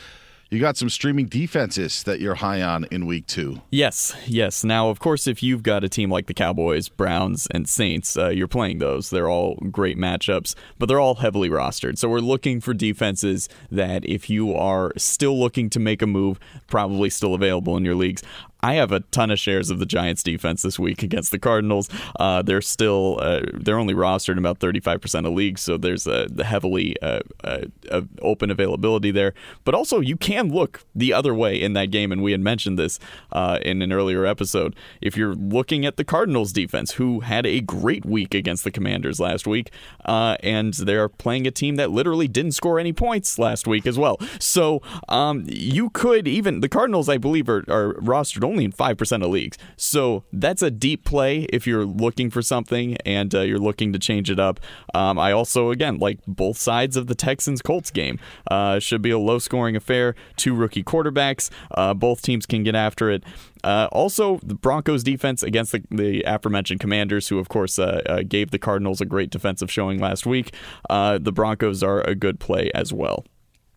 You 0.50 0.58
got 0.60 0.76
some 0.76 0.88
streaming 0.88 1.26
defenses 1.26 2.02
that 2.04 2.20
you're 2.20 2.36
high 2.36 2.62
on 2.62 2.84
in 2.90 3.06
week 3.06 3.26
two. 3.26 3.60
Yes, 3.70 4.16
yes. 4.26 4.62
Now, 4.64 4.88
of 4.88 5.00
course, 5.00 5.26
if 5.26 5.42
you've 5.42 5.62
got 5.62 5.84
a 5.84 5.88
team 5.88 6.10
like 6.10 6.26
the 6.26 6.34
Cowboys, 6.34 6.88
Browns, 6.88 7.46
and 7.50 7.68
Saints, 7.68 8.16
uh, 8.16 8.28
you're 8.28 8.46
playing 8.48 8.78
those. 8.78 9.10
They're 9.10 9.28
all 9.28 9.56
great 9.70 9.98
matchups, 9.98 10.54
but 10.78 10.86
they're 10.86 11.00
all 11.00 11.16
heavily 11.16 11.50
rostered. 11.50 11.98
So 11.98 12.08
we're 12.08 12.20
looking 12.20 12.60
for 12.60 12.72
defenses 12.72 13.48
that, 13.70 14.04
if 14.04 14.30
you 14.30 14.54
are 14.54 14.92
still 14.96 15.38
looking 15.38 15.70
to 15.70 15.80
make 15.80 16.02
a 16.02 16.06
move, 16.06 16.38
probably 16.68 17.10
still 17.10 17.34
available 17.34 17.76
in 17.76 17.84
your 17.84 17.96
leagues. 17.96 18.22
I 18.64 18.74
have 18.76 18.92
a 18.92 19.00
ton 19.00 19.30
of 19.30 19.38
shares 19.38 19.68
of 19.68 19.78
the 19.78 19.84
Giants 19.84 20.22
defense 20.22 20.62
this 20.62 20.78
week 20.78 21.02
against 21.02 21.30
the 21.30 21.38
Cardinals. 21.38 21.90
Uh, 22.18 22.40
they're 22.40 22.62
still 22.62 23.18
uh, 23.20 23.42
they're 23.52 23.78
only 23.78 23.92
rostered 23.92 24.32
in 24.32 24.38
about 24.38 24.58
35% 24.58 25.26
of 25.26 25.34
leagues, 25.34 25.60
so 25.60 25.76
there's 25.76 26.06
a 26.06 26.28
heavily 26.42 26.96
uh, 27.02 27.20
uh, 27.44 28.00
open 28.22 28.50
availability 28.50 29.10
there. 29.10 29.34
But 29.64 29.74
also, 29.74 30.00
you 30.00 30.16
can 30.16 30.48
look 30.50 30.80
the 30.94 31.12
other 31.12 31.34
way 31.34 31.60
in 31.60 31.74
that 31.74 31.90
game, 31.90 32.10
and 32.10 32.22
we 32.22 32.32
had 32.32 32.40
mentioned 32.40 32.78
this 32.78 32.98
uh, 33.32 33.58
in 33.60 33.82
an 33.82 33.92
earlier 33.92 34.24
episode. 34.24 34.74
If 35.02 35.14
you're 35.14 35.34
looking 35.34 35.84
at 35.84 35.98
the 35.98 36.04
Cardinals 36.04 36.50
defense, 36.50 36.92
who 36.92 37.20
had 37.20 37.44
a 37.44 37.60
great 37.60 38.06
week 38.06 38.34
against 38.34 38.64
the 38.64 38.70
Commanders 38.70 39.20
last 39.20 39.46
week, 39.46 39.72
uh, 40.06 40.38
and 40.42 40.72
they're 40.72 41.10
playing 41.10 41.46
a 41.46 41.50
team 41.50 41.76
that 41.76 41.90
literally 41.90 42.28
didn't 42.28 42.52
score 42.52 42.80
any 42.80 42.94
points 42.94 43.38
last 43.38 43.66
week 43.66 43.86
as 43.86 43.98
well. 43.98 44.18
So 44.40 44.80
um, 45.10 45.44
you 45.48 45.90
could 45.90 46.26
even 46.26 46.60
the 46.60 46.68
Cardinals, 46.70 47.10
I 47.10 47.18
believe, 47.18 47.50
are, 47.50 47.64
are 47.68 47.92
rostered 47.96 48.42
only 48.42 48.53
in 48.62 48.72
5% 48.72 49.24
of 49.24 49.30
leagues. 49.30 49.58
So 49.76 50.24
that's 50.32 50.62
a 50.62 50.70
deep 50.70 51.04
play 51.04 51.42
if 51.52 51.66
you're 51.66 51.84
looking 51.84 52.30
for 52.30 52.42
something 52.42 52.96
and 53.04 53.34
uh, 53.34 53.40
you're 53.40 53.58
looking 53.58 53.92
to 53.92 53.98
change 53.98 54.30
it 54.30 54.38
up. 54.38 54.60
Um, 54.94 55.18
I 55.18 55.32
also, 55.32 55.70
again, 55.70 55.98
like 55.98 56.20
both 56.26 56.58
sides 56.58 56.96
of 56.96 57.08
the 57.08 57.14
Texans 57.14 57.60
Colts 57.60 57.90
game. 57.90 58.18
Uh, 58.50 58.78
should 58.78 59.02
be 59.02 59.10
a 59.10 59.18
low 59.18 59.38
scoring 59.38 59.74
affair. 59.74 60.14
Two 60.36 60.54
rookie 60.54 60.84
quarterbacks. 60.84 61.50
Uh, 61.72 61.94
both 61.94 62.22
teams 62.22 62.46
can 62.46 62.62
get 62.62 62.74
after 62.74 63.10
it. 63.10 63.24
Uh, 63.64 63.88
also, 63.92 64.38
the 64.42 64.54
Broncos 64.54 65.02
defense 65.02 65.42
against 65.42 65.72
the, 65.72 65.82
the 65.90 66.22
aforementioned 66.26 66.80
Commanders, 66.80 67.28
who 67.28 67.38
of 67.38 67.48
course 67.48 67.78
uh, 67.78 68.02
uh, 68.06 68.22
gave 68.22 68.50
the 68.50 68.58
Cardinals 68.58 69.00
a 69.00 69.06
great 69.06 69.30
defensive 69.30 69.70
showing 69.70 69.98
last 69.98 70.26
week. 70.26 70.54
Uh, 70.90 71.18
the 71.18 71.32
Broncos 71.32 71.82
are 71.82 72.02
a 72.02 72.14
good 72.14 72.38
play 72.38 72.70
as 72.74 72.92
well. 72.92 73.24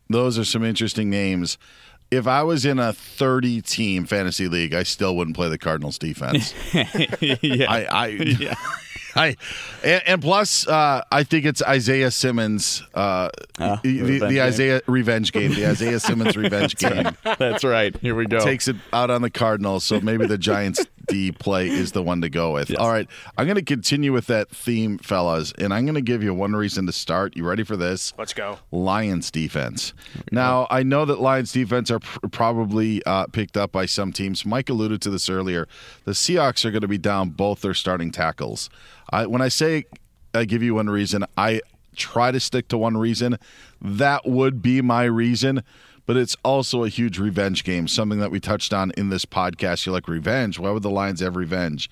Those 0.09 0.37
are 0.37 0.45
some 0.45 0.63
interesting 0.63 1.09
names. 1.09 1.57
If 2.09 2.25
I 2.27 2.43
was 2.43 2.65
in 2.65 2.79
a 2.79 2.93
30 2.93 3.61
team 3.61 4.05
fantasy 4.05 4.47
league, 4.47 4.73
I 4.73 4.83
still 4.83 5.15
wouldn't 5.15 5.35
play 5.35 5.49
the 5.49 5.57
Cardinals 5.57 5.97
defense. 5.97 6.53
yeah. 6.73 7.65
I, 7.69 7.87
I, 7.89 8.07
Yeah. 8.07 8.55
I, 9.15 9.35
and, 9.83 10.03
and 10.05 10.21
plus, 10.21 10.67
uh, 10.67 11.01
I 11.11 11.23
think 11.23 11.45
it's 11.45 11.63
Isaiah 11.63 12.11
Simmons, 12.11 12.83
uh, 12.93 13.29
Ah, 13.59 13.79
the, 13.83 14.19
the. 14.19 14.41
Isaiah 14.41 14.81
revenge 14.85 15.31
game, 15.31 15.55
the 15.55 15.65
Isaiah 15.65 15.99
Simmons 15.99 16.37
revenge 16.37 16.75
game. 16.75 17.09
That's 17.23 17.63
right. 17.63 17.97
Here 17.97 18.13
we 18.13 18.27
go. 18.27 18.39
Takes 18.41 18.67
it 18.67 18.75
out 18.93 19.09
on 19.09 19.23
the 19.23 19.31
Cardinals, 19.31 19.83
so 19.85 19.99
maybe 20.01 20.27
the 20.27 20.37
Giants 20.37 20.85
D 21.07 21.31
play 21.31 21.67
is 21.67 21.91
the 21.93 22.03
one 22.03 22.21
to 22.21 22.29
go 22.29 22.53
with. 22.53 22.77
All 22.77 22.89
right, 22.91 23.07
I'm 23.37 23.45
going 23.45 23.55
to 23.55 23.61
continue 23.61 24.13
with 24.13 24.27
that 24.27 24.49
theme, 24.49 24.97
fellas, 24.97 25.53
and 25.57 25.73
I'm 25.73 25.85
going 25.85 25.95
to 25.95 26.01
give 26.01 26.23
you 26.23 26.33
one 26.33 26.55
reason 26.55 26.85
to 26.85 26.91
start. 26.91 27.35
You 27.35 27.47
ready 27.47 27.63
for 27.63 27.77
this? 27.77 28.13
Let's 28.17 28.33
go. 28.33 28.59
Lions 28.71 29.31
defense. 29.31 29.93
Now, 30.31 30.67
I 30.69 30.83
know 30.83 31.05
that 31.05 31.19
Lions 31.19 31.51
defense 31.51 31.89
are 31.91 31.99
pr- 31.99 32.27
probably 32.27 33.03
uh, 33.05 33.27
picked 33.27 33.57
up 33.57 33.71
by 33.71 33.85
some 33.85 34.11
teams. 34.11 34.45
Mike 34.45 34.69
alluded 34.69 35.01
to 35.03 35.09
this 35.09 35.29
earlier. 35.29 35.67
The 36.05 36.11
Seahawks 36.11 36.65
are 36.65 36.71
going 36.71 36.81
to 36.81 36.87
be 36.87 36.97
down 36.97 37.29
both 37.29 37.61
their 37.61 37.73
starting 37.73 38.11
tackles. 38.11 38.69
I, 39.09 39.25
when 39.25 39.41
I 39.41 39.47
say 39.47 39.85
I 40.33 40.45
give 40.45 40.61
you 40.61 40.75
one 40.75 40.89
reason, 40.89 41.25
I 41.37 41.61
try 41.95 42.31
to 42.31 42.39
stick 42.39 42.67
to 42.69 42.77
one 42.77 42.97
reason. 42.97 43.37
That 43.81 44.27
would 44.27 44.61
be 44.61 44.81
my 44.81 45.03
reason. 45.05 45.63
But 46.07 46.17
it's 46.17 46.35
also 46.43 46.83
a 46.83 46.89
huge 46.89 47.19
revenge 47.19 47.63
game, 47.63 47.87
something 47.87 48.19
that 48.19 48.31
we 48.31 48.39
touched 48.39 48.73
on 48.73 48.91
in 48.97 49.09
this 49.09 49.25
podcast. 49.25 49.85
You're 49.85 49.93
like, 49.93 50.07
revenge? 50.07 50.57
Why 50.57 50.71
would 50.71 50.81
the 50.81 50.89
Lions 50.89 51.19
have 51.19 51.35
revenge? 51.35 51.89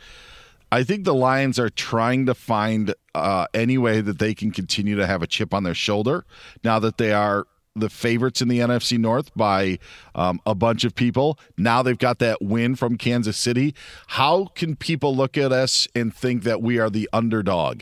I 0.72 0.84
think 0.84 1.04
the 1.04 1.14
Lions 1.14 1.60
are 1.60 1.70
trying 1.70 2.26
to 2.26 2.34
find 2.34 2.96
uh, 3.14 3.46
any 3.54 3.78
way 3.78 4.02
that 4.02 4.18
they 4.18 4.34
can 4.34 4.50
continue 4.52 4.96
to 4.96 5.06
have 5.06 5.22
a 5.22 5.28
chip 5.28 5.54
on 5.54 5.64
their 5.64 5.76
shoulder 5.76 6.26
now 6.64 6.80
that 6.80 6.98
they 6.98 7.14
are 7.14 7.46
the 7.76 7.90
favorites 7.90 8.42
in 8.42 8.48
the 8.48 8.60
NFC 8.60 8.98
North 8.98 9.36
by 9.36 9.80
um, 10.16 10.40
a 10.46 10.56
bunch 10.56 10.86
of 10.86 10.96
people. 10.96 11.38
Now 11.58 11.84
they've 11.84 11.98
got 11.98 12.20
that 12.20 12.42
win 12.42 12.76
from 12.76 12.98
Kansas 12.98 13.38
City. 13.38 13.76
How 14.08 14.46
can 14.56 14.78
people 14.78 15.14
look 15.14 15.38
at 15.38 15.52
us 15.52 15.88
and 15.94 16.16
think 16.16 16.44
that 16.44 16.62
we 16.62 16.80
are 16.80 16.90
the 16.90 17.10
underdog? 17.12 17.82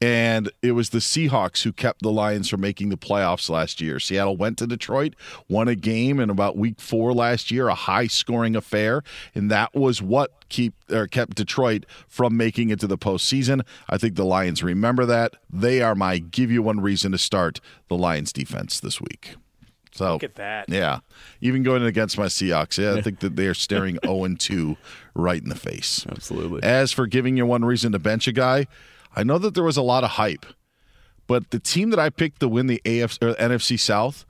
And 0.00 0.50
it 0.60 0.72
was 0.72 0.90
the 0.90 0.98
Seahawks 0.98 1.62
who 1.62 1.72
kept 1.72 2.02
the 2.02 2.10
Lions 2.10 2.48
from 2.48 2.60
making 2.60 2.90
the 2.90 2.96
playoffs 2.96 3.48
last 3.48 3.80
year. 3.80 3.98
Seattle 3.98 4.36
went 4.36 4.58
to 4.58 4.66
Detroit, 4.66 5.14
won 5.48 5.68
a 5.68 5.74
game 5.74 6.20
in 6.20 6.30
about 6.30 6.56
week 6.56 6.80
four 6.80 7.14
last 7.14 7.50
year, 7.50 7.68
a 7.68 7.74
high 7.74 8.06
scoring 8.06 8.54
affair. 8.54 9.02
And 9.34 9.50
that 9.50 9.74
was 9.74 10.02
what 10.02 10.48
keep 10.48 10.74
or 10.90 11.06
kept 11.06 11.36
Detroit 11.36 11.86
from 12.06 12.36
making 12.36 12.70
it 12.70 12.80
to 12.80 12.86
the 12.86 12.98
postseason. 12.98 13.62
I 13.88 13.96
think 13.96 14.16
the 14.16 14.24
Lions 14.24 14.62
remember 14.62 15.06
that. 15.06 15.34
They 15.50 15.80
are 15.80 15.94
my 15.94 16.18
give 16.18 16.50
you 16.50 16.62
one 16.62 16.80
reason 16.80 17.12
to 17.12 17.18
start 17.18 17.60
the 17.88 17.96
Lions 17.96 18.32
defense 18.32 18.80
this 18.80 19.00
week. 19.00 19.36
So 19.94 20.14
Look 20.14 20.24
at 20.24 20.34
that. 20.34 20.68
Yeah. 20.68 21.00
Even 21.40 21.62
going 21.62 21.84
against 21.84 22.18
my 22.18 22.26
Seahawks, 22.26 22.78
yeah, 22.78 22.98
I 22.98 23.00
think 23.00 23.20
that 23.20 23.36
they're 23.36 23.54
staring 23.54 23.98
0 24.04 24.24
and 24.24 24.38
2 24.38 24.76
right 25.14 25.40
in 25.40 25.48
the 25.48 25.54
face. 25.54 26.04
Absolutely. 26.10 26.62
As 26.64 26.90
for 26.90 27.06
giving 27.06 27.36
you 27.36 27.46
one 27.46 27.64
reason 27.64 27.92
to 27.92 28.00
bench 28.00 28.26
a 28.26 28.32
guy, 28.32 28.66
I 29.14 29.22
know 29.22 29.38
that 29.38 29.54
there 29.54 29.64
was 29.64 29.76
a 29.76 29.82
lot 29.82 30.04
of 30.04 30.10
hype, 30.10 30.46
but 31.26 31.50
the 31.50 31.60
team 31.60 31.90
that 31.90 31.98
I 31.98 32.10
picked 32.10 32.40
to 32.40 32.48
win 32.48 32.66
the 32.66 32.82
AFC 32.84 33.22
or 33.22 33.34
NFC 33.34 33.78
South 33.78 34.24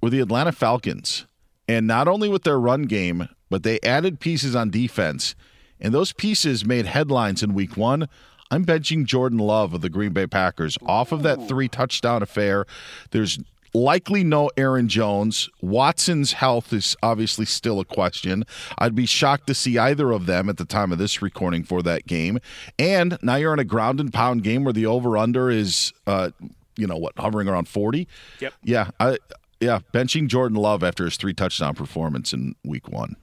were 0.00 0.10
the 0.10 0.20
Atlanta 0.20 0.52
Falcons. 0.52 1.26
And 1.66 1.86
not 1.86 2.08
only 2.08 2.28
with 2.28 2.44
their 2.44 2.60
run 2.60 2.82
game, 2.82 3.28
but 3.50 3.62
they 3.62 3.80
added 3.80 4.20
pieces 4.20 4.54
on 4.54 4.70
defense. 4.70 5.34
And 5.80 5.92
those 5.94 6.12
pieces 6.12 6.64
made 6.64 6.86
headlines 6.86 7.42
in 7.42 7.54
week 7.54 7.76
one. 7.76 8.08
I'm 8.50 8.64
benching 8.64 9.06
Jordan 9.06 9.38
Love 9.38 9.74
of 9.74 9.80
the 9.80 9.88
Green 9.88 10.12
Bay 10.12 10.26
Packers 10.26 10.78
off 10.86 11.12
of 11.12 11.22
that 11.22 11.48
three 11.48 11.68
touchdown 11.68 12.22
affair. 12.22 12.66
There's 13.10 13.38
likely 13.74 14.24
no 14.24 14.50
Aaron 14.56 14.88
Jones. 14.88 15.50
Watson's 15.60 16.32
health 16.32 16.72
is 16.72 16.96
obviously 17.02 17.44
still 17.44 17.80
a 17.80 17.84
question. 17.84 18.44
I'd 18.78 18.94
be 18.94 19.04
shocked 19.04 19.48
to 19.48 19.54
see 19.54 19.76
either 19.76 20.12
of 20.12 20.26
them 20.26 20.48
at 20.48 20.56
the 20.56 20.64
time 20.64 20.92
of 20.92 20.98
this 20.98 21.20
recording 21.20 21.64
for 21.64 21.82
that 21.82 22.06
game. 22.06 22.38
And 22.78 23.18
now 23.20 23.34
you're 23.36 23.52
in 23.52 23.58
a 23.58 23.64
ground 23.64 24.00
and 24.00 24.12
pound 24.12 24.44
game 24.44 24.64
where 24.64 24.72
the 24.72 24.86
over 24.86 25.18
under 25.18 25.50
is, 25.50 25.92
uh, 26.06 26.30
you 26.76 26.86
know 26.86 26.96
what, 26.96 27.12
hovering 27.18 27.48
around 27.48 27.68
40. 27.68 28.08
Yep. 28.40 28.54
Yeah. 28.62 28.90
I, 29.00 29.18
yeah. 29.60 29.80
Benching 29.92 30.28
Jordan 30.28 30.56
Love 30.56 30.82
after 30.82 31.04
his 31.04 31.16
three 31.16 31.34
touchdown 31.34 31.74
performance 31.74 32.32
in 32.32 32.54
week 32.64 32.88
one. 32.88 33.16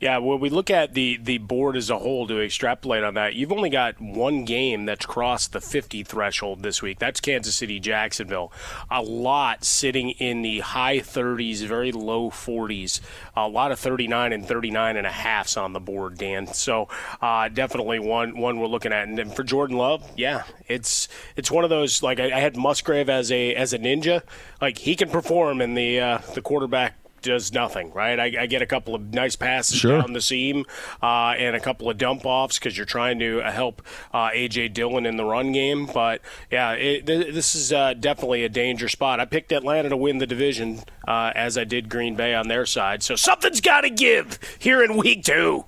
Yeah, 0.00 0.18
when 0.18 0.38
we 0.38 0.48
look 0.48 0.70
at 0.70 0.94
the, 0.94 1.18
the 1.20 1.38
board 1.38 1.76
as 1.76 1.90
a 1.90 1.98
whole 1.98 2.28
to 2.28 2.40
extrapolate 2.40 3.02
on 3.02 3.14
that, 3.14 3.34
you've 3.34 3.50
only 3.50 3.68
got 3.68 4.00
one 4.00 4.44
game 4.44 4.84
that's 4.84 5.04
crossed 5.04 5.52
the 5.52 5.60
50 5.60 6.04
threshold 6.04 6.62
this 6.62 6.80
week. 6.80 7.00
That's 7.00 7.20
Kansas 7.20 7.56
City 7.56 7.80
Jacksonville. 7.80 8.52
A 8.92 9.02
lot 9.02 9.64
sitting 9.64 10.10
in 10.10 10.42
the 10.42 10.60
high 10.60 10.98
30s, 10.98 11.64
very 11.66 11.90
low 11.90 12.30
40s. 12.30 13.00
A 13.34 13.48
lot 13.48 13.72
of 13.72 13.80
39 13.80 14.32
and 14.32 14.46
39 14.46 14.96
and 14.96 15.06
a 15.06 15.10
halfs 15.10 15.56
on 15.56 15.72
the 15.72 15.80
board, 15.80 16.16
Dan. 16.16 16.46
So 16.46 16.88
uh, 17.20 17.48
definitely 17.48 17.98
one 17.98 18.38
one 18.38 18.60
we're 18.60 18.68
looking 18.68 18.92
at. 18.92 19.08
And 19.08 19.18
then 19.18 19.30
for 19.30 19.42
Jordan 19.42 19.76
Love, 19.76 20.08
yeah, 20.16 20.44
it's 20.68 21.08
it's 21.36 21.50
one 21.50 21.64
of 21.64 21.70
those 21.70 22.04
like 22.04 22.20
I, 22.20 22.36
I 22.36 22.40
had 22.40 22.56
Musgrave 22.56 23.08
as 23.08 23.32
a 23.32 23.52
as 23.54 23.72
a 23.72 23.78
ninja. 23.78 24.22
Like 24.60 24.78
he 24.78 24.94
can 24.94 25.08
perform, 25.10 25.60
in 25.60 25.74
the 25.74 26.00
uh, 26.00 26.18
the 26.34 26.42
quarterback 26.42 26.94
does 27.22 27.52
nothing, 27.52 27.92
right? 27.92 28.18
I, 28.18 28.42
I, 28.42 28.46
get 28.46 28.62
a 28.62 28.66
couple 28.66 28.94
of 28.94 29.12
nice 29.12 29.36
passes 29.36 29.78
Sure. 29.78 30.00
down 30.00 30.12
the 30.12 30.20
seam 30.20 30.64
uh, 31.02 31.34
and 31.38 31.54
a 31.56 31.60
couple 31.60 31.90
of 31.90 31.98
dump 31.98 32.24
offs 32.24 32.58
because 32.58 32.76
you're 32.76 32.86
trying 32.86 33.18
to 33.18 33.40
uh, 33.40 33.50
help 33.50 33.82
uh, 34.12 34.28
AJ 34.30 34.74
Dillon 34.74 35.06
in 35.06 35.16
the 35.16 35.24
run 35.24 35.52
game. 35.52 35.86
But 35.86 36.20
yeah, 36.50 36.72
it, 36.72 37.06
th- 37.06 37.34
this 37.34 37.54
is 37.54 37.72
uh, 37.72 37.94
definitely 37.94 38.44
a 38.44 38.48
danger 38.48 38.88
spot. 38.88 39.20
I 39.20 39.24
picked 39.24 39.52
Atlanta 39.52 39.88
to 39.88 39.96
win 39.96 40.18
the 40.18 40.26
division 40.26 40.80
uh, 41.06 41.32
as 41.34 41.58
I 41.58 41.64
did 41.64 41.88
Green 41.88 42.14
Bay 42.14 42.34
on 42.34 42.48
their 42.48 42.66
side. 42.66 43.02
So 43.02 43.16
something's 43.16 43.60
got 43.60 43.82
to 43.82 43.90
give 43.90 44.38
here 44.58 44.82
in 44.82 44.96
week 44.96 45.24
two. 45.24 45.64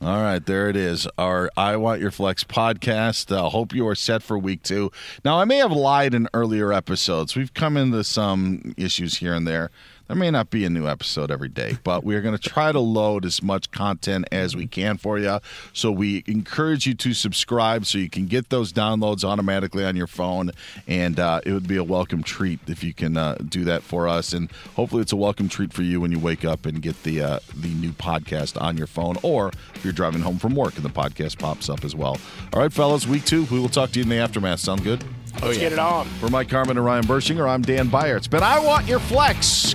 All 0.00 0.20
right, 0.20 0.44
there 0.44 0.68
it 0.68 0.74
is. 0.74 1.06
Our 1.16 1.48
I 1.56 1.76
Want 1.76 2.00
Your 2.00 2.10
Flex 2.10 2.42
podcast. 2.42 3.30
Uh, 3.30 3.48
hope 3.50 3.72
you 3.72 3.86
are 3.86 3.94
set 3.94 4.20
for 4.24 4.36
week 4.36 4.64
two. 4.64 4.90
Now, 5.24 5.38
I 5.38 5.44
may 5.44 5.58
have 5.58 5.70
lied 5.70 6.12
in 6.12 6.26
earlier 6.34 6.72
episodes. 6.72 7.36
We've 7.36 7.54
come 7.54 7.76
into 7.76 8.02
some 8.02 8.74
issues 8.76 9.18
here 9.18 9.32
and 9.32 9.46
there. 9.46 9.70
There 10.12 10.18
may 10.18 10.30
not 10.30 10.50
be 10.50 10.66
a 10.66 10.68
new 10.68 10.86
episode 10.86 11.30
every 11.30 11.48
day, 11.48 11.78
but 11.84 12.04
we 12.04 12.14
are 12.16 12.20
going 12.20 12.36
to 12.36 12.50
try 12.50 12.70
to 12.70 12.78
load 12.78 13.24
as 13.24 13.42
much 13.42 13.70
content 13.70 14.28
as 14.30 14.54
we 14.54 14.66
can 14.66 14.98
for 14.98 15.18
you. 15.18 15.38
So 15.72 15.90
we 15.90 16.22
encourage 16.26 16.86
you 16.86 16.92
to 16.92 17.14
subscribe 17.14 17.86
so 17.86 17.96
you 17.96 18.10
can 18.10 18.26
get 18.26 18.50
those 18.50 18.74
downloads 18.74 19.24
automatically 19.24 19.86
on 19.86 19.96
your 19.96 20.06
phone. 20.06 20.50
And 20.86 21.18
uh, 21.18 21.40
it 21.46 21.54
would 21.54 21.66
be 21.66 21.78
a 21.78 21.82
welcome 21.82 22.22
treat 22.22 22.60
if 22.66 22.84
you 22.84 22.92
can 22.92 23.16
uh, 23.16 23.38
do 23.48 23.64
that 23.64 23.82
for 23.82 24.06
us. 24.06 24.34
And 24.34 24.52
hopefully, 24.76 25.00
it's 25.00 25.12
a 25.12 25.16
welcome 25.16 25.48
treat 25.48 25.72
for 25.72 25.80
you 25.80 25.98
when 25.98 26.12
you 26.12 26.18
wake 26.18 26.44
up 26.44 26.66
and 26.66 26.82
get 26.82 27.04
the 27.04 27.22
uh, 27.22 27.38
the 27.56 27.72
new 27.72 27.92
podcast 27.92 28.60
on 28.60 28.76
your 28.76 28.88
phone, 28.88 29.16
or 29.22 29.50
if 29.74 29.82
you're 29.82 29.94
driving 29.94 30.20
home 30.20 30.36
from 30.36 30.54
work 30.54 30.76
and 30.76 30.84
the 30.84 30.90
podcast 30.90 31.38
pops 31.38 31.70
up 31.70 31.84
as 31.86 31.94
well. 31.94 32.18
All 32.52 32.60
right, 32.60 32.70
fellas, 32.70 33.06
week 33.06 33.24
two. 33.24 33.44
We 33.44 33.58
will 33.58 33.70
talk 33.70 33.92
to 33.92 33.98
you 33.98 34.02
in 34.02 34.10
the 34.10 34.18
aftermath. 34.18 34.60
Sound 34.60 34.84
good? 34.84 35.02
Let's 35.40 35.56
get 35.56 35.72
it 35.72 35.78
on. 35.78 36.04
For 36.20 36.28
Mike 36.28 36.50
Harmon 36.50 36.76
and 36.76 36.84
Ryan 36.84 37.04
Burschinger, 37.04 37.48
I'm 37.48 37.62
Dan 37.62 37.88
Beyer. 37.88 38.18
It's 38.18 38.28
been 38.28 38.42
I 38.42 38.58
Want 38.58 38.86
Your 38.86 38.98
Flex. 38.98 39.74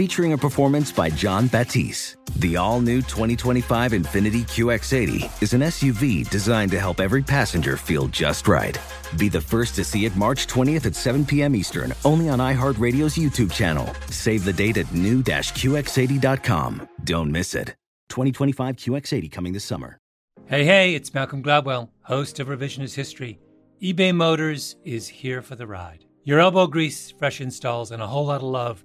featuring 0.00 0.32
a 0.32 0.38
performance 0.38 0.90
by 0.90 1.10
John 1.10 1.46
Batiste. 1.46 2.16
The 2.36 2.56
all 2.56 2.80
new 2.80 3.02
2025 3.02 3.92
Infiniti 3.92 4.44
QX80 4.48 5.42
is 5.42 5.52
an 5.52 5.60
SUV 5.60 6.26
designed 6.30 6.70
to 6.70 6.80
help 6.80 7.00
every 7.00 7.22
passenger 7.22 7.76
feel 7.76 8.08
just 8.08 8.48
right. 8.48 8.78
Be 9.18 9.28
the 9.28 9.42
first 9.42 9.74
to 9.74 9.84
see 9.84 10.06
it 10.06 10.16
March 10.16 10.46
20th 10.46 10.86
at 10.86 10.96
7 10.96 11.26
p.m. 11.26 11.54
Eastern, 11.54 11.92
only 12.06 12.30
on 12.30 12.38
iHeartRadio's 12.38 13.14
YouTube 13.14 13.52
channel. 13.52 13.94
Save 14.08 14.46
the 14.46 14.54
date 14.54 14.78
at 14.78 14.90
new-QX80.com. 14.94 16.88
Don't 17.04 17.30
miss 17.30 17.54
it. 17.54 17.74
2025 18.08 18.76
QX80 18.76 19.30
coming 19.30 19.52
this 19.52 19.64
summer. 19.64 19.98
Hey, 20.46 20.64
hey, 20.64 20.94
it's 20.94 21.12
Malcolm 21.12 21.42
Gladwell, 21.42 21.90
host 22.04 22.40
of 22.40 22.48
Revisionist 22.48 22.94
History. 22.94 23.38
eBay 23.82 24.14
Motors 24.14 24.76
is 24.82 25.08
here 25.08 25.42
for 25.42 25.56
the 25.56 25.66
ride. 25.66 26.06
Your 26.22 26.38
elbow 26.38 26.66
grease, 26.66 27.10
fresh 27.10 27.40
installs, 27.40 27.90
and 27.90 28.02
a 28.02 28.06
whole 28.06 28.26
lot 28.26 28.36
of 28.36 28.44
love 28.44 28.84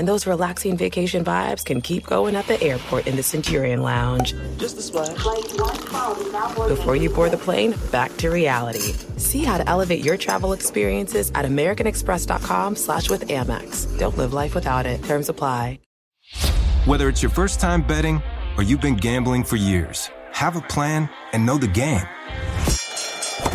And 0.00 0.08
those 0.08 0.26
relaxing 0.26 0.78
vacation 0.78 1.26
vibes 1.26 1.62
can 1.62 1.82
keep 1.82 2.06
going 2.06 2.34
at 2.34 2.46
the 2.46 2.58
airport 2.62 3.06
in 3.06 3.16
the 3.16 3.22
Centurion 3.22 3.82
Lounge. 3.82 4.32
Just 4.56 4.78
a 4.78 4.80
splash. 4.80 5.10
Before 6.68 6.96
you 6.96 7.10
board 7.10 7.32
the 7.32 7.36
plane, 7.36 7.74
back 7.92 8.16
to 8.16 8.30
reality. 8.30 8.94
See 9.18 9.44
how 9.44 9.58
to 9.58 9.68
elevate 9.68 10.02
your 10.02 10.16
travel 10.16 10.54
experiences 10.54 11.30
at 11.34 11.44
americanexpress.com 11.44 12.76
slash 12.76 13.10
with 13.10 13.28
Amex. 13.28 13.98
Don't 13.98 14.16
live 14.16 14.32
life 14.32 14.54
without 14.54 14.86
it. 14.86 15.04
Terms 15.04 15.28
apply. 15.28 15.80
Whether 16.86 17.10
it's 17.10 17.22
your 17.22 17.30
first 17.30 17.60
time 17.60 17.82
betting 17.82 18.22
or 18.56 18.62
you've 18.62 18.80
been 18.80 18.96
gambling 18.96 19.44
for 19.44 19.56
years, 19.56 20.10
have 20.32 20.56
a 20.56 20.62
plan 20.62 21.10
and 21.34 21.44
know 21.44 21.58
the 21.58 21.68
game. 21.68 22.08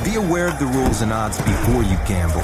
Be 0.04 0.14
aware 0.14 0.48
of 0.48 0.60
the 0.60 0.68
rules 0.68 1.02
and 1.02 1.12
odds 1.12 1.40
before 1.40 1.82
you 1.82 1.98
gamble. 2.06 2.44